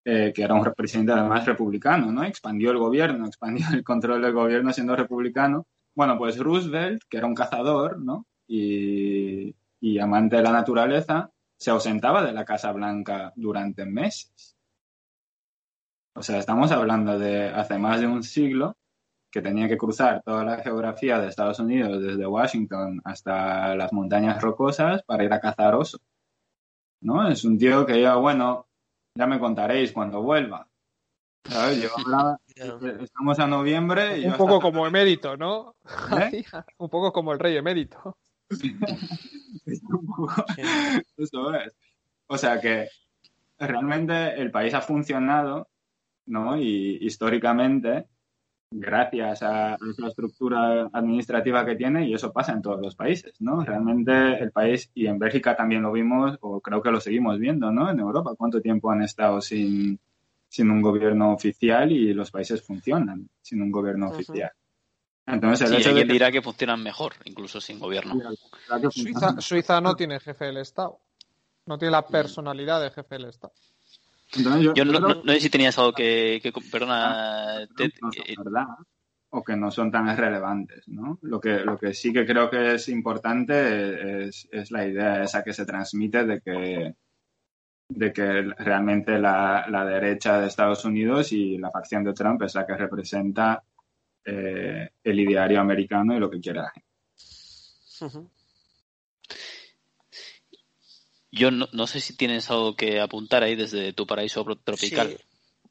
eh, 0.06 0.32
que 0.34 0.44
era 0.44 0.54
un 0.54 0.64
presidente 0.74 1.12
además 1.12 1.46
republicano, 1.46 2.10
¿no? 2.10 2.24
expandió 2.24 2.72
el 2.72 2.78
gobierno, 2.78 3.28
expandió 3.28 3.66
el 3.74 3.84
control 3.84 4.22
del 4.22 4.32
gobierno 4.32 4.72
siendo 4.72 4.96
republicano. 4.96 5.68
Bueno, 5.94 6.18
pues 6.18 6.40
Roosevelt, 6.40 7.04
que 7.10 7.18
era 7.18 7.28
un 7.28 7.36
cazador 7.36 8.00
¿no? 8.02 8.26
y, 8.48 9.54
y 9.82 10.00
amante 10.00 10.38
de 10.38 10.44
la 10.44 10.54
naturaleza, 10.54 11.30
se 11.58 11.70
ausentaba 11.70 12.26
de 12.26 12.32
la 12.32 12.46
Casa 12.46 12.72
Blanca 12.72 13.34
durante 13.36 13.86
meses. 13.86 14.55
O 16.16 16.24
sea, 16.24 16.40
estamos 16.40 16.72
hablando 16.72 17.20
de 17.20 17.50
hace 17.50 17.78
más 17.78 18.00
de 18.00 18.08
un 18.08 18.24
siglo 18.24 18.78
que 19.30 19.42
tenía 19.42 19.68
que 19.68 19.78
cruzar 19.78 20.24
toda 20.24 20.46
la 20.46 20.60
geografía 20.60 21.20
de 21.20 21.28
Estados 21.28 21.60
Unidos, 21.60 22.02
desde 22.02 22.26
Washington 22.26 23.02
hasta 23.04 23.76
las 23.76 23.92
montañas 23.92 24.42
rocosas, 24.42 25.04
para 25.04 25.26
ir 25.26 25.34
a 25.34 25.42
cazar 25.42 25.76
oso. 25.76 26.00
¿No? 27.02 27.28
Es 27.28 27.44
un 27.44 27.58
tío 27.58 27.86
que 27.86 28.02
ya, 28.02 28.16
bueno, 28.16 28.66
ya 29.14 29.28
me 29.28 29.40
contaréis 29.40 29.92
cuando 29.92 30.22
vuelva. 30.22 30.70
estamos 32.98 33.40
a 33.40 33.48
noviembre 33.48 34.18
y 34.18 34.26
un 34.26 34.38
poco 34.38 34.62
como 34.62 34.88
emérito, 34.88 35.36
¿no? 35.36 35.76
¿Eh? 36.18 36.46
un 36.78 36.90
poco 36.90 37.12
como 37.12 37.34
el 37.34 37.40
rey 37.40 37.58
emérito. 37.58 38.18
Eso 41.18 41.54
es. 41.56 41.76
O 42.28 42.38
sea 42.38 42.62
que 42.62 42.88
realmente 43.60 44.42
el 44.42 44.50
país 44.50 44.74
ha 44.74 44.82
funcionado, 44.82 45.68
¿no? 46.26 46.58
Y 46.58 46.98
históricamente, 47.02 48.08
gracias 48.72 49.44
a 49.44 49.76
esa 49.76 50.08
estructura 50.08 50.90
administrativa 50.92 51.66
que 51.66 51.76
tiene, 51.76 52.08
y 52.08 52.14
eso 52.14 52.32
pasa 52.32 52.54
en 52.54 52.62
todos 52.62 52.82
los 52.82 52.96
países, 52.96 53.40
¿no? 53.40 53.64
Realmente 53.64 54.38
el 54.40 54.52
país, 54.52 54.92
y 54.94 55.08
en 55.08 55.20
Bélgica 55.20 55.56
también 55.56 55.82
lo 55.82 55.92
vimos, 55.92 56.38
o 56.42 56.60
creo 56.62 56.82
que 56.82 56.92
lo 56.92 57.00
seguimos 57.00 57.40
viendo, 57.40 57.72
¿no? 57.72 57.90
En 57.90 58.00
Europa, 58.00 58.36
¿cuánto 58.38 58.62
tiempo 58.62 58.92
han 58.92 59.04
estado 59.04 59.42
sin, 59.42 60.00
sin 60.48 60.72
un 60.72 60.82
gobierno 60.82 61.34
oficial 61.34 61.92
y 61.92 62.14
los 62.14 62.32
países 62.32 62.62
funcionan 62.62 63.30
sin 63.42 63.62
un 63.62 63.72
gobierno 63.72 64.10
oficial? 64.10 64.52
Entonces, 65.28 65.72
el 65.72 65.88
alguien 65.88 66.08
dirá 66.08 66.32
que 66.32 66.42
funcionan 66.42 66.84
mejor, 66.84 67.14
incluso 67.26 67.60
sin 67.60 67.80
gobierno. 67.80 68.16
Suiza, 69.40 69.82
no 69.82 69.96
tiene 69.96 70.20
jefe 70.20 70.46
del 70.46 70.58
Estado. 70.58 71.00
No 71.66 71.80
tiene 71.80 71.94
la 71.94 72.06
personalidad 72.06 72.80
de 72.80 72.92
jefe 72.92 73.16
del 73.16 73.26
Estado. 73.26 73.54
Yo, 74.74 74.86
no, 74.86 75.24
sé 75.34 75.40
si 75.40 75.50
tenías 75.50 75.78
algo 75.78 75.94
que, 75.94 76.42
perdona, 76.72 77.60
ah, 77.60 77.68
eh, 77.80 78.36
o 79.30 79.44
que 79.44 79.56
no 79.56 79.70
son 79.70 79.92
tan 79.92 80.16
relevantes, 80.16 80.88
¿no? 80.88 81.20
Lo 81.22 81.40
que, 81.40 81.60
lo 81.60 81.78
que 81.78 81.94
sí 81.94 82.14
que 82.14 82.26
creo 82.26 82.50
que 82.50 82.76
es 82.76 82.90
importante 82.90 84.28
es, 84.28 84.48
la 84.72 84.88
idea 84.88 85.24
esa 85.24 85.44
que 85.44 85.54
se 85.54 85.66
transmite 85.66 86.26
de 86.26 86.42
que, 86.42 86.96
de 87.90 88.14
que 88.14 88.42
realmente 88.58 89.20
la, 89.20 89.66
la, 89.70 89.86
derecha 89.86 90.40
de 90.40 90.48
Estados 90.48 90.86
Unidos 90.86 91.32
y 91.32 91.58
la 91.58 91.72
facción 91.72 92.04
de 92.04 92.14
Trump 92.14 92.42
es 92.44 92.56
la 92.56 92.66
que 92.66 92.78
representa 92.78 93.64
eh, 94.24 94.90
el 95.04 95.20
ideario 95.20 95.60
americano 95.62 96.16
y 96.16 96.20
lo 96.20 96.30
que 96.30 96.40
quiere 96.40 96.62
la 96.62 96.72
gente. 96.72 98.30
Yo 101.36 101.52
no, 101.52 101.88
sé 101.88 102.00
si 102.00 102.14
tienes 102.14 102.50
algo 102.50 102.78
que 102.78 103.02
apuntar 103.02 103.44
ahí 103.44 103.56
desde 103.56 103.92
tu 103.92 104.08
paraíso 104.08 104.46
tropical. 104.64 105.20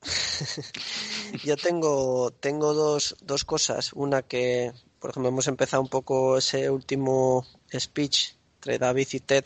Yo 1.43 1.57
tengo, 1.57 2.31
tengo 2.33 2.75
dos, 2.75 3.17
dos 3.23 3.47
cosas. 3.47 3.95
Una 3.95 4.21
que, 4.21 4.73
por 5.01 5.11
ejemplo, 5.11 5.31
hemos 5.31 5.49
empezado 5.49 5.83
un 5.83 5.89
poco 5.89 6.37
ese 6.37 6.69
último 6.69 7.47
speech 7.73 8.35
entre 8.57 8.79
David 8.79 9.09
y 9.13 9.21
Ted 9.21 9.45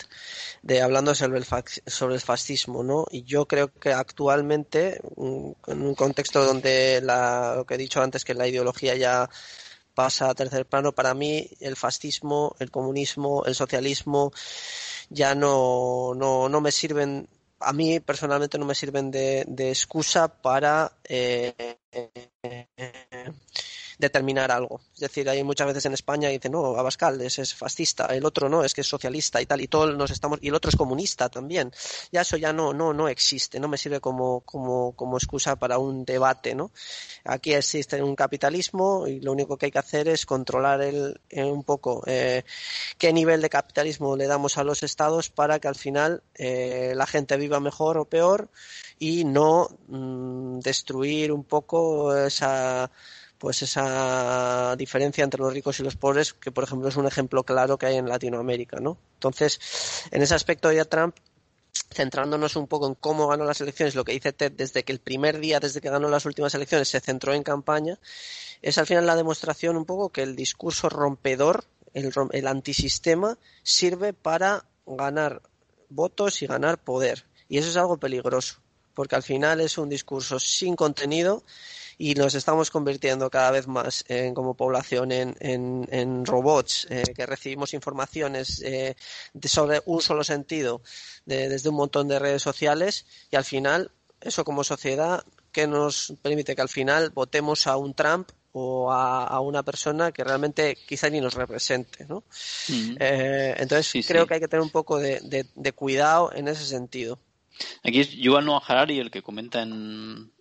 de 0.63 0.83
hablando 0.83 1.15
sobre 1.15 1.39
el, 1.39 1.47
sobre 1.87 2.17
el 2.17 2.21
fascismo, 2.21 2.83
¿no? 2.83 3.07
Y 3.13 3.23
yo 3.23 3.47
creo 3.47 3.73
que 3.73 3.93
actualmente, 3.93 5.01
en 5.17 5.83
un 5.83 5.95
contexto 5.95 6.45
donde 6.45 7.01
la, 7.01 7.55
lo 7.57 7.65
que 7.65 7.75
he 7.75 7.79
dicho 7.79 8.03
antes, 8.03 8.25
que 8.25 8.35
la 8.35 8.49
ideología 8.49 8.97
ya 8.97 9.31
pasa 9.95 10.31
a 10.31 10.35
tercer 10.35 10.67
plano, 10.67 10.93
para 10.93 11.15
mí 11.15 11.49
el 11.61 11.77
fascismo, 11.77 12.57
el 12.59 12.73
comunismo, 12.73 13.45
el 13.47 13.55
socialismo 13.55 14.33
ya 15.11 15.35
no, 15.35 16.15
no, 16.15 16.49
no 16.49 16.61
me 16.61 16.73
sirven 16.73 17.29
a 17.61 17.73
mí 17.73 18.01
personalmente 18.01 18.59
no 18.59 18.67
me 18.67 18.75
sirven 18.75 19.11
de, 19.11 19.45
de 19.49 19.71
excusa 19.71 20.29
para 20.29 20.93
eh, 21.05 21.77
determinar 23.99 24.51
algo. 24.51 24.81
Es 24.95 25.01
decir, 25.01 25.29
hay 25.29 25.43
muchas 25.43 25.67
veces 25.67 25.85
en 25.87 25.93
España 25.93 26.31
y 26.31 26.35
dicen, 26.35 26.53
no, 26.53 26.77
Abascal 26.77 27.21
es, 27.21 27.39
es, 27.39 27.55
fascista, 27.55 28.07
el 28.07 28.25
otro 28.25 28.49
no, 28.49 28.65
es 28.65 28.75
que 28.75 28.83
es 28.83 28.87
socialista 28.87 29.41
y 29.41 29.47
tal, 29.47 29.61
y 29.61 29.69
todos 29.69 29.97
nos 29.97 30.11
estamos, 30.11 30.39
y 30.41 30.49
el 30.49 30.55
otro 30.55 30.69
es 30.71 30.77
comunista 30.77 31.29
también. 31.29 31.73
Ya 32.13 32.23
eso 32.23 32.37
ya 32.37 32.53
no, 32.53 32.73
no, 32.73 32.93
no 32.93 33.09
existe, 33.09 33.59
no 33.61 33.69
me 33.69 33.77
sirve 33.77 34.01
como, 34.01 34.41
como, 34.41 34.93
como 34.93 35.17
excusa 35.17 35.57
para 35.57 35.79
un 35.79 36.05
debate, 36.05 36.55
¿no? 36.55 36.71
Aquí 37.25 37.53
existe 37.53 38.03
un 38.03 38.15
capitalismo 38.15 39.07
y 39.07 39.21
lo 39.21 39.33
único 39.33 39.57
que 39.57 39.67
hay 39.67 39.73
que 39.73 39.79
hacer 39.79 40.09
es 40.09 40.25
controlar 40.27 40.81
el, 40.83 41.21
eh, 41.29 41.45
un 41.45 41.65
poco 41.65 42.03
eh, 42.07 42.45
qué 42.97 43.13
nivel 43.13 43.43
de 43.43 43.51
capitalismo 43.51 44.17
le 44.17 44.27
damos 44.27 44.59
a 44.59 44.65
los 44.65 44.83
estados 44.83 45.31
para 45.31 45.59
que 45.59 45.69
al 45.69 45.75
final 45.75 46.23
eh, 46.35 46.93
la 46.95 47.07
gente 47.07 47.37
viva 47.37 47.61
mejor 47.61 47.99
o 47.99 48.05
peor 48.05 48.49
y 48.99 49.25
no 49.25 49.69
mm, 49.89 50.61
destruir 50.61 51.33
un 51.33 51.45
poco 51.45 52.17
esa 52.17 52.91
pues 53.39 53.63
esa 53.63 54.75
diferencia 54.77 55.25
entre 55.25 55.41
los 55.41 55.53
ricos 55.53 55.79
y 55.79 55.85
los 55.85 55.97
pobres, 55.97 56.35
que 56.35 56.51
por 56.51 56.65
ejemplo 56.65 56.89
es 56.89 56.97
un 56.97 57.07
ejemplo 57.07 57.45
claro 57.45 57.79
que 57.79 57.87
hay 57.87 57.97
en 57.97 58.09
Latinoamérica, 58.09 58.81
¿no? 58.81 58.99
Entonces, 59.15 59.61
en 60.11 60.23
ese 60.23 60.35
aspecto 60.35 60.71
ya 60.73 60.85
Trump 60.85 61.15
centrándonos 61.93 62.57
un 62.57 62.67
poco 62.67 62.89
en 62.89 62.95
cómo 62.95 63.29
ganó 63.29 63.45
las 63.45 63.61
elecciones, 63.61 63.95
lo 63.95 64.05
que 64.05 64.13
dice 64.13 64.33
Ted 64.33 64.53
desde 64.53 64.83
que 64.83 64.93
el 64.93 64.99
primer 64.99 65.39
día, 65.39 65.61
desde 65.61 65.81
que 65.81 65.91
ganó 65.91 66.09
las 66.09 66.27
últimas 66.27 66.55
elecciones, 66.55 66.89
se 66.89 67.01
centró 67.01 67.33
en 67.35 67.43
campaña, 67.43 67.99
es 68.61 68.79
al 68.79 68.87
final 68.87 69.07
la 69.07 69.17
demostración 69.17 69.77
un 69.77 69.85
poco 69.85 70.11
que 70.11 70.23
el 70.23 70.35
discurso 70.35 70.89
rompedor, 70.89 71.65
el, 71.95 72.13
el 72.33 72.47
antisistema, 72.47 73.39
sirve 73.63 74.13
para 74.13 74.65
ganar 74.87 75.43
votos 75.89 76.43
y 76.43 76.47
ganar 76.47 76.79
poder. 76.79 77.25
Y 77.49 77.59
eso 77.59 77.69
es 77.69 77.77
algo 77.77 77.99
peligroso, 77.99 78.61
porque 78.95 79.17
al 79.17 79.23
final 79.23 79.61
es 79.61 79.79
un 79.79 79.89
discurso 79.89 80.41
sin 80.41 80.75
contenido 80.77 81.45
y 81.99 82.15
nos 82.15 82.35
estamos 82.35 82.71
convirtiendo 82.71 83.29
cada 83.29 83.51
vez 83.51 83.67
más 83.67 84.05
como 84.33 84.55
población 84.55 85.11
en, 85.11 85.37
en, 85.41 86.25
robots 86.25 86.87
eh, 86.91 87.03
que 87.15 87.27
recibimos 87.27 87.75
informaciones 87.75 88.63
eh, 88.65 88.95
sobre 89.45 89.83
un 89.85 90.01
solo 90.01 90.23
sentido 90.23 90.81
desde 91.27 91.69
un 91.69 91.75
montón 91.75 92.07
de 92.09 92.19
redes 92.19 92.43
sociales 92.43 93.05
y 93.31 93.37
al 93.37 93.45
final 93.45 93.91
eso 94.21 94.45
como 94.45 94.65
sociedad 94.65 95.25
que 95.53 95.67
nos 95.67 96.15
permite 96.23 96.55
que 96.55 96.63
al 96.63 96.69
final 96.69 97.11
votemos 97.11 97.67
a 97.67 97.77
un 97.77 97.95
Trump 97.95 98.31
o 98.53 98.91
a, 98.93 99.41
una 99.41 99.63
persona 99.63 100.11
que 100.11 100.25
realmente 100.25 100.77
quizá 100.87 101.11
ni 101.11 101.21
nos 101.21 101.35
represente, 101.35 102.07
¿no? 102.07 102.25
Eh, 102.69 103.55
entonces 103.59 104.07
creo 104.07 104.27
que 104.27 104.35
hay 104.35 104.41
que 104.41 104.49
tener 104.49 104.63
un 104.63 104.71
poco 104.71 104.99
de, 104.99 105.47
de, 105.55 105.73
cuidado 105.73 106.33
en 106.35 106.49
ese 106.49 106.65
sentido. 106.65 107.21
Aquí 107.83 108.01
es 108.01 108.11
Yuval 108.11 108.45
Noah 108.45 108.63
Harari 108.67 108.99
el 108.99 109.11
que 109.11 109.23
comenta 109.23 109.63
en, 109.63 110.33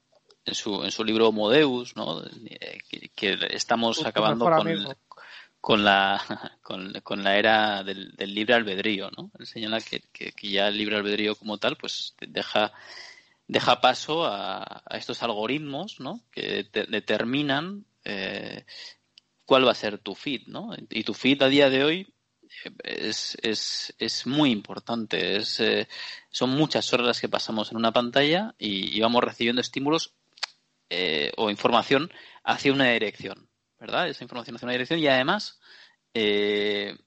en 0.47 0.55
su, 0.55 0.83
en 0.83 0.91
su 0.91 1.03
libro 1.03 1.31
Modeus, 1.31 1.95
¿no? 1.95 2.23
Eh, 2.23 2.79
que, 3.15 3.37
estamos 3.51 4.03
acabando 4.05 4.45
con, 4.49 4.95
con, 5.59 5.83
la, 5.83 6.21
con, 7.03 7.23
la 7.23 7.37
era 7.37 7.83
del, 7.83 8.15
libre 8.17 8.55
albedrío, 8.55 9.11
¿no? 9.15 9.29
Él 9.37 9.45
señala 9.45 9.81
que, 9.81 10.01
que, 10.11 10.49
ya 10.49 10.69
el 10.69 10.77
libre 10.77 10.95
albedrío 10.95 11.35
como 11.35 11.57
tal, 11.57 11.75
pues 11.75 12.15
deja, 12.21 12.71
deja 13.47 13.81
paso 13.81 14.25
a, 14.25 14.83
estos 14.91 15.21
algoritmos, 15.21 15.99
¿no? 15.99 16.21
Que 16.31 16.65
determinan 16.71 17.85
eh, 18.05 18.65
cuál 19.45 19.67
va 19.67 19.71
a 19.71 19.75
ser 19.75 19.97
tu 19.97 20.15
feed, 20.15 20.47
¿no? 20.47 20.71
Y 20.89 21.03
tu 21.03 21.13
feed 21.13 21.41
a 21.41 21.49
día 21.49 21.69
de 21.69 21.83
hoy 21.83 22.13
eh, 22.63 22.71
es, 22.85 23.37
es, 23.41 23.93
es 23.99 24.25
muy 24.25 24.51
importante. 24.51 25.35
Es, 25.35 25.61
son 26.29 26.51
muchas 26.51 26.93
horas 26.93 27.07
las 27.07 27.19
que 27.19 27.27
pasamos 27.27 27.69
en 27.71 27.77
una 27.77 27.91
pantalla 27.91 28.55
y, 28.57 28.95
y, 28.97 29.01
vamos 29.01 29.21
recibiendo 29.21 29.59
estímulos 29.59 30.13
eh, 30.89 31.31
o 31.37 31.49
información 31.49 32.11
hacia 32.43 32.73
una 32.73 32.91
dirección, 32.91 33.49
¿verdad? 33.79 34.07
Esa 34.09 34.23
información 34.23 34.55
hacia 34.55 34.65
una 34.65 34.73
dirección 34.73 34.99
y 34.99 35.07
además 35.07 35.59
eh, 36.13 36.97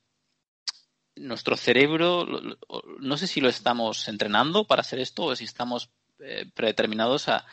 nuestro 1.17 1.57
cerebro, 1.57 2.27
no 3.01 3.17
sé 3.17 3.27
si 3.27 3.41
lo 3.41 3.49
estamos 3.49 4.09
entrenando 4.09 4.67
para 4.67 4.81
hacer 4.81 5.01
esto 5.01 5.25
o 5.25 5.37
si 5.37 5.45
estamos 5.45 5.91
eh, 6.21 6.51
predeterminados 6.55 7.29
a, 7.29 7.47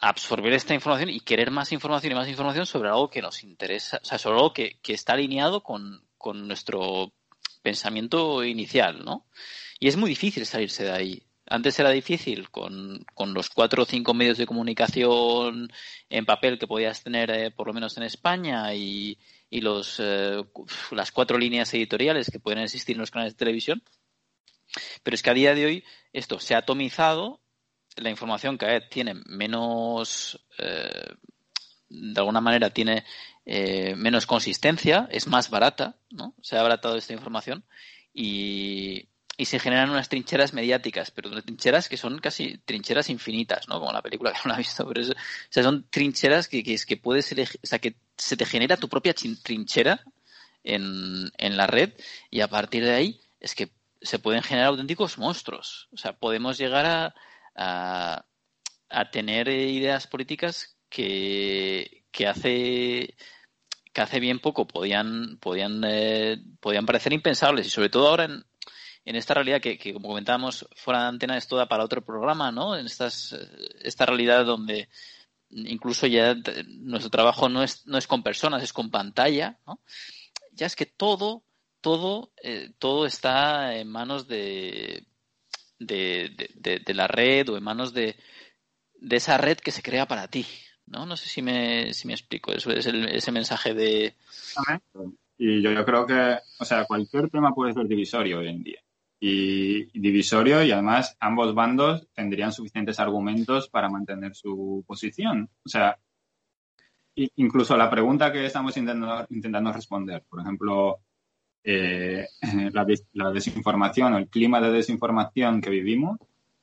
absorber 0.00 0.54
esta 0.54 0.72
información 0.72 1.10
y 1.10 1.20
querer 1.20 1.50
más 1.50 1.70
información 1.70 2.12
y 2.12 2.14
más 2.14 2.28
información 2.28 2.64
sobre 2.64 2.88
algo 2.88 3.10
que 3.10 3.20
nos 3.20 3.44
interesa, 3.44 4.00
o 4.02 4.06
sea, 4.06 4.16
sobre 4.16 4.36
algo 4.36 4.54
que, 4.54 4.78
que 4.80 4.94
está 4.94 5.12
alineado 5.12 5.62
con, 5.62 6.02
con 6.16 6.48
nuestro 6.48 7.12
pensamiento 7.62 8.42
inicial, 8.42 9.04
¿no? 9.04 9.26
Y 9.78 9.88
es 9.88 9.96
muy 9.96 10.08
difícil 10.08 10.46
salirse 10.46 10.84
de 10.84 10.92
ahí. 10.92 11.25
Antes 11.48 11.78
era 11.78 11.90
difícil 11.90 12.50
con, 12.50 13.04
con, 13.14 13.32
los 13.32 13.50
cuatro 13.50 13.84
o 13.84 13.86
cinco 13.86 14.14
medios 14.14 14.36
de 14.38 14.46
comunicación 14.46 15.72
en 16.10 16.26
papel 16.26 16.58
que 16.58 16.66
podías 16.66 17.02
tener, 17.04 17.30
eh, 17.30 17.50
por 17.52 17.68
lo 17.68 17.72
menos 17.72 17.96
en 17.96 18.02
España, 18.02 18.74
y, 18.74 19.18
y 19.48 19.60
los, 19.60 20.00
eh, 20.00 20.42
las 20.90 21.12
cuatro 21.12 21.38
líneas 21.38 21.72
editoriales 21.74 22.30
que 22.30 22.40
pueden 22.40 22.60
existir 22.60 22.96
en 22.96 23.00
los 23.00 23.12
canales 23.12 23.34
de 23.34 23.38
televisión. 23.38 23.82
Pero 25.04 25.14
es 25.14 25.22
que 25.22 25.30
a 25.30 25.34
día 25.34 25.54
de 25.54 25.66
hoy 25.66 25.84
esto 26.12 26.40
se 26.40 26.54
ha 26.54 26.58
atomizado, 26.58 27.40
la 27.96 28.10
información 28.10 28.58
cada 28.58 28.72
vez 28.72 28.88
tiene 28.90 29.14
menos, 29.26 30.44
eh, 30.58 31.14
de 31.88 32.20
alguna 32.20 32.40
manera 32.40 32.70
tiene 32.70 33.04
menos 33.96 34.26
consistencia, 34.26 35.06
es 35.08 35.28
más 35.28 35.50
barata, 35.50 35.96
¿no? 36.10 36.34
Se 36.42 36.56
ha 36.56 36.60
abaratado 36.60 36.96
esta 36.96 37.12
información 37.12 37.64
y, 38.12 39.08
y 39.36 39.44
se 39.44 39.58
generan 39.58 39.90
unas 39.90 40.08
trincheras 40.08 40.54
mediáticas, 40.54 41.10
pero 41.10 41.28
unas 41.28 41.44
trincheras 41.44 41.88
que 41.88 41.96
son 41.96 42.18
casi 42.18 42.58
trincheras 42.64 43.10
infinitas, 43.10 43.68
¿no? 43.68 43.78
Como 43.78 43.92
la 43.92 44.02
película 44.02 44.32
que 44.32 44.38
no 44.44 44.50
la 44.50 44.54
he 44.54 44.58
visto, 44.58 44.86
pero 44.88 45.02
o 45.02 45.14
sea, 45.50 45.62
son 45.62 45.86
trincheras 45.90 46.48
que, 46.48 46.64
que, 46.64 46.74
es 46.74 46.86
que 46.86 46.96
puedes 46.96 47.30
elegir, 47.32 47.60
o 47.62 47.66
sea, 47.66 47.78
que 47.78 47.96
se 48.16 48.36
te 48.36 48.46
genera 48.46 48.76
tu 48.76 48.88
propia 48.88 49.14
trinchera 49.14 50.02
en, 50.64 51.30
en 51.36 51.56
la 51.56 51.66
red 51.66 51.92
y 52.30 52.40
a 52.40 52.48
partir 52.48 52.84
de 52.84 52.94
ahí 52.94 53.20
es 53.40 53.54
que 53.54 53.70
se 54.00 54.18
pueden 54.18 54.42
generar 54.42 54.68
auténticos 54.68 55.18
monstruos. 55.18 55.88
O 55.92 55.96
sea, 55.96 56.14
podemos 56.14 56.56
llegar 56.58 56.86
a, 56.86 57.14
a, 57.54 58.24
a 58.88 59.10
tener 59.10 59.48
ideas 59.48 60.06
políticas 60.06 60.76
que, 60.88 62.04
que 62.10 62.26
hace 62.26 63.16
que 63.92 64.02
hace 64.02 64.20
bien 64.20 64.40
poco 64.40 64.66
podían 64.66 65.38
podían 65.38 65.82
eh, 65.86 66.38
podían 66.60 66.84
parecer 66.84 67.14
impensables 67.14 67.66
y 67.66 67.70
sobre 67.70 67.88
todo 67.88 68.08
ahora 68.08 68.24
en, 68.24 68.44
en 69.06 69.16
esta 69.16 69.32
realidad 69.32 69.62
que, 69.62 69.78
como 69.94 70.08
comentábamos 70.08 70.68
fuera 70.76 71.00
de 71.02 71.08
antena 71.08 71.38
es 71.38 71.48
toda 71.48 71.66
para 71.66 71.84
otro 71.84 72.04
programa 72.04 72.52
no 72.52 72.76
en 72.76 72.84
estas 72.84 73.34
esta 73.80 74.04
realidad 74.04 74.44
donde 74.44 74.90
incluso 75.48 76.06
ya 76.06 76.36
nuestro 76.66 77.10
trabajo 77.10 77.48
no 77.48 77.62
es 77.62 77.86
no 77.86 77.96
es 77.96 78.06
con 78.06 78.22
personas 78.22 78.62
es 78.62 78.74
con 78.74 78.90
pantalla 78.90 79.58
no 79.66 79.80
ya 80.52 80.66
es 80.66 80.76
que 80.76 80.86
todo 80.86 81.42
todo 81.80 82.32
eh, 82.42 82.72
todo 82.78 83.06
está 83.06 83.74
en 83.76 83.88
manos 83.88 84.28
de 84.28 85.06
de, 85.78 86.94
la 86.94 87.06
red 87.06 87.48
o 87.48 87.56
en 87.56 87.64
manos 87.64 87.92
de, 87.92 88.16
de 88.94 89.16
esa 89.16 89.38
red 89.38 89.58
que 89.58 89.70
se 89.70 89.82
crea 89.82 90.06
para 90.06 90.28
ti. 90.28 90.46
¿no? 90.86 91.06
No 91.06 91.16
sé 91.16 91.28
si 91.28 91.42
me, 91.42 91.92
si 91.92 92.06
me 92.06 92.14
explico. 92.14 92.52
Eso 92.52 92.70
es 92.70 92.86
el, 92.86 93.08
ese 93.08 93.32
mensaje 93.32 93.74
de. 93.74 94.14
Y 95.38 95.60
yo 95.60 95.84
creo 95.84 96.06
que, 96.06 96.38
o 96.58 96.64
sea, 96.64 96.84
cualquier 96.84 97.28
tema 97.28 97.54
puede 97.54 97.74
ser 97.74 97.86
divisorio 97.86 98.38
hoy 98.38 98.48
en 98.48 98.62
día. 98.62 98.80
Y, 99.18 99.98
divisorio, 99.98 100.62
y 100.62 100.70
además 100.72 101.16
ambos 101.20 101.54
bandos 101.54 102.06
tendrían 102.14 102.52
suficientes 102.52 103.00
argumentos 103.00 103.68
para 103.68 103.88
mantener 103.88 104.34
su 104.34 104.84
posición. 104.86 105.48
O 105.64 105.68
sea, 105.68 105.98
incluso 107.14 107.76
la 107.76 107.90
pregunta 107.90 108.30
que 108.30 108.44
estamos 108.44 108.76
intentando, 108.76 109.26
intentando 109.30 109.72
responder, 109.72 110.22
por 110.28 110.40
ejemplo, 110.40 111.00
eh, 111.64 112.26
la, 112.72 112.86
la 113.14 113.30
desinformación 113.30 114.14
o 114.14 114.18
el 114.18 114.28
clima 114.28 114.60
de 114.60 114.70
desinformación 114.70 115.60
que 115.60 115.70
vivimos, 115.70 116.18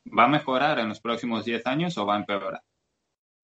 ¿va 0.05 0.25
a 0.25 0.29
mejorar 0.29 0.79
en 0.79 0.89
los 0.89 1.01
próximos 1.01 1.45
10 1.45 1.65
años 1.67 1.97
o 1.97 2.05
va 2.05 2.15
a 2.15 2.19
empeorar? 2.19 2.61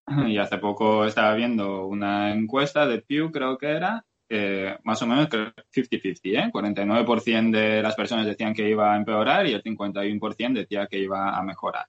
Y 0.28 0.38
hace 0.38 0.57
poco 0.57 1.05
estaba 1.05 1.34
viendo 1.34 1.86
una 1.86 2.34
encuesta 2.34 2.86
de 2.86 3.01
Pew, 3.01 3.32
creo 3.32 3.57
que 3.57 3.68
era, 3.68 4.05
eh, 4.30 4.77
más 4.84 5.01
o 5.01 5.07
menos 5.07 5.27
50-50, 5.27 6.19
¿eh? 6.23 6.51
49% 6.53 7.51
de 7.51 7.82
las 7.82 7.95
personas 7.95 8.27
decían 8.27 8.53
que 8.53 8.69
iba 8.69 8.93
a 8.93 8.97
empeorar 8.97 9.47
y 9.47 9.53
el 9.53 9.63
51% 9.63 10.53
decía 10.53 10.88
que 10.88 10.99
iba 10.99 11.36
a 11.36 11.43
mejorar. 11.43 11.88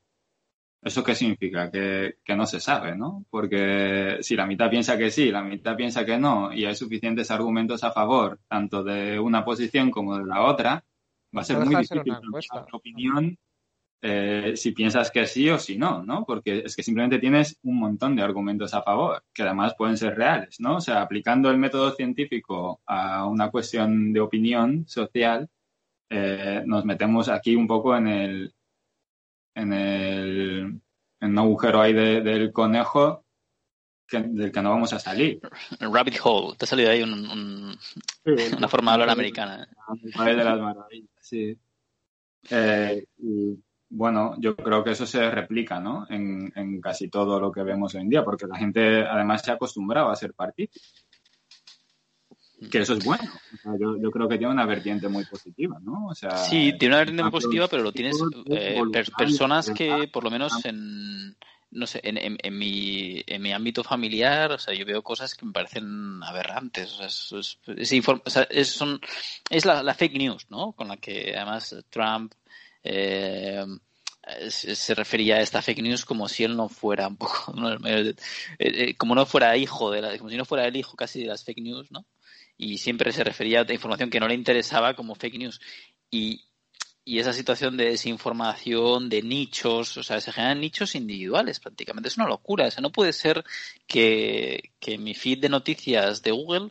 ¿Eso 0.82 1.04
qué 1.04 1.14
significa? 1.14 1.70
Que, 1.70 2.14
que, 2.24 2.34
no 2.34 2.46
se 2.46 2.58
sabe, 2.58 2.96
¿no? 2.96 3.26
Porque 3.28 4.18
si 4.22 4.34
la 4.34 4.46
mitad 4.46 4.70
piensa 4.70 4.96
que 4.96 5.10
sí, 5.10 5.30
la 5.30 5.42
mitad 5.42 5.76
piensa 5.76 6.06
que 6.06 6.16
no, 6.16 6.50
y 6.54 6.64
hay 6.64 6.74
suficientes 6.74 7.30
argumentos 7.30 7.84
a 7.84 7.92
favor, 7.92 8.40
tanto 8.48 8.82
de 8.82 9.20
una 9.20 9.44
posición 9.44 9.90
como 9.90 10.16
de 10.16 10.24
la 10.24 10.42
otra, 10.44 10.82
va 11.36 11.42
a 11.42 11.44
ser 11.44 11.58
muy 11.58 11.74
difícil 11.74 12.00
una 12.00 12.66
opinión 12.72 13.38
eh, 14.02 14.54
si 14.56 14.72
piensas 14.72 15.10
que 15.10 15.26
sí 15.26 15.50
o 15.50 15.58
si 15.58 15.76
no, 15.76 16.02
¿no? 16.02 16.24
Porque 16.24 16.62
es 16.64 16.74
que 16.74 16.82
simplemente 16.82 17.18
tienes 17.18 17.58
un 17.62 17.78
montón 17.78 18.16
de 18.16 18.22
argumentos 18.22 18.72
a 18.72 18.82
favor, 18.82 19.22
que 19.32 19.42
además 19.42 19.74
pueden 19.76 19.98
ser 19.98 20.16
reales, 20.16 20.58
¿no? 20.58 20.76
O 20.76 20.80
sea, 20.80 21.02
aplicando 21.02 21.50
el 21.50 21.58
método 21.58 21.92
científico 21.92 22.80
a 22.86 23.26
una 23.26 23.50
cuestión 23.50 24.12
de 24.12 24.20
opinión 24.20 24.86
social, 24.88 25.48
eh, 26.08 26.62
nos 26.64 26.84
metemos 26.86 27.28
aquí 27.28 27.54
un 27.54 27.66
poco 27.66 27.94
en 27.94 28.06
el, 28.08 28.54
en 29.54 29.72
el, 29.72 30.80
en 31.20 31.30
un 31.30 31.38
agujero 31.38 31.82
ahí 31.82 31.92
de, 31.92 32.22
del 32.22 32.52
conejo 32.52 33.26
que, 34.08 34.22
del 34.22 34.50
que 34.50 34.62
no 34.62 34.70
vamos 34.70 34.94
a 34.94 34.98
salir. 34.98 35.40
El 35.78 35.92
rabbit 35.92 36.18
hole, 36.24 36.56
te 36.56 36.64
ha 36.64 36.68
salido 36.68 36.90
ahí 36.90 37.02
un, 37.02 37.12
un, 37.12 37.78
sí, 37.78 38.54
una 38.56 38.68
forma 38.68 38.92
de 38.92 38.94
hablar 38.94 39.10
americana. 39.10 39.68
De 40.24 40.34
las 40.34 40.58
maravillas, 40.58 41.10
sí. 41.20 41.54
Eh, 42.48 43.04
y, 43.18 43.62
bueno, 43.90 44.36
yo 44.38 44.54
creo 44.54 44.84
que 44.84 44.92
eso 44.92 45.04
se 45.04 45.30
replica, 45.30 45.80
¿no? 45.80 46.06
En, 46.08 46.52
en, 46.54 46.80
casi 46.80 47.08
todo 47.08 47.40
lo 47.40 47.50
que 47.50 47.64
vemos 47.64 47.94
hoy 47.94 48.02
en 48.02 48.08
día, 48.08 48.24
porque 48.24 48.46
la 48.46 48.56
gente 48.56 49.04
además 49.04 49.42
se 49.42 49.50
ha 49.50 49.54
acostumbrado 49.54 50.10
a 50.10 50.16
ser 50.16 50.32
partido. 50.32 50.70
Que 52.70 52.78
eso 52.78 52.94
es 52.94 53.04
bueno. 53.04 53.24
O 53.24 53.56
sea, 53.56 53.72
yo, 53.80 53.96
yo, 54.00 54.10
creo 54.10 54.28
que 54.28 54.38
tiene 54.38 54.52
una 54.52 54.66
vertiente 54.66 55.08
muy 55.08 55.24
positiva, 55.24 55.78
¿no? 55.82 56.06
O 56.06 56.14
sea, 56.14 56.36
sí, 56.36 56.74
tiene 56.78 56.94
una 56.94 56.98
vertiente 56.98 57.22
muy 57.22 57.32
positiva, 57.32 57.66
pero 57.68 57.82
lo 57.82 57.92
tienes 57.92 58.16
eh, 58.46 58.80
per 58.92 59.10
personas 59.12 59.70
que, 59.70 60.08
por 60.12 60.22
lo 60.22 60.30
menos 60.30 60.64
en, 60.66 61.36
no 61.70 61.86
sé, 61.86 62.00
en, 62.04 62.18
en, 62.18 62.36
en, 62.42 62.58
mi, 62.58 63.22
en 63.26 63.42
mi 63.42 63.52
ámbito 63.52 63.82
familiar, 63.82 64.52
o 64.52 64.58
sea, 64.58 64.74
yo 64.74 64.84
veo 64.84 65.02
cosas 65.02 65.34
que 65.34 65.46
me 65.46 65.52
parecen 65.52 66.22
aberrantes. 66.22 66.92
O 66.92 66.96
sea, 66.98 67.06
es, 67.06 67.32
es, 67.32 67.92
es, 67.92 68.08
o 68.08 68.30
sea, 68.30 68.42
es, 68.50 68.68
son, 68.68 69.00
es 69.48 69.64
la, 69.64 69.82
la, 69.82 69.94
fake 69.94 70.18
news, 70.18 70.46
¿no? 70.50 70.72
Con 70.72 70.88
la 70.88 70.98
que 70.98 71.34
además 71.34 71.74
Trump 71.88 72.34
eh, 72.82 73.64
se 74.48 74.94
refería 74.94 75.36
a 75.36 75.40
esta 75.40 75.62
fake 75.62 75.82
news 75.82 76.04
como 76.04 76.28
si 76.28 76.44
él 76.44 76.56
no 76.56 76.68
fuera 76.68 77.08
un 77.08 77.16
poco. 77.16 77.54
Eh, 77.86 78.14
eh, 78.58 78.94
como 78.96 79.14
no 79.14 79.26
fuera 79.26 79.56
hijo 79.56 79.90
de 79.90 80.02
la, 80.02 80.18
como 80.18 80.30
si 80.30 80.36
no 80.36 80.44
fuera 80.44 80.66
el 80.66 80.76
hijo 80.76 80.96
casi 80.96 81.20
de 81.20 81.26
las 81.26 81.44
fake 81.44 81.60
news, 81.60 81.90
¿no? 81.90 82.04
Y 82.56 82.78
siempre 82.78 83.12
se 83.12 83.24
refería 83.24 83.62
a 83.62 83.72
información 83.72 84.10
que 84.10 84.20
no 84.20 84.28
le 84.28 84.34
interesaba 84.34 84.94
como 84.94 85.14
fake 85.14 85.38
news. 85.38 85.60
Y, 86.10 86.44
y 87.04 87.18
esa 87.18 87.32
situación 87.32 87.76
de 87.76 87.86
desinformación, 87.86 89.08
de 89.08 89.22
nichos, 89.22 89.96
o 89.96 90.02
sea, 90.02 90.20
se 90.20 90.32
generan 90.32 90.60
nichos 90.60 90.94
individuales 90.94 91.58
prácticamente. 91.58 92.08
Es 92.08 92.18
una 92.18 92.28
locura. 92.28 92.66
O 92.66 92.70
sea, 92.70 92.82
no 92.82 92.92
puede 92.92 93.12
ser 93.12 93.44
que, 93.86 94.72
que 94.78 94.98
mi 94.98 95.14
feed 95.14 95.38
de 95.40 95.48
noticias 95.48 96.22
de 96.22 96.32
Google 96.32 96.70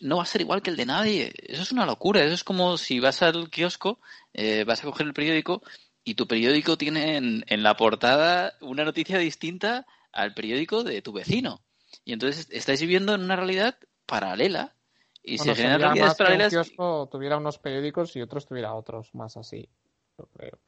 no 0.00 0.18
va 0.18 0.22
a 0.22 0.26
ser 0.26 0.40
igual 0.40 0.62
que 0.62 0.70
el 0.70 0.76
de 0.76 0.86
nadie. 0.86 1.32
Eso 1.36 1.62
es 1.62 1.72
una 1.72 1.86
locura. 1.86 2.22
Eso 2.22 2.34
es 2.34 2.44
como 2.44 2.76
si 2.76 3.00
vas 3.00 3.22
al 3.22 3.50
kiosco, 3.50 4.00
eh, 4.34 4.64
vas 4.64 4.80
a 4.80 4.84
coger 4.84 5.06
el 5.06 5.14
periódico 5.14 5.62
y 6.04 6.14
tu 6.14 6.26
periódico 6.26 6.76
tiene 6.76 7.16
en, 7.16 7.44
en, 7.48 7.62
la 7.62 7.76
portada 7.76 8.54
una 8.60 8.84
noticia 8.84 9.18
distinta 9.18 9.86
al 10.12 10.34
periódico 10.34 10.84
de 10.84 11.02
tu 11.02 11.12
vecino. 11.12 11.60
Y 12.04 12.12
entonces 12.12 12.48
estáis 12.50 12.80
viviendo 12.80 13.14
en 13.14 13.22
una 13.22 13.36
realidad 13.36 13.78
paralela. 14.06 14.74
Y 15.22 15.38
bueno, 15.38 15.54
se 15.54 15.62
generan 15.62 15.80
realidades 15.80 16.14
paralelas. 16.14 16.52
Que 16.52 16.58
un 16.58 16.64
kiosco 16.64 17.08
tuviera 17.10 17.36
unos 17.36 17.58
periódicos 17.58 18.14
y 18.14 18.22
otros 18.22 18.46
tuviera 18.46 18.74
otros, 18.74 19.14
más 19.14 19.36
así. 19.36 19.68
Yo 20.16 20.26
creo. 20.26 20.58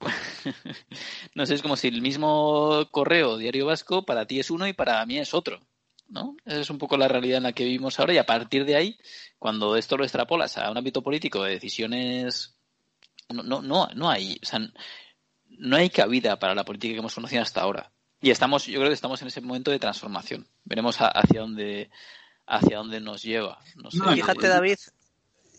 no 1.34 1.46
sé, 1.46 1.54
es 1.54 1.62
como 1.62 1.76
si 1.76 1.88
el 1.88 2.00
mismo 2.00 2.86
correo 2.90 3.36
Diario 3.36 3.66
Vasco 3.66 4.04
para 4.04 4.26
ti 4.26 4.40
es 4.40 4.50
uno 4.50 4.66
y 4.66 4.72
para 4.72 5.04
mí 5.06 5.18
es 5.18 5.34
otro. 5.34 5.60
¿No? 6.08 6.36
Esa 6.44 6.60
es 6.60 6.70
un 6.70 6.78
poco 6.78 6.96
la 6.96 7.08
realidad 7.08 7.38
en 7.38 7.44
la 7.44 7.52
que 7.52 7.64
vivimos 7.64 7.98
ahora 7.98 8.14
y 8.14 8.18
a 8.18 8.26
partir 8.26 8.64
de 8.64 8.76
ahí, 8.76 8.98
cuando 9.38 9.76
esto 9.76 9.96
lo 9.96 10.04
extrapolas 10.04 10.58
a 10.58 10.70
un 10.70 10.78
ámbito 10.78 11.02
político 11.02 11.42
de 11.42 11.52
decisiones, 11.52 12.56
no, 13.28 13.42
no, 13.42 13.62
no, 13.62 13.88
no 13.94 14.10
hay, 14.10 14.38
o 14.42 14.46
sea, 14.46 14.60
no 15.48 15.76
hay 15.76 15.90
cabida 15.90 16.38
para 16.38 16.54
la 16.54 16.64
política 16.64 16.92
que 16.92 17.00
hemos 17.00 17.14
conocido 17.14 17.42
hasta 17.42 17.60
ahora. 17.60 17.92
Y 18.20 18.30
estamos, 18.30 18.66
yo 18.66 18.78
creo 18.78 18.88
que 18.88 18.94
estamos 18.94 19.20
en 19.22 19.28
ese 19.28 19.40
momento 19.40 19.70
de 19.70 19.78
transformación. 19.78 20.48
Veremos 20.64 21.00
a, 21.00 21.08
hacia 21.08 21.40
dónde 21.40 21.90
hacia 22.46 22.78
dónde 22.78 23.00
nos 23.00 23.22
lleva. 23.22 23.58
No 23.76 23.90
sé, 23.90 23.98
Fíjate, 24.14 24.48
David, 24.48 24.78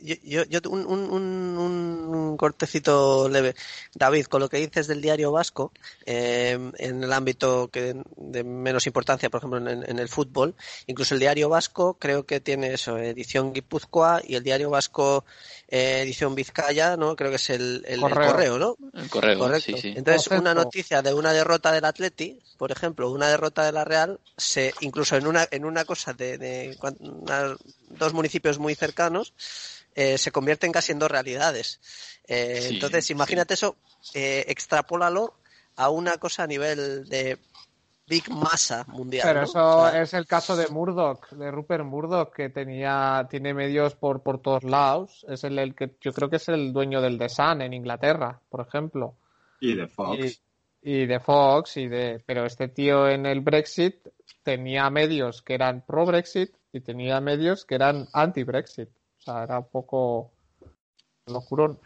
yo, 0.01 0.43
yo 0.45 0.59
un, 0.69 0.85
un, 0.85 1.11
un, 1.11 2.37
cortecito 2.37 3.29
leve. 3.29 3.55
David, 3.93 4.25
con 4.25 4.41
lo 4.41 4.49
que 4.49 4.57
dices 4.57 4.87
del 4.87 5.01
diario 5.01 5.31
vasco, 5.31 5.71
eh, 6.05 6.57
en 6.77 7.03
el 7.03 7.13
ámbito 7.13 7.69
que 7.69 7.95
de 8.15 8.43
menos 8.43 8.87
importancia, 8.87 9.29
por 9.29 9.39
ejemplo, 9.39 9.57
en, 9.59 9.83
en, 9.87 9.99
el 9.99 10.09
fútbol, 10.09 10.55
incluso 10.85 11.13
el 11.13 11.19
diario 11.19 11.49
vasco 11.49 11.95
creo 11.99 12.25
que 12.25 12.39
tiene 12.39 12.73
eso, 12.73 12.97
edición 12.97 13.53
Guipúzcoa 13.53 14.21
y 14.25 14.35
el 14.35 14.43
diario 14.43 14.69
vasco 14.69 15.25
eh, 15.69 16.01
edición 16.03 16.33
Vizcaya, 16.33 16.95
¿no? 16.95 17.15
Creo 17.15 17.29
que 17.29 17.35
es 17.35 17.49
el, 17.49 17.83
el, 17.87 17.99
correo. 17.99 18.23
el 18.23 18.31
correo. 18.31 18.57
¿no? 18.57 18.77
El 18.93 19.09
correo, 19.09 19.39
Correcto. 19.39 19.71
Sí, 19.75 19.81
sí. 19.81 19.93
Entonces, 19.97 20.27
una 20.31 20.53
noticia 20.53 21.01
de 21.01 21.13
una 21.13 21.33
derrota 21.33 21.73
del 21.73 21.83
Atleti, 21.83 22.39
por 22.57 22.71
ejemplo, 22.71 23.11
una 23.11 23.27
derrota 23.27 23.65
de 23.65 23.73
la 23.73 23.83
Real, 23.83 24.19
se 24.37 24.73
incluso 24.79 25.17
en 25.17 25.27
una, 25.27 25.45
en 25.51 25.65
una 25.65 25.83
cosa 25.83 26.13
de, 26.13 26.37
de 26.37 26.77
una, 26.99 27.55
dos 27.87 28.13
municipios 28.13 28.59
muy 28.59 28.75
cercanos, 28.75 29.33
eh, 29.95 30.17
se 30.17 30.31
convierten 30.31 30.71
casi 30.71 30.91
en 30.91 30.99
dos 30.99 31.09
realidades. 31.09 31.79
Eh, 32.27 32.61
sí, 32.61 32.75
entonces, 32.75 33.09
imagínate 33.09 33.55
sí. 33.55 33.65
eso, 33.65 33.77
eh, 34.13 34.45
extrapólalo 34.47 35.33
a 35.75 35.89
una 35.89 36.17
cosa 36.17 36.43
a 36.43 36.47
nivel 36.47 37.07
de 37.09 37.39
big 38.07 38.29
masa 38.29 38.85
mundial. 38.87 39.27
Pero 39.27 39.41
¿no? 39.41 39.45
eso 39.45 39.77
o 39.79 39.89
sea, 39.89 40.01
es 40.01 40.13
el 40.13 40.25
caso 40.25 40.55
de 40.55 40.67
Murdoch, 40.67 41.29
de 41.31 41.51
Rupert 41.51 41.83
Murdoch, 41.83 42.33
que 42.33 42.49
tenía, 42.49 43.27
tiene 43.29 43.53
medios 43.53 43.95
por, 43.95 44.23
por 44.23 44.41
todos 44.41 44.63
lados. 44.63 45.25
Es 45.27 45.43
el, 45.43 45.59
el, 45.59 45.75
que 45.75 45.95
yo 46.01 46.13
creo 46.13 46.29
que 46.29 46.37
es 46.37 46.47
el 46.49 46.73
dueño 46.73 47.01
del 47.01 47.17
The 47.17 47.29
Sun 47.29 47.61
en 47.61 47.73
Inglaterra, 47.73 48.39
por 48.49 48.65
ejemplo. 48.65 49.15
Y 49.59 49.75
de 49.75 49.87
Fox. 49.87 50.41
Y, 50.81 50.91
y 50.93 51.05
de 51.05 51.19
Fox, 51.19 51.77
y 51.77 51.87
de, 51.87 52.21
pero 52.25 52.45
este 52.45 52.69
tío 52.69 53.09
en 53.09 53.25
el 53.25 53.41
Brexit 53.41 53.95
tenía 54.43 54.89
medios 54.89 55.41
que 55.41 55.55
eran 55.55 55.83
pro 55.85 56.05
Brexit 56.05 56.55
y 56.77 56.81
tenía 56.81 57.19
medios 57.19 57.65
que 57.65 57.75
eran 57.75 58.07
anti 58.13 58.43
Brexit. 58.43 58.89
O 59.19 59.21
sea, 59.21 59.43
era 59.43 59.59
un 59.59 59.69
poco 59.69 60.31
locurón. 61.25 61.79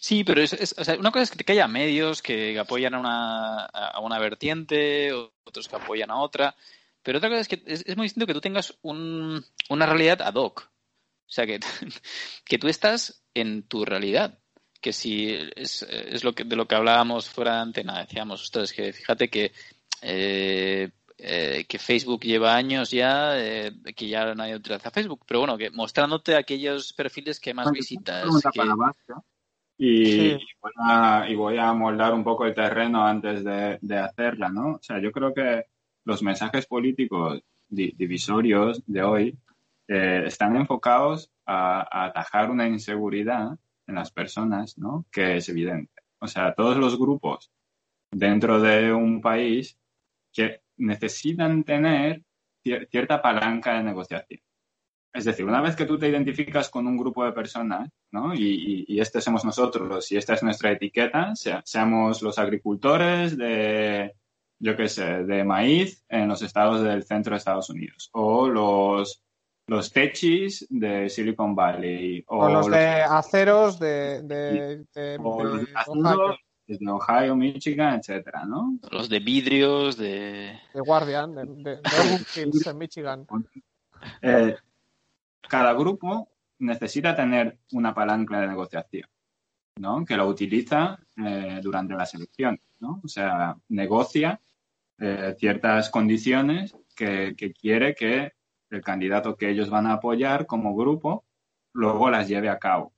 Sí, 0.00 0.24
pero 0.24 0.42
es, 0.42 0.74
o 0.76 0.84
sea, 0.84 0.96
una 0.98 1.12
cosa 1.12 1.22
es 1.22 1.30
que 1.30 1.52
haya 1.52 1.68
medios 1.68 2.22
que 2.22 2.58
apoyan 2.58 2.94
a 2.94 3.00
una, 3.00 3.64
a 3.66 4.00
una 4.00 4.18
vertiente, 4.18 5.12
otros 5.12 5.68
que 5.68 5.76
apoyan 5.76 6.10
a 6.10 6.20
otra, 6.20 6.56
pero 7.02 7.18
otra 7.18 7.30
cosa 7.30 7.40
es 7.40 7.48
que 7.48 7.62
es, 7.66 7.84
es 7.86 7.96
muy 7.96 8.04
distinto 8.04 8.26
que 8.26 8.34
tú 8.34 8.40
tengas 8.40 8.76
un, 8.82 9.44
una 9.68 9.86
realidad 9.86 10.22
ad 10.22 10.34
hoc. 10.34 10.62
O 10.62 11.34
sea, 11.34 11.46
que, 11.46 11.60
que 12.44 12.58
tú 12.58 12.68
estás 12.68 13.22
en 13.32 13.62
tu 13.62 13.84
realidad, 13.84 14.38
que 14.80 14.92
si 14.92 15.32
es, 15.56 15.82
es 15.82 16.24
lo 16.24 16.34
que 16.34 16.44
de 16.44 16.56
lo 16.56 16.66
que 16.66 16.74
hablábamos 16.74 17.30
fuera 17.30 17.54
de 17.54 17.60
antena, 17.62 18.00
decíamos 18.00 18.42
ustedes 18.42 18.72
que 18.72 18.92
fíjate 18.92 19.30
que 19.30 19.52
eh, 20.02 20.90
eh, 21.24 21.66
que 21.68 21.78
Facebook 21.78 22.22
lleva 22.22 22.56
años 22.56 22.90
ya, 22.90 23.38
eh, 23.38 23.72
que 23.94 24.08
ya 24.08 24.34
nadie 24.34 24.56
utiliza 24.56 24.90
Facebook, 24.90 25.20
pero 25.24 25.38
bueno, 25.38 25.56
que 25.56 25.70
mostrándote 25.70 26.34
aquellos 26.34 26.92
perfiles 26.92 27.38
que 27.38 27.54
más 27.54 27.70
visitas. 27.70 28.26
y, 29.78 30.30
voy 30.32 30.72
a, 30.78 31.26
y, 31.28 31.34
voy 31.36 31.58
a, 31.58 31.72
moldar 31.74 32.12
un 32.12 32.24
poco 32.24 32.44
el 32.44 32.54
terreno 32.54 33.06
antes 33.06 33.44
de, 33.44 33.98
hacerla, 33.98 34.48
¿no? 34.48 34.72
O 34.72 34.82
sea, 34.82 35.00
yo 35.00 35.12
creo 35.12 35.32
que 35.32 35.66
los 36.04 36.24
mensajes 36.24 36.66
políticos 36.66 37.40
divisorios 37.68 38.82
de 38.86 39.02
hoy 39.04 39.38
eh, 39.86 40.24
están 40.26 40.56
enfocados 40.56 41.30
a, 41.46 42.06
atajar 42.06 42.50
una 42.50 42.66
inseguridad 42.66 43.56
en 43.86 43.94
las 43.94 44.10
personas, 44.10 44.76
¿no? 44.76 45.06
Que 45.12 45.36
es 45.36 45.48
evidente. 45.48 46.02
O 46.18 46.26
sea, 46.26 46.52
todos 46.52 46.76
los 46.76 46.98
grupos 46.98 47.52
dentro 48.10 48.60
de 48.60 48.92
un 48.92 49.20
país 49.20 49.78
que 50.32 50.61
necesitan 50.82 51.64
tener 51.64 52.22
cierta 52.90 53.20
palanca 53.20 53.74
de 53.74 53.82
negociación. 53.82 54.40
Es 55.14 55.26
decir, 55.26 55.44
una 55.44 55.60
vez 55.60 55.76
que 55.76 55.84
tú 55.84 55.98
te 55.98 56.08
identificas 56.08 56.70
con 56.70 56.86
un 56.86 56.96
grupo 56.96 57.24
de 57.24 57.32
personas, 57.32 57.90
¿no? 58.12 58.34
Y, 58.34 58.86
y, 58.88 59.00
este 59.00 59.20
somos 59.20 59.44
nosotros, 59.44 60.10
y 60.10 60.16
esta 60.16 60.34
es 60.34 60.42
nuestra 60.42 60.72
etiqueta, 60.72 61.34
seamos 61.64 62.22
los 62.22 62.38
agricultores 62.38 63.36
de, 63.36 64.14
yo 64.58 64.74
qué 64.74 64.88
sé, 64.88 65.24
de 65.24 65.44
maíz 65.44 66.02
en 66.08 66.28
los 66.28 66.40
estados 66.40 66.82
del 66.82 67.04
centro 67.04 67.32
de 67.32 67.38
Estados 67.38 67.68
Unidos, 67.68 68.08
o 68.12 68.48
los, 68.48 69.22
los 69.66 69.92
techis 69.92 70.66
de 70.70 71.10
Silicon 71.10 71.54
Valley, 71.54 72.24
o, 72.28 72.48
los, 72.48 72.70
de 72.70 73.02
aceros 73.02 73.78
de, 73.78 74.22
de, 74.22 75.18
desde 76.72 76.90
Ohio, 76.90 77.36
Michigan, 77.36 77.98
etcétera, 77.98 78.44
¿no? 78.44 78.78
Los 78.90 79.08
de 79.08 79.20
vidrios, 79.20 79.96
de... 79.96 80.58
De 80.72 80.80
Guardian, 80.80 81.34
de, 81.34 81.44
de, 81.44 81.80
Hills 82.36 82.66
en 82.66 82.78
Michigan. 82.78 83.26
Eh, 84.20 84.56
cada 85.48 85.72
grupo 85.74 86.28
necesita 86.58 87.14
tener 87.14 87.58
una 87.72 87.92
palanca 87.92 88.40
de 88.40 88.46
negociación, 88.46 89.08
¿no? 89.76 90.04
Que 90.04 90.16
lo 90.16 90.26
utiliza 90.26 90.98
eh, 91.16 91.60
durante 91.62 91.94
las 91.94 92.14
elecciones, 92.14 92.62
¿no? 92.80 93.00
O 93.04 93.08
sea, 93.08 93.56
negocia 93.68 94.40
eh, 94.98 95.34
ciertas 95.38 95.90
condiciones 95.90 96.74
que, 96.96 97.34
que 97.36 97.52
quiere 97.52 97.94
que 97.94 98.32
el 98.70 98.80
candidato 98.82 99.36
que 99.36 99.50
ellos 99.50 99.68
van 99.68 99.86
a 99.86 99.94
apoyar 99.94 100.46
como 100.46 100.74
grupo 100.74 101.24
luego 101.74 102.10
las 102.10 102.28
lleve 102.28 102.48
a 102.48 102.58
cabo, 102.58 102.94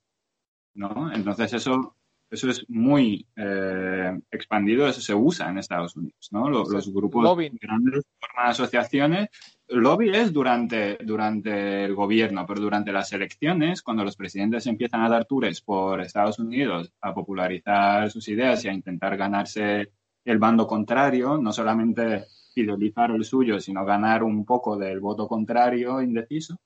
¿no? 0.73 1.11
Entonces 1.11 1.51
eso 1.53 1.95
eso 2.35 2.49
es 2.49 2.69
muy 2.69 3.25
eh, 3.35 4.19
expandido, 4.29 4.87
eso 4.87 5.01
se 5.01 5.13
usa 5.13 5.49
en 5.49 5.57
Estados 5.57 5.95
Unidos, 5.95 6.29
¿no? 6.31 6.49
Los, 6.49 6.93
grupos 6.93 7.37
grandes 7.59 8.03
forman 8.19 8.51
asociaciones. 8.51 9.29
Lobby 9.67 10.09
es 10.09 10.31
durante, 10.31 10.97
durante 11.03 11.85
el 11.85 11.95
gobierno, 11.95 12.45
pero 12.45 12.61
durante 12.61 12.91
las 12.91 13.11
elecciones, 13.13 13.81
cuando 13.81 14.03
los 14.03 14.15
presidentes 14.15 14.67
empiezan 14.67 15.01
a 15.01 15.09
dar 15.09 15.25
tours 15.25 15.61
por 15.61 16.01
Estados 16.01 16.37
Unidos 16.37 16.93
a 17.01 17.13
popularizar 17.13 18.11
sus 18.11 18.27
ideas 18.27 18.63
y 18.63 18.67
a 18.67 18.73
intentar 18.73 19.17
ganarse 19.17 19.91
el 20.23 20.37
bando 20.37 20.67
contrario, 20.67 21.37
no 21.37 21.51
solamente 21.51 22.25
fidelizar 22.53 23.11
el 23.11 23.23
suyo, 23.23 23.59
sino 23.59 23.83
ganar 23.85 24.23
un 24.23 24.45
poco 24.45 24.77
del 24.77 24.99
voto 24.99 25.27
contrario 25.27 26.01
indeciso, 26.01 26.59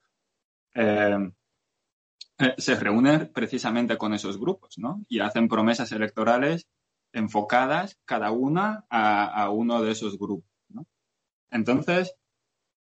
eh, 0.73 1.31
eh, 2.39 2.55
se 2.57 2.75
reúnen 2.75 3.31
precisamente 3.33 3.97
con 3.97 4.13
esos 4.13 4.39
grupos, 4.39 4.77
¿no? 4.77 5.03
Y 5.09 5.19
hacen 5.19 5.49
promesas 5.49 5.91
electorales 5.91 6.67
enfocadas 7.11 7.99
cada 8.05 8.31
una 8.31 8.85
a, 8.89 9.49
uno 9.49 9.81
de 9.81 9.91
esos 9.91 10.17
grupos, 10.17 10.49
¿no? 10.69 10.85
Entonces, 11.51 12.15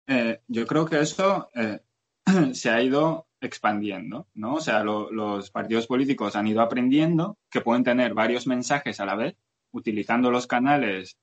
eh, 0.07 0.41
yo 0.47 0.67
creo 0.67 0.85
que 0.85 0.99
eso 0.99 1.49
eh, 1.55 1.79
se 2.53 2.69
ha 2.69 2.81
ido 2.81 3.27
expandiendo, 3.39 4.27
¿no? 4.33 4.55
O 4.55 4.59
sea, 4.59 4.83
los 4.83 5.49
partidos 5.51 5.87
políticos 5.87 6.35
han 6.35 6.47
ido 6.47 6.61
aprendiendo 6.61 7.37
que 7.49 7.61
pueden 7.61 7.85
tener 7.85 8.13
varios 8.13 8.47
mensajes 8.47 8.99
a 8.99 9.05
la 9.05 9.15
vez, 9.15 9.37
utilizando 9.71 10.29
los 10.31 10.47
canales 10.47 11.19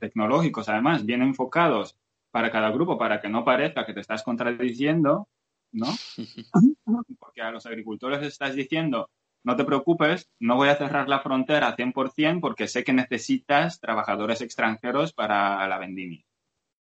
tecnológicos, 0.00 0.68
además, 0.68 1.04
bien 1.04 1.22
enfocados 1.22 1.98
para 2.30 2.52
cada 2.52 2.70
grupo, 2.70 2.96
para 2.96 3.20
que 3.20 3.28
no 3.28 3.44
parezca 3.44 3.84
que 3.84 3.94
te 3.94 4.00
estás 4.00 4.22
contradiciendo, 4.22 5.28
¿no? 5.72 5.86
Porque 7.18 7.42
a 7.42 7.50
los 7.50 7.66
agricultores 7.66 8.20
les 8.20 8.32
estás 8.32 8.54
diciendo, 8.54 9.10
no 9.46 9.54
te 9.54 9.64
preocupes, 9.64 10.28
no 10.40 10.56
voy 10.56 10.68
a 10.68 10.76
cerrar 10.76 11.08
la 11.08 11.20
frontera 11.20 11.76
100% 11.76 12.40
porque 12.40 12.66
sé 12.66 12.82
que 12.82 12.92
necesitas 12.92 13.78
trabajadores 13.78 14.40
extranjeros 14.40 15.12
para 15.12 15.64
la 15.68 15.78
vendimia. 15.78 16.24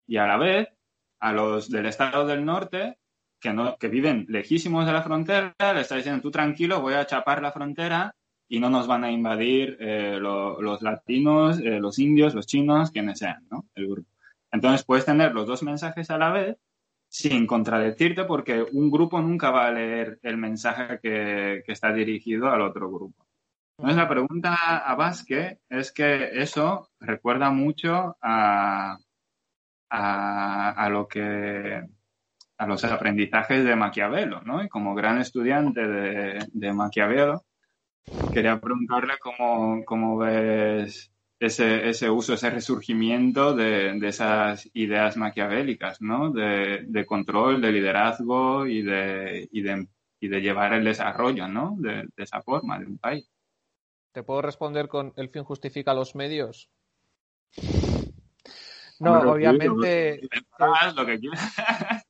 Y 0.06 0.18
a 0.18 0.26
la 0.26 0.36
vez, 0.36 0.68
a 1.20 1.32
los 1.32 1.70
del 1.70 1.86
estado 1.86 2.26
del 2.26 2.44
norte, 2.44 2.98
que, 3.40 3.54
no, 3.54 3.78
que 3.78 3.88
viven 3.88 4.26
lejísimos 4.28 4.84
de 4.84 4.92
la 4.92 5.02
frontera, 5.02 5.54
le 5.58 5.80
estás 5.80 5.96
diciendo, 5.96 6.20
tú 6.20 6.30
tranquilo, 6.30 6.82
voy 6.82 6.94
a 6.94 7.06
chapar 7.06 7.40
la 7.40 7.52
frontera 7.52 8.14
y 8.46 8.60
no 8.60 8.68
nos 8.68 8.86
van 8.86 9.04
a 9.04 9.10
invadir 9.10 9.78
eh, 9.80 10.18
los 10.20 10.82
latinos, 10.82 11.60
eh, 11.60 11.80
los 11.80 11.98
indios, 11.98 12.34
los 12.34 12.46
chinos, 12.46 12.90
quienes 12.90 13.20
sean, 13.20 13.46
¿no? 13.50 13.68
El 13.74 13.88
grupo. 13.88 14.10
Entonces 14.52 14.84
puedes 14.84 15.06
tener 15.06 15.32
los 15.32 15.46
dos 15.46 15.62
mensajes 15.62 16.10
a 16.10 16.18
la 16.18 16.30
vez 16.30 16.58
sin 17.10 17.44
contradecirte, 17.44 18.24
porque 18.24 18.62
un 18.62 18.88
grupo 18.88 19.20
nunca 19.20 19.50
va 19.50 19.66
a 19.66 19.72
leer 19.72 20.20
el 20.22 20.36
mensaje 20.36 21.00
que, 21.02 21.64
está 21.66 21.92
dirigido 21.92 22.48
al 22.48 22.62
otro 22.62 22.88
grupo. 22.88 23.26
Entonces, 23.76 23.96
la 23.96 24.08
pregunta 24.08 24.54
a 24.78 24.94
Vázquez 24.94 25.58
es 25.68 25.90
que 25.90 26.40
eso 26.40 26.88
recuerda 27.00 27.50
mucho 27.50 28.16
a, 28.22 28.96
a, 29.90 30.88
lo 30.88 31.08
que 31.08 31.82
a 32.58 32.66
los 32.66 32.84
aprendizajes 32.84 33.64
de 33.64 33.74
Maquiavelo, 33.74 34.42
¿no? 34.42 34.62
Y 34.62 34.68
como 34.68 34.94
gran 34.94 35.18
estudiante 35.18 35.88
de, 35.88 36.46
de 36.52 36.72
Maquiavelo, 36.72 37.44
quería 38.32 38.60
preguntarle 38.60 39.14
cómo, 39.20 39.84
cómo 39.84 40.16
ves 40.18 41.10
ese, 41.40 41.88
ese 41.88 42.10
uso, 42.10 42.34
ese 42.34 42.50
resurgimiento 42.50 43.54
de, 43.54 43.98
de 43.98 44.08
esas 44.08 44.68
ideas 44.74 45.16
maquiavélicas, 45.16 46.02
¿no? 46.02 46.30
De, 46.30 46.84
de, 46.86 47.06
control, 47.06 47.62
de 47.62 47.72
liderazgo 47.72 48.66
y 48.66 48.82
de, 48.82 49.48
y 49.50 49.62
de, 49.62 49.88
y 50.20 50.28
de 50.28 50.40
llevar 50.42 50.74
el 50.74 50.84
desarrollo, 50.84 51.48
¿no? 51.48 51.76
De, 51.78 52.06
esa 52.18 52.42
forma, 52.42 52.78
de 52.78 52.84
un 52.84 52.98
país. 52.98 53.26
¿Te 54.12 54.22
puedo 54.22 54.42
responder 54.42 54.86
con 54.88 55.14
el 55.16 55.30
fin 55.30 55.42
justifica 55.42 55.94
los 55.94 56.14
medios? 56.14 56.68
No, 58.98 59.18
obviamente. 59.20 60.20
Lo 60.94 61.06
que 61.06 61.20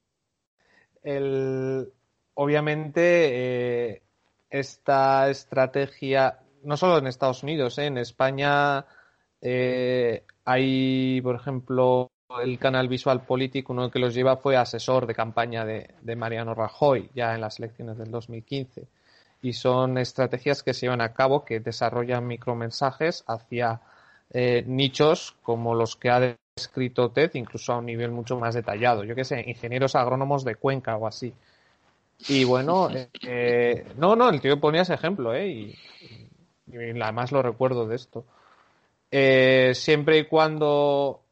el, 1.04 1.92
obviamente, 2.34 3.90
eh, 3.92 4.02
esta 4.48 5.30
estrategia, 5.30 6.40
no 6.64 6.76
solo 6.76 6.98
en 6.98 7.06
Estados 7.06 7.44
Unidos, 7.44 7.78
¿eh? 7.78 7.86
en 7.86 7.98
España 7.98 8.86
eh, 9.42 10.24
hay, 10.44 11.20
por 11.22 11.36
ejemplo, 11.36 12.10
el 12.42 12.58
canal 12.58 12.88
Visual 12.88 13.22
Político, 13.22 13.72
uno 13.72 13.90
que 13.90 13.98
los 13.98 14.14
lleva 14.14 14.36
fue 14.36 14.56
asesor 14.56 15.06
de 15.06 15.14
campaña 15.14 15.64
de, 15.64 16.16
Mariano 16.16 16.54
Rajoy, 16.54 17.10
ya 17.14 17.34
en 17.34 17.40
las 17.40 17.58
elecciones 17.58 17.98
del 17.98 18.10
2015. 18.10 18.86
Y 19.42 19.54
son 19.54 19.98
estrategias 19.98 20.62
que 20.62 20.74
se 20.74 20.86
llevan 20.86 21.00
a 21.00 21.14
cabo 21.14 21.44
que 21.44 21.60
desarrollan 21.60 22.26
micromensajes 22.26 23.24
hacia 23.26 23.80
eh, 24.32 24.62
nichos 24.66 25.34
como 25.42 25.74
los 25.74 25.96
que 25.96 26.10
ha 26.10 26.36
descrito 26.56 27.10
TED, 27.10 27.32
incluso 27.34 27.72
a 27.72 27.78
un 27.78 27.86
nivel 27.86 28.10
mucho 28.10 28.38
más 28.38 28.54
detallado. 28.54 29.02
Yo 29.04 29.14
qué 29.14 29.24
sé, 29.24 29.42
ingenieros 29.46 29.94
agrónomos 29.94 30.44
de 30.44 30.56
Cuenca 30.56 30.96
o 30.96 31.06
así. 31.06 31.32
Y 32.28 32.44
bueno, 32.44 32.88
eh, 33.26 33.86
no, 33.96 34.14
no, 34.14 34.28
el 34.28 34.40
tío 34.40 34.60
ponía 34.60 34.82
ese 34.82 34.94
ejemplo, 34.94 35.34
¿eh? 35.34 35.48
Y, 35.48 35.78
y 36.66 37.00
además 37.00 37.32
lo 37.32 37.42
recuerdo 37.42 37.88
de 37.88 37.96
esto. 37.96 38.24
Eh, 39.10 39.72
siempre 39.74 40.18
y 40.18 40.24
cuando 40.26 41.22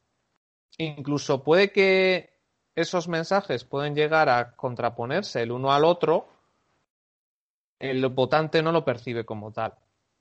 incluso 0.78 1.42
puede 1.42 1.70
que 1.70 2.30
esos 2.74 3.08
mensajes 3.08 3.64
pueden 3.64 3.94
llegar 3.94 4.28
a 4.28 4.54
contraponerse 4.54 5.42
el 5.42 5.52
uno 5.52 5.72
al 5.72 5.84
otro, 5.84 6.28
el 7.78 8.06
votante 8.08 8.62
no 8.62 8.72
lo 8.72 8.84
percibe 8.84 9.24
como 9.24 9.52
tal, 9.52 9.74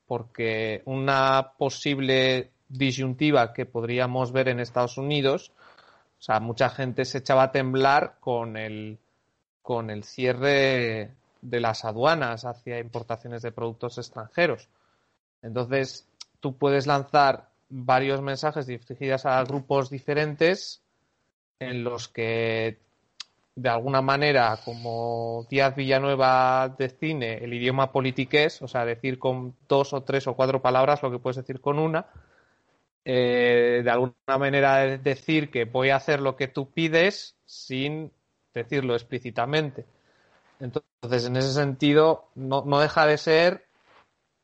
porque 0.05 0.82
una 0.86 1.53
posible 1.58 2.51
disyuntiva 2.70 3.53
que 3.53 3.66
podríamos 3.66 4.32
ver 4.32 4.49
en 4.49 4.60
Estados 4.60 4.97
Unidos, 4.97 5.51
o 6.20 6.22
sea, 6.22 6.39
mucha 6.39 6.70
gente 6.70 7.05
se 7.05 7.20
echaba 7.20 7.43
a 7.43 7.51
temblar 7.51 8.18
con 8.20 8.58
el, 8.58 8.97
con 9.62 9.89
el 9.89 10.03
cierre 10.03 11.12
de 11.41 11.60
las 11.60 11.86
aduanas 11.86 12.45
hacia 12.45 12.80
importaciones 12.80 13.41
de 13.43 13.51
productos 13.51 13.97
extranjeros. 13.99 14.68
Entonces, 15.41 16.08
tú 16.39 16.58
puedes 16.58 16.88
lanzar 16.88 17.46
varios 17.70 18.22
mensajes 18.22 18.68
dirigidos 18.68 19.26
a 19.26 19.43
grupos 19.43 19.89
diferentes 19.89 20.82
en 21.59 21.84
los 21.84 22.07
que 22.07 22.80
de 23.55 23.70
alguna 23.70 24.03
manera, 24.03 24.59
como 24.63 25.47
Díaz 25.49 25.76
Villanueva 25.76 26.76
define 26.78 27.43
el 27.43 27.51
idioma 27.55 27.91
politiqués, 27.91 28.61
o 28.61 28.68
sea, 28.68 28.86
decir 28.86 29.18
con 29.18 29.55
dos 29.68 29.93
o 29.93 30.03
tres 30.03 30.28
o 30.28 30.36
cuatro 30.36 30.61
palabras 30.61 31.01
lo 31.01 31.09
que 31.09 31.18
puedes 31.18 31.38
decir 31.38 31.59
con 31.59 31.80
una, 31.80 32.05
eh, 33.03 33.82
de 33.84 33.89
alguna 33.89 34.13
manera 34.38 34.97
decir 34.97 35.49
que 35.49 35.65
voy 35.65 35.89
a 35.89 35.95
hacer 35.95 36.22
lo 36.22 36.36
que 36.36 36.47
tú 36.47 36.70
pides 36.70 37.36
sin 37.45 38.11
decirlo 38.53 38.93
explícitamente. 38.93 39.86
Entonces, 40.59 41.26
en 41.26 41.38
ese 41.38 41.53
sentido, 41.53 42.30
no, 42.36 42.63
no 42.63 42.80
deja 42.80 43.07
de 43.07 43.18
ser 43.18 43.65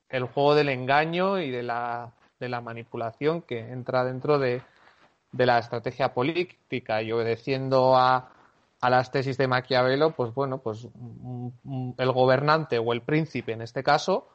el 0.09 0.23
juego 0.23 0.55
del 0.55 0.69
engaño 0.69 1.39
y 1.39 1.51
de 1.51 1.61
la, 1.61 2.13
de 2.43 2.49
la 2.49 2.61
manipulación 2.61 3.41
que 3.41 3.59
entra 3.59 4.03
dentro 4.03 4.37
de, 4.37 4.61
de 5.31 5.45
la 5.45 5.59
estrategia 5.59 6.13
política 6.13 7.01
y 7.01 7.11
obedeciendo 7.11 7.95
a, 7.95 8.29
a 8.81 8.89
las 8.89 9.11
tesis 9.11 9.37
de 9.37 9.47
Maquiavelo, 9.47 10.11
pues 10.11 10.33
bueno, 10.33 10.57
pues 10.59 10.87
el 11.97 12.11
gobernante 12.11 12.77
o 12.77 12.91
el 12.91 13.01
príncipe 13.01 13.53
en 13.53 13.61
este 13.61 13.81
caso, 13.81 14.27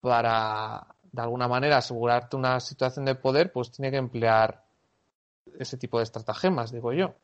para 0.00 0.86
de 1.10 1.22
alguna 1.22 1.48
manera 1.48 1.78
asegurarte 1.78 2.36
una 2.36 2.60
situación 2.60 3.06
de 3.06 3.14
poder, 3.14 3.50
pues 3.50 3.70
tiene 3.70 3.90
que 3.90 3.96
emplear 3.96 4.62
ese 5.58 5.78
tipo 5.78 5.96
de 5.96 6.04
estratagemas, 6.04 6.70
digo 6.70 6.92
yo. 6.92 7.14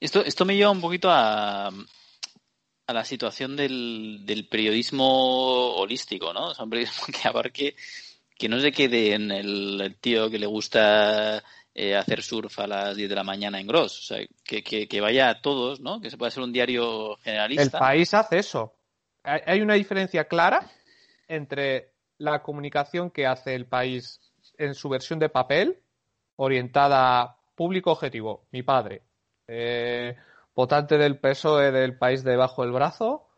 Esto, 0.00 0.24
esto 0.24 0.44
me 0.44 0.56
lleva 0.56 0.70
un 0.70 0.80
poquito 0.80 1.08
a, 1.08 1.68
a 1.68 2.92
la 2.92 3.04
situación 3.04 3.54
del, 3.54 4.22
del 4.24 4.48
periodismo 4.48 5.76
holístico, 5.76 6.32
¿no? 6.32 6.48
O 6.48 6.54
sea, 6.54 6.64
un 6.64 6.70
periodismo 6.70 7.06
que 7.12 7.28
abarque, 7.28 7.76
que 8.38 8.48
no 8.48 8.60
se 8.60 8.72
quede 8.72 9.14
en 9.14 9.30
el 9.30 9.96
tío 10.00 10.30
que 10.30 10.38
le 10.38 10.46
gusta 10.46 11.42
eh, 11.80 11.94
hacer 11.94 12.24
surf 12.24 12.58
a 12.58 12.66
las 12.66 12.96
10 12.96 13.08
de 13.08 13.14
la 13.14 13.22
mañana 13.22 13.60
en 13.60 13.66
Gross. 13.68 14.00
O 14.00 14.02
sea, 14.02 14.26
que, 14.42 15.00
vaya 15.00 15.28
a 15.28 15.40
todos, 15.40 15.78
¿no? 15.78 16.00
Que 16.00 16.10
se 16.10 16.16
pueda 16.16 16.32
ser 16.32 16.42
un 16.42 16.52
diario 16.52 17.16
generalista. 17.18 17.62
El 17.62 17.70
país 17.70 18.14
hace 18.14 18.38
eso. 18.38 18.74
Hay 19.22 19.60
una 19.60 19.74
diferencia 19.74 20.24
clara 20.24 20.68
entre 21.28 21.92
la 22.16 22.42
comunicación 22.42 23.12
que 23.12 23.28
hace 23.28 23.54
el 23.54 23.66
país 23.66 24.20
en 24.56 24.74
su 24.74 24.88
versión 24.88 25.20
de 25.20 25.28
papel, 25.28 25.78
orientada 26.34 27.20
a 27.20 27.36
público 27.54 27.92
objetivo, 27.92 28.48
mi 28.50 28.64
padre, 28.64 29.02
eh, 29.46 30.16
votante 30.56 30.98
del 30.98 31.20
PSOE 31.20 31.70
del 31.70 31.96
país 31.96 32.24
debajo 32.24 32.62
del 32.62 32.72
brazo. 32.72 33.28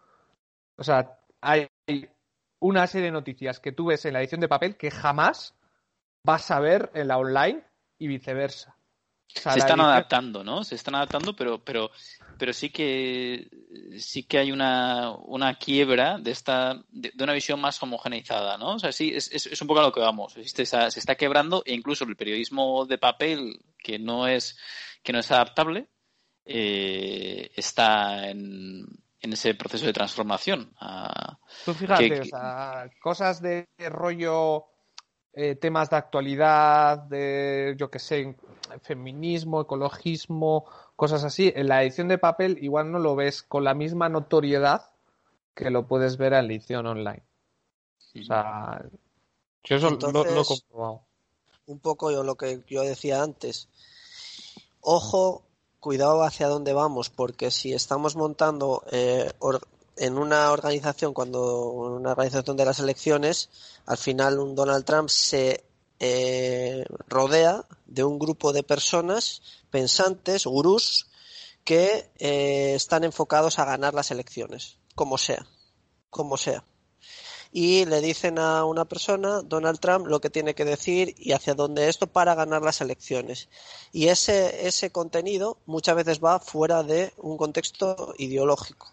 O 0.77 0.83
sea, 0.83 1.19
hay 1.43 1.69
una 2.61 2.87
serie 2.87 3.07
de 3.07 3.13
noticias 3.13 3.59
que 3.61 3.73
tú 3.73 3.87
ves 3.87 4.05
en 4.05 4.15
la 4.15 4.21
edición 4.21 4.41
de 4.41 4.49
papel 4.49 4.77
que 4.77 4.91
jamás 4.91 5.55
vas 6.25 6.51
a 6.51 6.61
ver 6.61 6.91
en 6.95 7.09
la 7.09 7.19
online 7.19 7.63
y 7.99 8.07
viceversa. 8.07 8.77
se 9.27 9.59
están 9.59 9.81
adaptando, 9.81 10.45
¿no? 10.45 10.65
Se 10.65 10.75
están 10.75 10.95
adaptando, 10.95 11.35
pero, 11.35 11.63
pero, 11.65 11.91
pero 12.39 12.53
sí 12.53 12.71
que 12.71 13.49
sí 13.99 14.25
que 14.25 14.39
hay 14.39 14.53
una, 14.53 15.13
una 15.13 15.55
quiebra 15.57 16.19
de 16.19 16.31
esta 16.31 16.83
de, 16.91 17.13
una 17.19 17.33
visión 17.33 17.61
más 17.61 17.83
homogeneizada, 17.83 18.59
¿no? 18.59 18.75
O 18.75 18.79
sea, 18.79 18.93
sí, 18.93 19.13
es, 19.15 19.31
es, 19.33 19.61
un 19.61 19.69
poco 19.69 19.81
a 19.81 19.85
lo 19.85 19.93
que 19.93 20.01
vamos. 20.01 20.35
se 20.35 20.63
está 20.63 21.15
quebrando 21.15 21.63
e 21.65 21.75
incluso 21.75 22.05
el 22.05 22.17
periodismo 22.17 22.87
de 22.87 22.99
papel 22.99 23.61
que 23.79 23.99
no 23.99 24.27
es 24.27 24.59
que 25.03 25.13
no 25.13 25.21
es 25.21 25.31
adaptable 25.31 25.89
eh, 26.53 27.51
está 27.55 28.29
en, 28.29 28.87
en 29.21 29.33
ese 29.33 29.55
proceso 29.55 29.87
de 29.87 29.93
transformación. 29.93 30.75
Tú 31.65 31.75
fíjate, 31.75 32.21
o 32.21 32.25
sea, 32.25 32.91
cosas 33.03 33.41
de 33.43 33.67
rollo 33.89 34.67
eh, 35.33 35.55
temas 35.55 35.89
de 35.91 35.97
actualidad, 35.97 36.99
de, 36.99 37.77
yo 37.79 37.89
que 37.89 38.01
sé, 38.01 38.35
feminismo, 38.83 39.61
ecologismo, 39.61 40.65
cosas 40.97 41.23
así, 41.23 41.53
en 41.55 41.69
la 41.69 41.83
edición 41.85 42.09
de 42.09 42.19
papel 42.19 42.59
igual 42.63 42.91
no 42.91 42.99
lo 42.99 43.15
ves 43.15 43.45
con 43.45 43.63
la 43.63 43.75
misma 43.75 44.09
notoriedad 44.09 44.91
que 45.55 45.71
lo 45.71 45.87
puedes 45.87 46.17
ver 46.17 46.33
en 46.33 46.49
la 46.49 46.53
edición 46.53 46.87
online. 46.87 47.23
O 48.19 48.23
sea, 48.25 48.85
yo 49.63 49.77
eso 49.77 49.91
lo, 49.91 49.97
he 49.97 50.45
comprobado. 50.45 51.03
Un 51.67 51.79
poco 51.79 52.11
yo 52.11 52.25
lo 52.25 52.35
que 52.35 52.63
yo 52.67 52.83
decía 52.83 53.23
antes. 53.23 53.69
Ojo, 54.81 55.45
cuidado 55.81 56.23
hacia 56.23 56.49
dónde 56.49 56.73
vamos, 56.73 57.11
porque 57.11 57.51
si 57.51 57.73
estamos 57.73 58.15
montando 58.15 58.85
eh, 58.93 59.33
en 59.97 60.19
una 60.19 60.53
organización, 60.53 61.13
cuando 61.15 61.71
una 61.71 62.13
organización 62.13 62.57
de 62.57 62.65
las 62.65 62.79
elecciones, 62.79 63.49
al 63.87 63.99
final 63.99 64.39
un 64.39 64.55
Donald 64.55 64.85
Trump 64.85 65.09
se 65.09 65.65
eh, 65.99 66.85
rodea 67.09 67.65
de 67.87 68.05
un 68.05 68.19
grupo 68.19 68.53
de 68.53 68.63
personas 68.63 69.43
pensantes, 69.71 70.47
gurús, 70.47 71.07
que 71.65 72.11
eh, 72.19 72.75
están 72.75 73.05
enfocados 73.05 73.59
a 73.59 73.65
ganar 73.65 73.95
las 73.95 74.11
elecciones, 74.11 74.79
como 74.95 75.19
sea, 75.19 75.47
como 76.09 76.37
sea. 76.37 76.65
Y 77.53 77.85
le 77.85 78.01
dicen 78.01 78.39
a 78.39 78.65
una 78.65 78.85
persona, 78.85 79.43
Donald 79.43 79.81
Trump, 79.81 80.07
lo 80.07 80.21
que 80.21 80.31
tiene 80.31 80.55
que 80.55 80.65
decir 80.65 81.15
y 81.19 81.33
hacia 81.33 81.55
dónde 81.55 81.89
esto 81.89 82.07
para 82.07 82.37
ganar 82.37 82.63
las 82.63 82.81
elecciones. 82.81 83.49
Y 83.93 84.07
ese, 84.09 84.69
ese 84.69 84.91
contenido 84.91 85.59
muchas 85.67 85.97
veces 85.97 86.21
va 86.23 86.39
fuera 86.39 86.85
de 86.85 87.13
un 87.17 87.37
contexto 87.37 88.15
ideológico. 88.19 88.93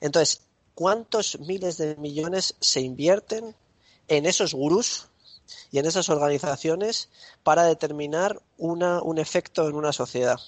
Entonces, 0.00 0.42
¿cuántos 0.74 1.38
miles 1.40 1.76
de 1.76 1.94
millones 1.96 2.56
se 2.60 2.80
invierten 2.80 3.54
en 4.08 4.26
esos 4.26 4.52
gurús 4.52 5.08
y 5.70 5.78
en 5.78 5.86
esas 5.86 6.08
organizaciones 6.08 7.08
para 7.44 7.64
determinar 7.64 8.42
una, 8.58 9.00
un 9.00 9.18
efecto 9.18 9.68
en 9.68 9.76
una 9.76 9.92
sociedad? 9.92 10.40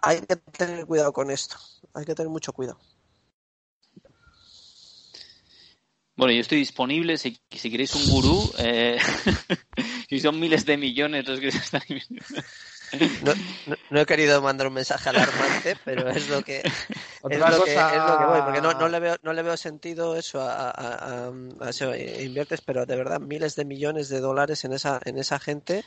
Hay 0.00 0.22
que 0.22 0.36
tener 0.36 0.86
cuidado 0.86 1.12
con 1.12 1.30
esto, 1.30 1.56
hay 1.92 2.06
que 2.06 2.14
tener 2.14 2.30
mucho 2.30 2.54
cuidado. 2.54 2.78
Bueno, 6.20 6.34
yo 6.34 6.42
estoy 6.42 6.58
disponible 6.58 7.16
si, 7.16 7.40
si 7.50 7.70
queréis 7.70 7.94
un 7.94 8.06
gurú. 8.10 8.52
Eh, 8.58 8.98
si 10.10 10.20
son 10.20 10.38
miles 10.38 10.66
de 10.66 10.76
millones 10.76 11.26
los 11.26 11.40
que 11.40 11.50
se 11.50 11.56
están 11.56 11.80
no, 13.22 13.32
no, 13.90 14.00
he 14.00 14.06
querido 14.06 14.40
mandar 14.42 14.66
un 14.66 14.74
mensaje 14.74 15.08
alarmante, 15.08 15.76
pero 15.84 16.08
es 16.08 16.28
lo 16.28 16.42
que, 16.42 16.58
es 16.64 17.22
lo 17.22 17.28
que, 17.28 17.38
es 17.38 17.48
lo 17.54 18.18
que 18.18 18.24
voy, 18.26 18.42
porque 18.42 18.60
no, 18.60 18.72
no, 18.74 18.88
le 18.88 19.00
veo, 19.00 19.16
no 19.22 19.32
le 19.32 19.42
veo 19.42 19.56
sentido 19.56 20.16
eso 20.16 20.40
a, 20.40 20.70
a, 20.70 21.30
a, 21.60 21.70
eso, 21.70 21.92
eh, 21.92 22.24
inviertes, 22.24 22.60
pero 22.60 22.86
de 22.86 22.96
verdad 22.96 23.20
miles 23.20 23.56
de 23.56 23.64
millones 23.64 24.08
de 24.08 24.20
dólares 24.20 24.64
en 24.64 24.72
esa, 24.72 25.00
en 25.04 25.18
esa 25.18 25.38
gente 25.38 25.84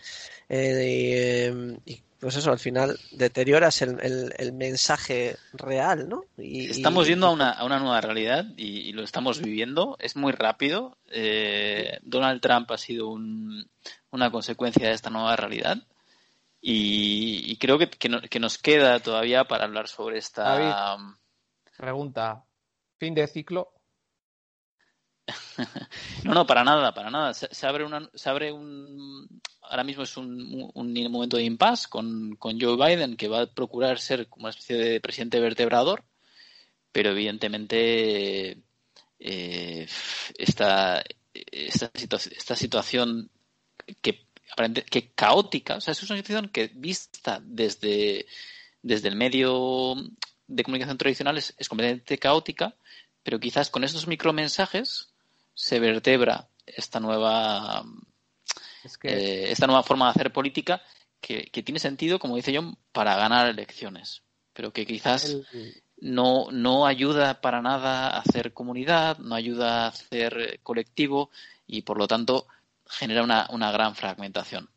eh, 0.50 1.48
em, 1.48 1.78
y, 1.86 2.02
pues 2.24 2.38
eso, 2.38 2.52
al 2.52 2.60
final 2.60 2.98
deterioras 3.12 3.82
el, 3.82 4.00
el, 4.02 4.34
el 4.38 4.54
mensaje 4.54 5.36
real, 5.52 6.08
¿no? 6.08 6.24
Y, 6.38 6.70
estamos 6.70 7.06
yendo 7.06 7.28
a 7.28 7.32
una, 7.32 7.52
a 7.52 7.66
una 7.66 7.80
nueva 7.80 8.00
realidad 8.00 8.46
y, 8.56 8.80
y, 8.80 8.94
lo 8.94 9.04
estamos 9.04 9.42
viviendo, 9.42 9.98
es 10.00 10.16
muy 10.16 10.32
rápido. 10.32 10.98
Eh, 11.12 12.00
Donald 12.02 12.40
Trump 12.40 12.72
ha 12.72 12.78
sido 12.78 13.10
un, 13.10 13.68
una 14.12 14.32
consecuencia 14.32 14.88
de 14.88 14.94
esta 14.94 15.10
nueva 15.10 15.36
realidad 15.36 15.80
y, 16.66 17.58
creo 17.58 17.78
que, 17.78 17.90
que, 17.90 18.40
nos 18.40 18.58
queda 18.58 19.02
todavía 19.02 19.44
para 19.44 19.66
hablar 19.66 19.90
sobre 19.90 20.18
esta. 20.18 20.98
pregunta: 21.76 22.46
¿fin 22.98 23.14
de 23.14 23.28
ciclo? 23.28 23.74
no, 26.24 26.34
no, 26.34 26.48
para 26.48 26.64
nada, 26.64 26.94
para 26.94 27.12
nada. 27.12 27.34
Se, 27.34 27.68
abre, 27.68 27.84
una, 27.84 28.10
se 28.14 28.30
abre 28.30 28.54
un. 28.54 29.42
Ahora 29.64 29.84
mismo 29.84 30.04
es 30.04 30.16
un, 30.16 30.72
un, 30.74 31.12
momento 31.12 31.36
de 31.36 31.44
impasse 31.44 31.90
con, 31.90 32.38
con 32.38 32.58
Joe 32.58 32.78
Biden, 32.78 33.18
que 33.18 33.28
va 33.28 33.42
a 33.42 33.48
procurar 33.48 34.00
ser 34.00 34.30
como 34.30 34.46
una 34.46 34.52
especie 34.52 34.78
de 34.78 35.02
presidente 35.02 35.42
vertebrador, 35.42 36.06
pero 36.94 37.10
evidentemente 37.10 38.58
eh, 39.20 39.88
esta, 40.38 41.04
esta, 41.34 41.92
esta 41.94 42.56
situación 42.56 43.30
que 44.02 44.28
que 44.90 45.12
caótica, 45.12 45.76
o 45.78 45.82
sea, 45.82 45.92
es 45.94 46.04
una 46.04 46.18
situación 46.18 46.50
que 46.50 46.72
vista 46.74 47.42
desde, 47.44 48.26
desde 48.82 49.08
el 49.10 49.16
medio 49.16 49.96
de 50.48 50.64
comunicación 50.64 50.98
tradicional 50.98 51.38
es, 51.38 51.56
completamente 51.68 52.18
caótica, 52.18 52.76
pero 53.24 53.40
quizás 53.40 53.70
con 53.70 53.84
estos 53.84 54.08
micromensajes 54.08 55.10
se 55.56 55.80
vertebra 55.80 56.48
esta 56.66 57.00
nueva 57.00 57.84
eh, 59.04 59.48
esta 59.50 59.68
nueva 59.68 59.84
forma 59.84 60.06
de 60.06 60.12
hacer 60.12 60.34
política 60.34 60.82
que, 61.22 61.46
tiene 61.64 61.80
sentido, 61.80 62.20
como 62.20 62.36
dice 62.36 62.54
John, 62.54 62.78
para 62.92 63.16
ganar 63.16 63.48
elecciones, 63.48 64.24
pero 64.52 64.74
que 64.74 64.86
quizás 64.86 65.38
no, 66.02 66.52
no 66.52 66.86
ayuda 66.86 67.40
para 67.40 67.62
nada 67.62 68.10
a 68.10 68.20
hacer 68.20 68.52
comunidad, 68.52 69.18
no 69.20 69.36
ayuda 69.36 69.86
a 69.86 69.88
hacer 69.88 70.60
colectivo 70.64 71.32
y 71.66 71.84
por 71.84 71.98
lo 71.98 72.08
tanto 72.08 72.46
genera 72.88 73.24
una, 73.24 73.48
una 73.52 73.72
gran 73.72 73.96
fragmentación. 73.96 74.70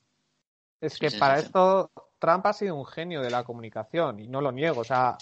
Es 0.80 0.98
que 0.98 1.10
para 1.10 1.38
esto 1.38 1.90
Trump 2.18 2.46
ha 2.46 2.52
sido 2.52 2.74
un 2.74 2.86
genio 2.86 3.22
de 3.22 3.30
la 3.30 3.44
comunicación 3.44 4.20
y 4.20 4.28
no 4.28 4.40
lo 4.40 4.52
niego. 4.52 4.80
O 4.80 4.84
sea, 4.84 5.16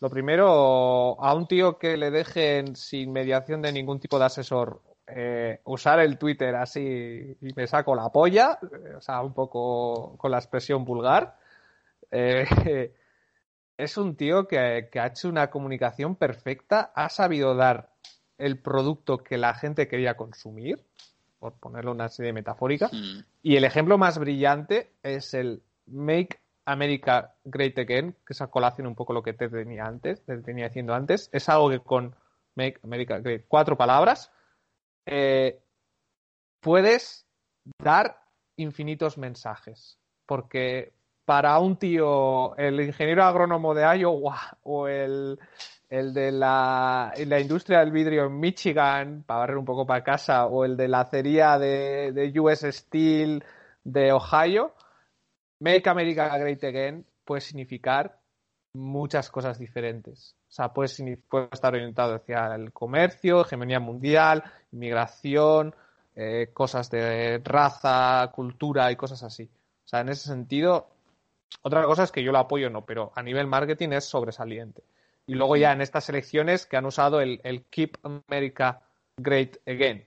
lo 0.00 0.10
primero, 0.10 1.22
a 1.22 1.34
un 1.34 1.46
tío 1.46 1.78
que 1.78 1.96
le 1.96 2.10
dejen 2.10 2.76
sin 2.76 3.12
mediación 3.12 3.62
de 3.62 3.72
ningún 3.72 4.00
tipo 4.00 4.18
de 4.18 4.24
asesor 4.26 4.82
eh, 5.06 5.60
usar 5.64 6.00
el 6.00 6.16
Twitter 6.16 6.54
así 6.56 7.36
y 7.40 7.52
me 7.54 7.66
saco 7.66 7.94
la 7.94 8.10
polla, 8.10 8.58
o 8.96 9.00
sea, 9.02 9.20
un 9.20 9.34
poco 9.34 10.16
con 10.16 10.30
la 10.30 10.38
expresión 10.38 10.84
vulgar, 10.84 11.36
eh, 12.10 12.46
es 13.76 13.96
un 13.96 14.16
tío 14.16 14.48
que, 14.48 14.88
ha 14.92 15.06
hecho 15.06 15.28
una 15.28 15.50
comunicación 15.50 16.16
perfecta, 16.16 16.92
ha 16.94 17.08
sabido 17.10 17.54
dar 17.54 17.90
el 18.38 18.58
producto 18.58 19.18
que 19.18 19.36
la 19.36 19.54
gente 19.54 19.88
quería 19.88 20.16
consumir, 20.16 20.82
por 21.44 21.60
ponerlo 21.60 21.92
una 21.92 22.08
serie 22.08 22.32
metafórica, 22.32 22.88
hmm. 22.90 23.22
y 23.42 23.56
el 23.56 23.64
ejemplo 23.64 23.98
más 23.98 24.18
brillante 24.18 24.92
es 25.02 25.34
el 25.34 25.62
Make 25.86 26.40
America 26.64 27.34
Great 27.44 27.78
Again, 27.78 28.12
que 28.26 28.32
esa 28.32 28.46
colación 28.46 28.86
un 28.86 28.94
poco 28.94 29.12
lo 29.12 29.22
que 29.22 29.34
te 29.34 29.50
tenía 29.50 29.84
antes, 29.84 30.24
te 30.24 30.38
tenía 30.38 30.68
diciendo 30.68 30.94
antes, 30.94 31.28
es 31.32 31.46
algo 31.50 31.68
que 31.68 31.80
con 31.80 32.16
Make 32.54 32.80
America 32.82 33.18
Great, 33.18 33.44
cuatro 33.46 33.76
palabras, 33.76 34.32
eh, 35.04 35.60
puedes 36.60 37.26
dar 37.78 38.22
infinitos 38.56 39.18
mensajes. 39.18 39.98
Porque 40.24 40.94
para 41.26 41.58
un 41.58 41.76
tío, 41.76 42.56
el 42.56 42.80
ingeniero 42.80 43.24
agrónomo 43.24 43.74
de 43.74 43.98
Iowa 43.98 44.56
o 44.62 44.88
el, 44.88 45.38
de 46.02 46.32
la, 46.32 47.12
industria 47.16 47.80
del 47.80 47.92
vidrio 47.92 48.26
en 48.26 48.40
Michigan, 48.40 49.22
para 49.24 49.40
barrer 49.40 49.58
un 49.58 49.64
poco 49.64 49.86
para 49.86 50.02
casa, 50.02 50.46
o 50.46 50.64
el 50.64 50.76
de 50.76 50.88
la 50.88 51.00
acería 51.00 51.58
de, 51.58 52.32
US 52.36 52.66
Steel 52.68 53.44
de 53.84 54.12
Ohio, 54.12 54.74
Make 55.60 55.88
America 55.88 56.36
Great 56.36 56.64
Again 56.64 57.06
puede 57.24 57.40
significar 57.40 58.18
muchas 58.72 59.30
cosas 59.30 59.58
diferentes. 59.58 60.34
O 60.48 60.52
sea, 60.52 60.72
puede, 60.72 60.90
estar 61.52 61.74
orientado 61.74 62.16
hacia 62.16 62.54
el 62.54 62.72
comercio, 62.72 63.42
hegemonía 63.42 63.78
mundial, 63.78 64.42
inmigración, 64.72 65.74
eh, 66.16 66.50
cosas 66.52 66.90
de 66.90 67.40
raza, 67.44 68.30
cultura 68.34 68.90
y 68.90 68.96
cosas 68.96 69.22
así. 69.22 69.44
O 69.84 69.88
sea, 69.88 70.00
en 70.00 70.08
ese 70.08 70.28
sentido, 70.28 70.88
otra 71.62 71.84
cosa 71.84 72.02
es 72.02 72.10
que 72.10 72.24
yo 72.24 72.32
lo 72.32 72.38
apoyo 72.38 72.68
no, 72.68 72.84
pero 72.84 73.12
a 73.14 73.22
nivel 73.22 73.46
marketing 73.46 73.90
es 73.90 74.04
sobresaliente. 74.06 74.82
Y 75.26 75.34
luego 75.34 75.56
ya 75.56 75.72
en 75.72 75.80
estas 75.80 76.08
elecciones 76.08 76.66
que 76.66 76.76
han 76.76 76.86
usado 76.86 77.20
el, 77.20 77.66
Keep 77.70 77.98
America 78.02 78.82
Great 79.16 79.56
Again. 79.66 80.06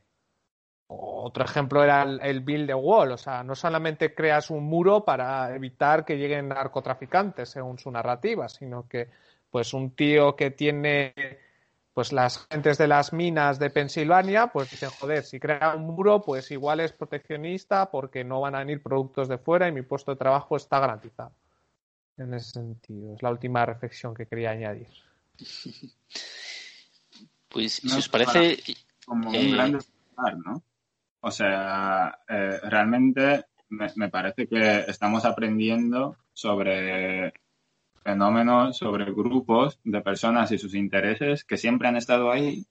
Otro 0.90 1.44
ejemplo 1.44 1.84
era 1.84 2.04
el, 2.04 2.20
el 2.22 2.42
Build 2.42 2.68
the 2.68 2.74
Wall, 2.74 3.12
o 3.12 3.18
sea, 3.18 3.44
no 3.44 3.56
solamente 3.56 4.16
creas 4.16 4.50
un 4.50 4.64
muro 4.64 5.04
para 5.04 5.54
evitar 5.54 6.06
que 6.06 6.18
lleguen 6.18 6.48
narcotraficantes 6.48 7.50
según 7.50 7.78
su 7.78 7.92
narrativa, 7.92 8.48
sino 8.48 8.88
que 8.88 9.10
pues 9.50 9.74
un 9.74 9.92
tío 9.92 10.36
que 10.36 10.52
tiene 10.52 11.14
pues 11.98 12.14
las 12.14 12.46
gentes 12.52 12.78
de 12.78 12.88
las 12.88 13.12
minas 13.12 13.58
de 13.58 13.72
Pensilvania, 13.72 14.52
pues 14.54 14.70
dicen, 14.70 14.92
joder, 14.92 15.24
si 15.24 15.40
crea 15.40 15.74
un 15.76 15.82
muro, 15.88 16.22
pues 16.22 16.52
igual 16.52 16.80
es 16.80 16.94
proteccionista 16.94 17.90
porque 17.90 18.24
no 18.24 18.40
van 18.40 18.54
a 18.54 18.60
venir 18.60 18.84
productos 18.84 19.28
de 19.28 19.40
fuera 19.40 19.68
y 19.68 19.72
mi 19.72 19.82
puesto 19.82 20.12
de 20.12 20.18
trabajo 20.18 20.56
está 20.56 20.80
garantizado. 20.80 21.32
En 22.18 22.36
ese 22.36 22.52
sentido, 22.52 23.16
es 23.16 23.24
la 23.24 23.32
última 23.32 23.66
reflexión 23.66 24.14
que 24.14 24.28
quería 24.28 24.52
añadir. 24.52 25.07
Pues 27.50 27.76
si 27.76 27.88
os 27.88 28.10
parece... 28.10 28.62
Como 29.06 29.30
un 29.30 29.36
eh, 29.36 29.52
gran 29.52 29.72
despertar, 29.72 30.38
¿no? 30.38 30.64
O 31.22 31.32
sea, 31.32 32.20
eh, 32.28 32.60
realmente 32.64 33.46
me 33.70 34.10
parece 34.10 34.48
que 34.48 34.80
estamos 34.88 35.24
aprendiendo 35.24 36.18
sobre 36.34 37.34
fenómenos, 38.04 38.78
sobre 38.78 39.12
grupos 39.12 39.80
de 39.84 40.02
personas 40.02 40.52
y 40.52 40.58
sus 40.58 40.76
intereses 40.76 41.44
que 41.44 41.58
siempre 41.58 41.90
han 41.90 41.98
estado 41.98 42.32
ahí 42.32 42.66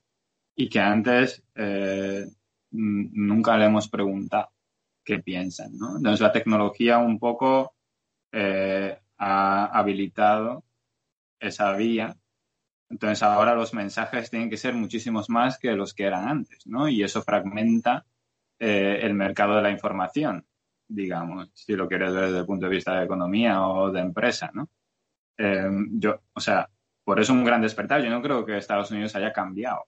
y 0.55 0.69
que 0.71 0.81
antes 0.81 1.43
eh, 1.55 2.25
nunca 2.71 3.59
le 3.59 3.67
hemos 3.67 3.89
preguntado 3.89 4.49
qué 5.05 5.19
piensan. 5.19 5.77
¿no? 5.77 5.99
Entonces 5.99 6.21
la 6.21 6.33
tecnología 6.33 6.99
un 6.99 7.19
poco 7.19 7.75
eh, 8.33 8.99
ha 9.19 9.67
habilitado 9.67 10.64
esa 11.39 11.73
vía. 11.75 12.17
Entonces 12.89 13.22
ahora 13.22 13.55
los 13.55 13.74
mensajes 13.74 14.30
tienen 14.30 14.51
que 14.51 14.57
ser 14.57 14.74
muchísimos 14.74 15.28
más 15.28 15.59
que 15.59 15.72
los 15.72 15.93
que 15.95 16.05
eran 16.05 16.28
antes, 16.28 16.66
¿no? 16.66 16.89
Y 16.89 17.03
eso 17.03 17.22
fragmenta 17.22 18.07
eh, 18.59 19.01
el 19.03 19.14
mercado 19.14 19.57
de 19.57 19.62
la 19.62 19.70
información, 19.70 20.47
digamos, 20.89 21.51
si 21.55 21.74
lo 21.74 21.89
quieres 21.89 22.12
desde 22.12 22.39
el 22.39 22.47
punto 22.47 22.66
de 22.66 22.74
vista 22.76 22.97
de 22.97 23.05
economía 23.05 23.66
o 23.66 23.91
de 23.91 24.01
empresa, 24.01 24.51
¿no? 24.55 24.68
Eh, 25.39 25.68
yo, 25.93 26.22
o 26.32 26.41
sea, 26.41 26.68
por 27.05 27.20
eso 27.20 27.32
un 27.32 27.45
gran 27.45 27.62
despertar. 27.62 28.03
Yo 28.03 28.11
no 28.11 28.22
creo 28.22 28.45
que 28.45 28.57
Estados 28.57 28.91
Unidos 28.91 29.14
haya 29.16 29.32
cambiado 29.32 29.84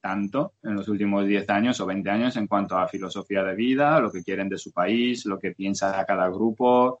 tanto 0.00 0.54
en 0.62 0.74
los 0.74 0.88
últimos 0.88 1.26
10 1.26 1.48
años 1.50 1.80
o 1.80 1.86
20 1.86 2.10
años 2.10 2.36
en 2.36 2.46
cuanto 2.48 2.76
a 2.76 2.88
filosofía 2.88 3.44
de 3.44 3.54
vida, 3.54 4.00
lo 4.00 4.10
que 4.10 4.22
quieren 4.22 4.48
de 4.48 4.58
su 4.58 4.72
país, 4.72 5.26
lo 5.26 5.38
que 5.38 5.52
piensa 5.52 6.04
cada 6.06 6.28
grupo. 6.28 7.00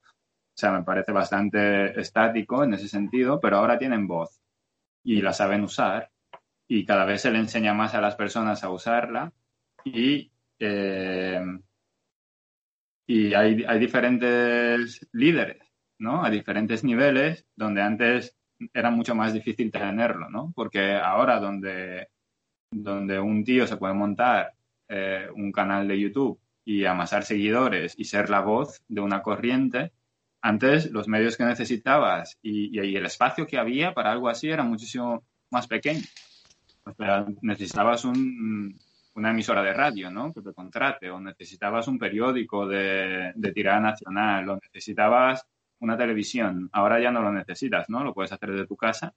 sea, 0.54 0.72
me 0.72 0.84
parece 0.84 1.12
bastante 1.12 1.98
estático 2.00 2.64
en 2.64 2.74
ese 2.74 2.88
sentido, 2.88 3.40
pero 3.40 3.58
ahora 3.58 3.78
tienen 3.78 4.06
voz 4.06 4.41
y 5.04 5.20
la 5.22 5.32
saben 5.32 5.64
usar 5.64 6.10
y 6.68 6.84
cada 6.84 7.04
vez 7.04 7.22
se 7.22 7.30
le 7.30 7.38
enseña 7.38 7.74
más 7.74 7.94
a 7.94 8.00
las 8.00 8.16
personas 8.16 8.64
a 8.64 8.70
usarla 8.70 9.32
y, 9.84 10.30
eh, 10.58 11.40
y 13.06 13.34
hay, 13.34 13.64
hay 13.66 13.78
diferentes 13.78 15.06
líderes 15.12 15.72
¿no? 16.02 16.24
A 16.24 16.30
diferentes 16.30 16.82
niveles, 16.82 17.46
donde 17.54 17.80
antes 17.80 18.36
era 18.74 18.90
mucho 18.90 19.14
más 19.14 19.32
difícil 19.32 19.70
tenerlo, 19.70 20.28
¿no? 20.28 20.52
Porque 20.54 20.94
ahora 20.96 21.38
donde, 21.38 22.08
donde 22.72 23.20
un 23.20 23.44
tío 23.44 23.68
se 23.68 23.76
puede 23.76 23.94
montar 23.94 24.52
eh, 24.88 25.28
un 25.34 25.52
canal 25.52 25.86
de 25.86 26.00
YouTube 26.00 26.40
y 26.64 26.84
amasar 26.84 27.22
seguidores 27.22 27.94
y 27.96 28.04
ser 28.04 28.30
la 28.30 28.40
voz 28.40 28.82
de 28.88 29.00
una 29.00 29.22
corriente, 29.22 29.92
antes 30.42 30.90
los 30.90 31.06
medios 31.06 31.36
que 31.36 31.44
necesitabas 31.44 32.36
y, 32.42 32.76
el 32.78 33.06
espacio 33.06 33.46
que 33.46 33.58
había 33.58 33.94
para 33.94 34.10
algo 34.10 34.28
así 34.28 34.50
era 34.50 34.64
muchísimo 34.64 35.24
más 35.50 35.68
pequeño. 35.68 36.02
O 36.84 36.92
sea, 36.94 37.24
necesitabas 37.42 38.04
un, 38.04 38.76
una 39.14 39.30
emisora 39.30 39.62
de 39.62 39.72
radio, 39.72 40.10
¿no? 40.10 40.32
Que 40.32 40.42
te 40.42 40.52
contrate, 40.52 41.10
o 41.10 41.20
necesitabas 41.20 41.86
un 41.86 41.98
periódico 41.98 42.66
de, 42.66 43.32
tirada 43.54 43.80
nacional, 43.80 44.48
o 44.48 44.58
necesitabas 44.60 45.46
una 45.78 45.96
televisión. 45.96 46.68
Ahora 46.72 47.00
ya 47.00 47.12
no 47.12 47.22
lo 47.22 47.32
necesitas, 47.32 47.88
¿no? 47.88 48.02
Lo 48.02 48.12
puedes 48.12 48.32
hacer 48.32 48.50
desde 48.50 48.66
tu 48.66 48.76
casa. 48.76 49.14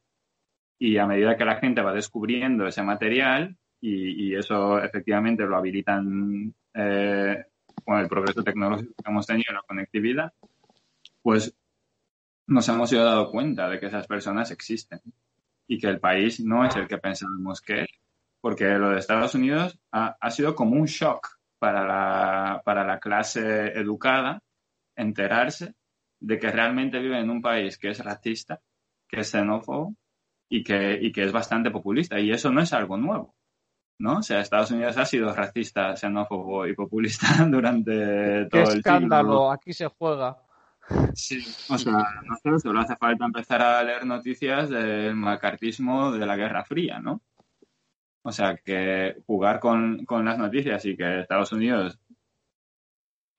Y 0.77 0.97
a 0.97 1.07
medida 1.07 1.37
que 1.37 1.45
la 1.45 1.55
gente 1.55 1.81
va 1.81 1.93
descubriendo 1.93 2.67
ese 2.67 2.83
material, 2.83 3.57
y, 3.81 4.35
eso 4.35 4.79
efectivamente 4.79 5.45
lo 5.45 5.57
habilitan 5.57 6.53
eh, 6.73 7.45
con 7.83 7.99
el 7.99 8.07
progreso 8.07 8.43
tecnológico 8.43 8.93
que 9.03 9.09
hemos 9.09 9.27
tenido, 9.27 9.53
la 9.53 9.61
conectividad, 9.61 10.33
pues 11.25 11.57
nos 12.45 12.69
hemos 12.69 12.91
ido 12.91 13.03
dado 13.03 13.31
cuenta 13.31 13.67
de 13.67 13.79
que 13.79 13.87
esas 13.87 14.05
personas 14.05 14.51
existen 14.51 15.01
y 15.67 15.79
que 15.79 15.87
el 15.87 15.99
país 15.99 16.39
no 16.39 16.63
es 16.63 16.75
el 16.75 16.87
que 16.87 16.99
pensábamos 16.99 17.61
que 17.61 17.81
es. 17.81 17.89
Porque 18.39 18.65
lo 18.77 18.91
de 18.91 18.99
Estados 18.99 19.33
Unidos 19.33 19.79
ha, 19.91 20.15
ha 20.21 20.29
sido 20.29 20.53
como 20.53 20.75
un 20.75 20.85
shock 20.85 21.39
para 21.57 21.83
la, 21.83 22.61
para 22.63 22.85
la 22.85 22.99
clase 22.99 23.69
educada 23.69 24.43
enterarse 24.95 25.73
de 26.19 26.37
que 26.37 26.51
realmente 26.51 26.99
vive 26.99 27.19
en 27.19 27.31
un 27.31 27.41
país 27.41 27.79
que 27.79 27.89
es 27.89 28.05
racista, 28.05 28.61
que 29.07 29.21
es 29.21 29.31
xenófobo 29.31 29.95
y 30.47 30.63
que, 30.63 30.99
y 31.01 31.11
que 31.11 31.23
es 31.23 31.31
bastante 31.31 31.71
populista. 31.71 32.19
Y 32.19 32.29
eso 32.29 32.51
no 32.51 32.61
es 32.61 32.71
algo 32.71 32.97
nuevo. 32.97 33.33
¿no? 33.97 34.19
O 34.19 34.21
sea, 34.21 34.41
Estados 34.41 34.69
Unidos 34.69 34.95
ha 34.97 35.05
sido 35.05 35.33
racista, 35.33 35.95
xenófobo 35.95 36.67
y 36.67 36.75
populista 36.75 37.25
durante 37.49 38.45
todo 38.45 38.61
el 38.61 38.77
escándalo! 38.77 39.51
Aquí 39.51 39.73
se 39.73 39.87
juega. 39.87 40.44
Sí, 41.15 41.43
o 41.69 41.77
sea, 41.77 42.21
no 42.23 42.35
sé, 42.35 42.59
solo 42.59 42.79
hace 42.79 42.95
falta 42.95 43.25
empezar 43.25 43.61
a 43.61 43.83
leer 43.83 44.05
noticias 44.05 44.69
del 44.69 45.15
macartismo 45.15 46.11
de 46.11 46.25
la 46.25 46.35
Guerra 46.35 46.63
Fría, 46.63 46.99
¿no? 46.99 47.21
O 48.21 48.31
sea, 48.31 48.57
que 48.57 49.17
jugar 49.25 49.59
con, 49.59 50.05
con 50.05 50.25
las 50.25 50.37
noticias 50.37 50.85
y 50.85 50.95
que 50.97 51.21
Estados 51.21 51.51
Unidos 51.51 51.99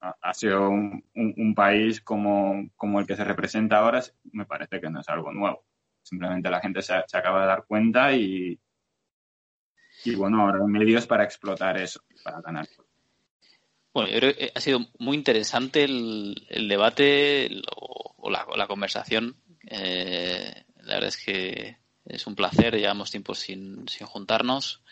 ha 0.00 0.34
sido 0.34 0.68
un, 0.70 1.54
país 1.54 2.00
como, 2.00 2.70
el 2.98 3.06
que 3.06 3.16
se 3.16 3.24
representa 3.24 3.78
ahora, 3.78 4.02
me 4.32 4.46
parece 4.46 4.80
que 4.80 4.90
no 4.90 5.00
es 5.00 5.08
algo 5.08 5.32
nuevo. 5.32 5.64
Simplemente 6.02 6.50
la 6.50 6.60
gente 6.60 6.82
se, 6.82 6.94
acaba 6.94 7.42
de 7.42 7.46
dar 7.46 7.64
cuenta 7.66 8.12
y, 8.12 8.58
y 10.04 10.14
bueno, 10.14 10.42
ahora 10.42 10.58
hay 10.60 10.70
medios 10.70 11.06
para 11.06 11.24
explotar 11.24 11.76
eso, 11.78 12.00
para 12.22 12.40
ganar. 12.40 12.66
Bueno, 13.96 14.10
yo 14.10 14.18
creo 14.18 14.36
que 14.36 14.52
ha 14.54 14.60
sido 14.60 14.80
muy 14.98 15.16
interesante 15.16 15.84
el, 15.84 16.68
debate 16.68 17.62
o, 17.74 18.28
la, 18.28 18.66
conversación. 18.66 19.40
Eh, 19.66 20.64
la 20.82 20.94
verdad 20.96 21.08
es 21.08 21.16
que 21.16 21.78
es 22.04 22.26
un 22.26 22.34
placer, 22.34 22.76
llevamos 22.76 23.10
tiempo 23.10 23.34
sin, 23.34 23.88
sin 23.88 24.06
juntarnos. 24.06 24.82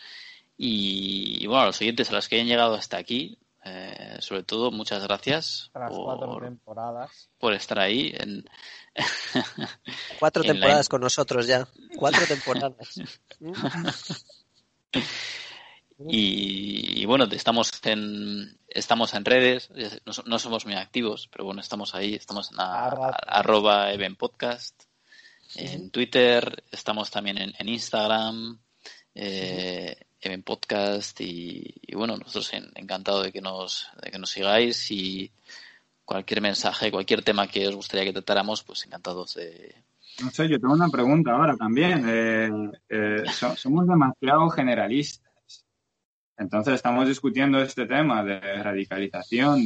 Y, 0.57 1.37
y, 1.39 1.45
bueno, 1.45 1.61
a 1.61 1.65
los 1.67 1.79
oyentes 1.81 2.09
a 2.09 2.13
los 2.13 2.27
que 2.27 2.37
hayan 2.37 2.47
llegado 2.47 2.73
hasta 2.73 2.97
aquí, 2.97 3.37
eh, 3.63 4.17
sobre 4.21 4.41
todo, 4.41 4.71
muchas 4.71 5.03
gracias 5.03 5.69
por, 7.37 7.53
estar 7.53 7.77
ahí. 7.77 8.11
En... 8.17 8.43
Cuatro 10.19 10.41
temporadas 10.41 10.89
con 10.89 11.01
nosotros 11.01 11.45
ya. 11.45 11.67
Cuatro 11.95 12.25
temporadas. 12.27 12.99
y, 16.09 17.05
bueno, 17.05 17.25
estamos 17.25 17.71
en, 17.83 18.57
estamos 18.75 19.13
en 19.13 19.25
redes. 19.25 19.71
No, 20.25 20.39
somos 20.39 20.65
muy 20.65 20.75
activos, 20.75 21.27
pero 21.31 21.45
bueno, 21.45 21.61
estamos 21.61 21.95
ahí. 21.95 22.13
Estamos 22.13 22.51
en 22.51 22.57
arroba 22.59 23.87
podcast 24.17 24.83
en 25.55 25.89
Twitter, 25.89 26.63
estamos 26.71 27.09
también 27.09 27.37
en, 27.37 27.69
Instagram, 27.69 28.59
eh, 29.13 29.95
en 30.19 30.43
podcast 30.43 31.19
y, 31.21 31.73
bueno, 31.93 32.17
nosotros 32.17 32.51
encantados 32.75 33.23
de 33.23 33.31
que 33.31 33.41
nos 33.41 33.87
de 34.01 34.11
que 34.11 34.19
nos 34.19 34.29
sigáis 34.29 34.91
y 34.91 35.31
cualquier 36.03 36.41
mensaje, 36.41 36.91
cualquier 36.91 37.23
tema 37.23 37.47
que 37.47 37.67
os 37.67 37.75
gustaría 37.75 38.05
que 38.05 38.13
tratáramos, 38.13 38.63
pues 38.63 38.85
encantados 38.85 39.35
de... 39.35 39.75
No 40.21 40.29
sé, 40.31 40.47
yo 40.47 40.59
tengo 40.59 40.73
una 40.73 40.89
pregunta 40.89 41.31
ahora 41.31 41.55
también. 41.57 42.05
Eh, 42.07 42.49
eh, 42.89 43.23
somos 43.57 43.87
demasiado 43.87 44.49
generalistas. 44.49 45.24
Entonces 46.37 46.75
estamos 46.75 47.07
discutiendo 47.07 47.61
este 47.61 47.85
tema 47.85 48.23
de 48.23 48.39
radicalización, 48.61 49.61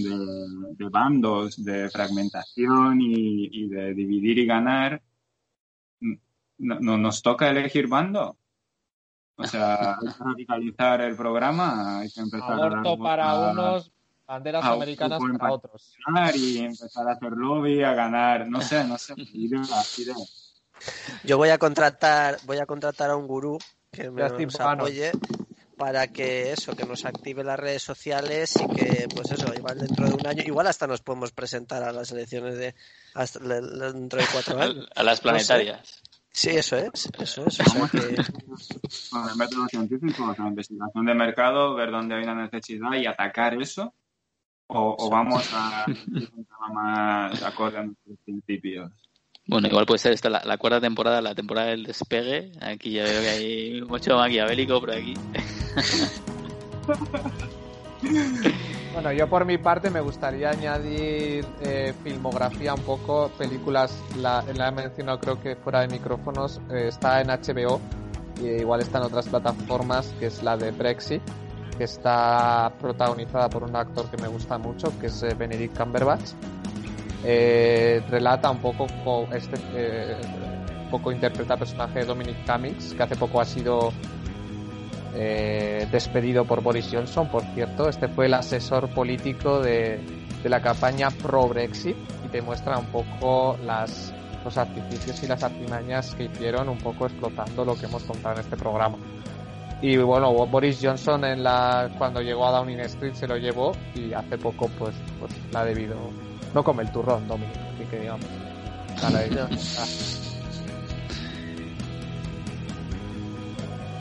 de, 0.78 0.90
bandos, 0.90 1.64
de 1.64 1.90
fragmentación 1.90 3.00
y, 3.02 3.68
de 3.70 3.94
dividir 3.94 4.38
y 4.40 4.46
ganar. 4.46 5.02
No, 6.60 6.98
¿Nos 6.98 7.22
toca 7.24 7.50
elegir 7.50 7.88
bando? 7.88 8.38
O 9.36 9.48
sea, 9.48 9.94
hay 9.94 10.08
que 10.08 10.24
radicalizar 10.24 11.02
el 11.02 11.16
programa, 11.16 12.00
hay 12.00 12.12
que 12.12 12.20
empezar 12.20 12.52
a 12.52 12.70
dar 12.70 12.98
para 13.00 13.52
unos, 13.52 13.92
banderas 14.28 14.64
americanas 14.64 15.20
para 15.40 15.54
otros. 15.54 15.96
Y 16.36 16.60
empezar 16.60 17.08
a 17.08 17.14
hacer 17.14 17.32
lobby, 17.32 17.82
a 17.82 17.94
ganar, 17.94 18.48
no 18.48 18.62
sé, 18.62 18.84
no 18.84 18.98
sé, 18.98 19.16
Yo 21.24 21.38
voy 21.38 21.50
a 21.50 21.58
contratar, 21.58 22.38
voy 22.46 22.58
a 22.58 22.68
contratar 22.68 23.10
a 23.10 23.16
un 23.16 23.26
gurú 23.26 23.58
que 23.92 24.12
me 24.12 24.22
nos 24.22 24.60
apoye 24.60 25.14
para 25.80 26.08
que 26.08 26.52
eso, 26.52 26.76
que 26.76 26.86
nos 26.86 27.06
active 27.06 27.42
las 27.42 27.58
redes 27.58 27.82
sociales 27.82 28.54
y 28.58 28.76
que, 28.76 29.08
pues 29.16 29.32
eso, 29.32 29.52
igual 29.56 29.80
dentro 29.80 30.08
de 30.08 30.14
un 30.14 30.28
año, 30.28 30.44
igual 30.46 30.68
hasta 30.68 30.88
nos 30.88 31.00
podemos 31.02 31.32
presentar 31.32 31.82
a 31.84 31.94
las 31.94 32.12
elecciones 32.12 32.58
de 32.58 32.76
hasta 33.14 33.40
dentro 33.40 34.20
de 34.20 34.28
cuatro 34.32 34.60
años. 34.60 34.90
A 34.94 35.04
las 35.04 35.22
planetarias. 35.22 36.02
Sí, 36.32 36.50
eso 36.50 36.76
es, 36.76 37.10
eso 37.18 37.46
es. 37.46 37.60
O 37.62 37.64
sea 37.64 37.88
que... 37.90 38.00
Bueno, 39.12 39.30
el 39.30 39.38
método 39.38 39.68
científico, 39.70 40.36
la 40.38 40.48
investigación 40.50 41.06
de 41.06 41.14
mercado, 41.16 41.74
ver 41.76 41.92
dónde 41.92 42.16
hay 42.16 42.24
una 42.24 42.36
necesidad 42.36 42.94
y 42.96 43.06
atacar 43.06 43.54
eso, 43.62 43.94
o, 44.68 45.10
vamos 45.10 45.50
a 45.54 45.86
más 46.74 47.42
acorde 47.42 47.78
a 47.78 47.84
nuestros 47.84 48.18
principios. 48.26 48.92
Bueno, 49.50 49.68
igual 49.68 49.86
puede 49.88 49.98
ser 49.98 50.14
esta 50.14 50.30
la, 50.30 50.58
cuarta 50.60 50.80
temporada, 50.80 51.24
la 51.24 51.34
temporada 51.34 51.70
del 51.70 51.84
despegue. 51.84 52.52
Aquí 52.62 52.92
ya 52.92 53.04
veo 53.04 53.20
que 53.20 53.30
hay 53.30 53.82
mucho 53.82 54.16
maquiavélico 54.16 54.80
por 54.80 54.92
aquí. 54.92 55.16
bueno, 58.94 59.12
yo 59.12 59.28
por 59.28 59.46
mi 59.46 59.58
parte 59.58 59.90
me 59.90 60.02
gustaría 60.02 60.52
añadir 60.52 61.48
eh, 61.62 61.96
filmografía 62.04 62.76
un 62.76 62.82
poco, 62.82 63.32
películas, 63.40 63.92
la, 64.18 64.46
he 64.48 64.72
mencionado 64.72 65.20
creo 65.20 65.42
que 65.42 65.56
fuera 65.56 65.82
de 65.82 65.88
micrófonos, 65.88 66.62
eh, 66.70 66.90
está 66.90 67.20
en 67.20 67.30
HBO 67.30 67.82
y 68.44 68.50
igual 68.62 68.82
está 68.82 69.00
en 69.00 69.06
otras 69.06 69.28
plataformas, 69.30 70.14
que 70.20 70.28
es 70.28 70.44
la 70.44 70.58
de 70.58 70.70
Brexit, 70.70 71.24
que 71.76 71.86
está 71.86 72.72
protagonizada 72.80 73.50
por 73.50 73.64
un 73.64 73.76
actor 73.76 74.12
que 74.12 74.18
me 74.18 74.28
gusta 74.28 74.60
mucho, 74.60 74.94
que 75.00 75.08
es 75.08 75.24
eh, 75.24 75.34
Benedict 75.34 75.76
Cumberbatch 75.76 76.34
eh, 77.24 78.02
relata 78.10 78.50
un 78.50 78.60
poco 78.60 78.88
este 79.34 79.58
eh, 79.74 80.18
poco 80.90 81.12
interpreta 81.12 81.54
el 81.54 81.60
personaje 81.60 82.00
de 82.00 82.06
Dominic 82.06 82.46
Cummings 82.46 82.94
que 82.94 83.04
hace 83.04 83.16
poco 83.16 83.42
ha 83.42 83.46
sido 83.46 83.92
eh, 85.16 85.88
despedido 85.92 86.46
por 86.46 86.62
Boris 86.62 86.90
Johnson 86.92 87.30
por 87.30 87.44
cierto. 87.54 87.90
Este 87.90 88.08
fue 88.08 88.28
el 88.28 88.34
asesor 88.34 88.90
político 88.90 89.60
de, 89.60 90.00
la 90.44 90.62
campaña 90.62 91.10
pro 91.12 91.48
Brexit 91.50 91.98
y 92.26 92.30
te 92.30 92.42
muestra 92.42 92.78
un 92.78 92.86
poco 92.86 93.58
las 93.66 94.14
los 94.46 94.58
artificios 94.58 95.22
y 95.22 95.28
las 95.28 95.44
artimañas 95.44 96.16
que 96.16 96.24
hicieron 96.24 96.70
un 96.70 96.78
poco 96.78 97.08
explotando 97.08 97.66
lo 97.66 97.76
que 97.76 97.88
hemos 97.88 98.04
contado 98.04 98.36
en 98.36 98.42
este 98.42 98.56
programa. 98.56 98.98
Y 99.82 99.98
bueno 99.98 100.32
Boris 100.32 100.80
Johnson 100.82 101.26
en 101.26 101.44
la 101.44 101.90
cuando 101.98 102.22
llegó 102.22 102.48
a 102.48 102.52
Downing 102.52 102.80
Street 102.82 103.14
se 103.14 103.28
lo 103.28 103.36
llevó 103.36 103.74
y 103.94 104.14
hace 104.14 104.38
poco 104.38 104.70
pues 104.80 104.96
pues 105.20 105.34
la 105.52 105.62
ha 105.62 105.66
debido 105.66 105.98
no 106.54 106.64
come 106.64 106.84
el 106.84 106.92
turrón, 106.92 107.28
Dominic, 107.28 107.58
así 107.76 107.86
que 107.90 108.00
digamos. 108.00 108.26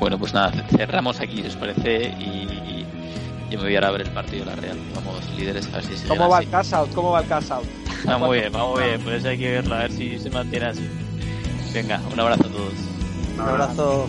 Bueno, 0.00 0.18
pues 0.18 0.32
nada, 0.32 0.52
cerramos 0.68 1.20
aquí, 1.20 1.42
si 1.42 1.48
os 1.48 1.56
parece, 1.56 2.08
y 2.18 2.58
yo 3.50 3.58
me 3.58 3.64
voy 3.64 3.76
a 3.76 3.90
ver 3.90 4.02
el 4.02 4.10
partido 4.10 4.44
de 4.44 4.50
la 4.50 4.56
Real. 4.56 4.78
Vamos, 4.94 5.28
líderes, 5.36 5.66
a 5.72 5.76
ver 5.76 5.84
si 5.84 5.96
se 5.96 6.08
¿Cómo 6.08 6.28
va 6.28 6.40
el 6.40 6.50
cash 6.50 6.74
out? 6.74 6.92
¿Cómo 6.94 7.10
va 7.12 7.20
el 7.20 7.28
cash 7.28 7.50
out? 7.50 7.64
Está 7.98 8.18
muy 8.18 8.38
bien, 8.38 8.52
va 8.54 8.66
muy 8.68 8.82
bien, 8.82 9.00
pues 9.04 9.24
hay 9.24 9.38
que 9.38 9.50
verlo, 9.52 9.74
a 9.74 9.78
ver 9.78 9.92
si 9.92 10.18
se 10.18 10.30
mantiene 10.30 10.66
así. 10.66 10.88
Venga, 11.72 12.00
un 12.12 12.20
abrazo 12.20 12.46
a 12.46 12.50
todos. 12.50 12.74
Un 13.34 13.40
abrazo. 13.40 14.08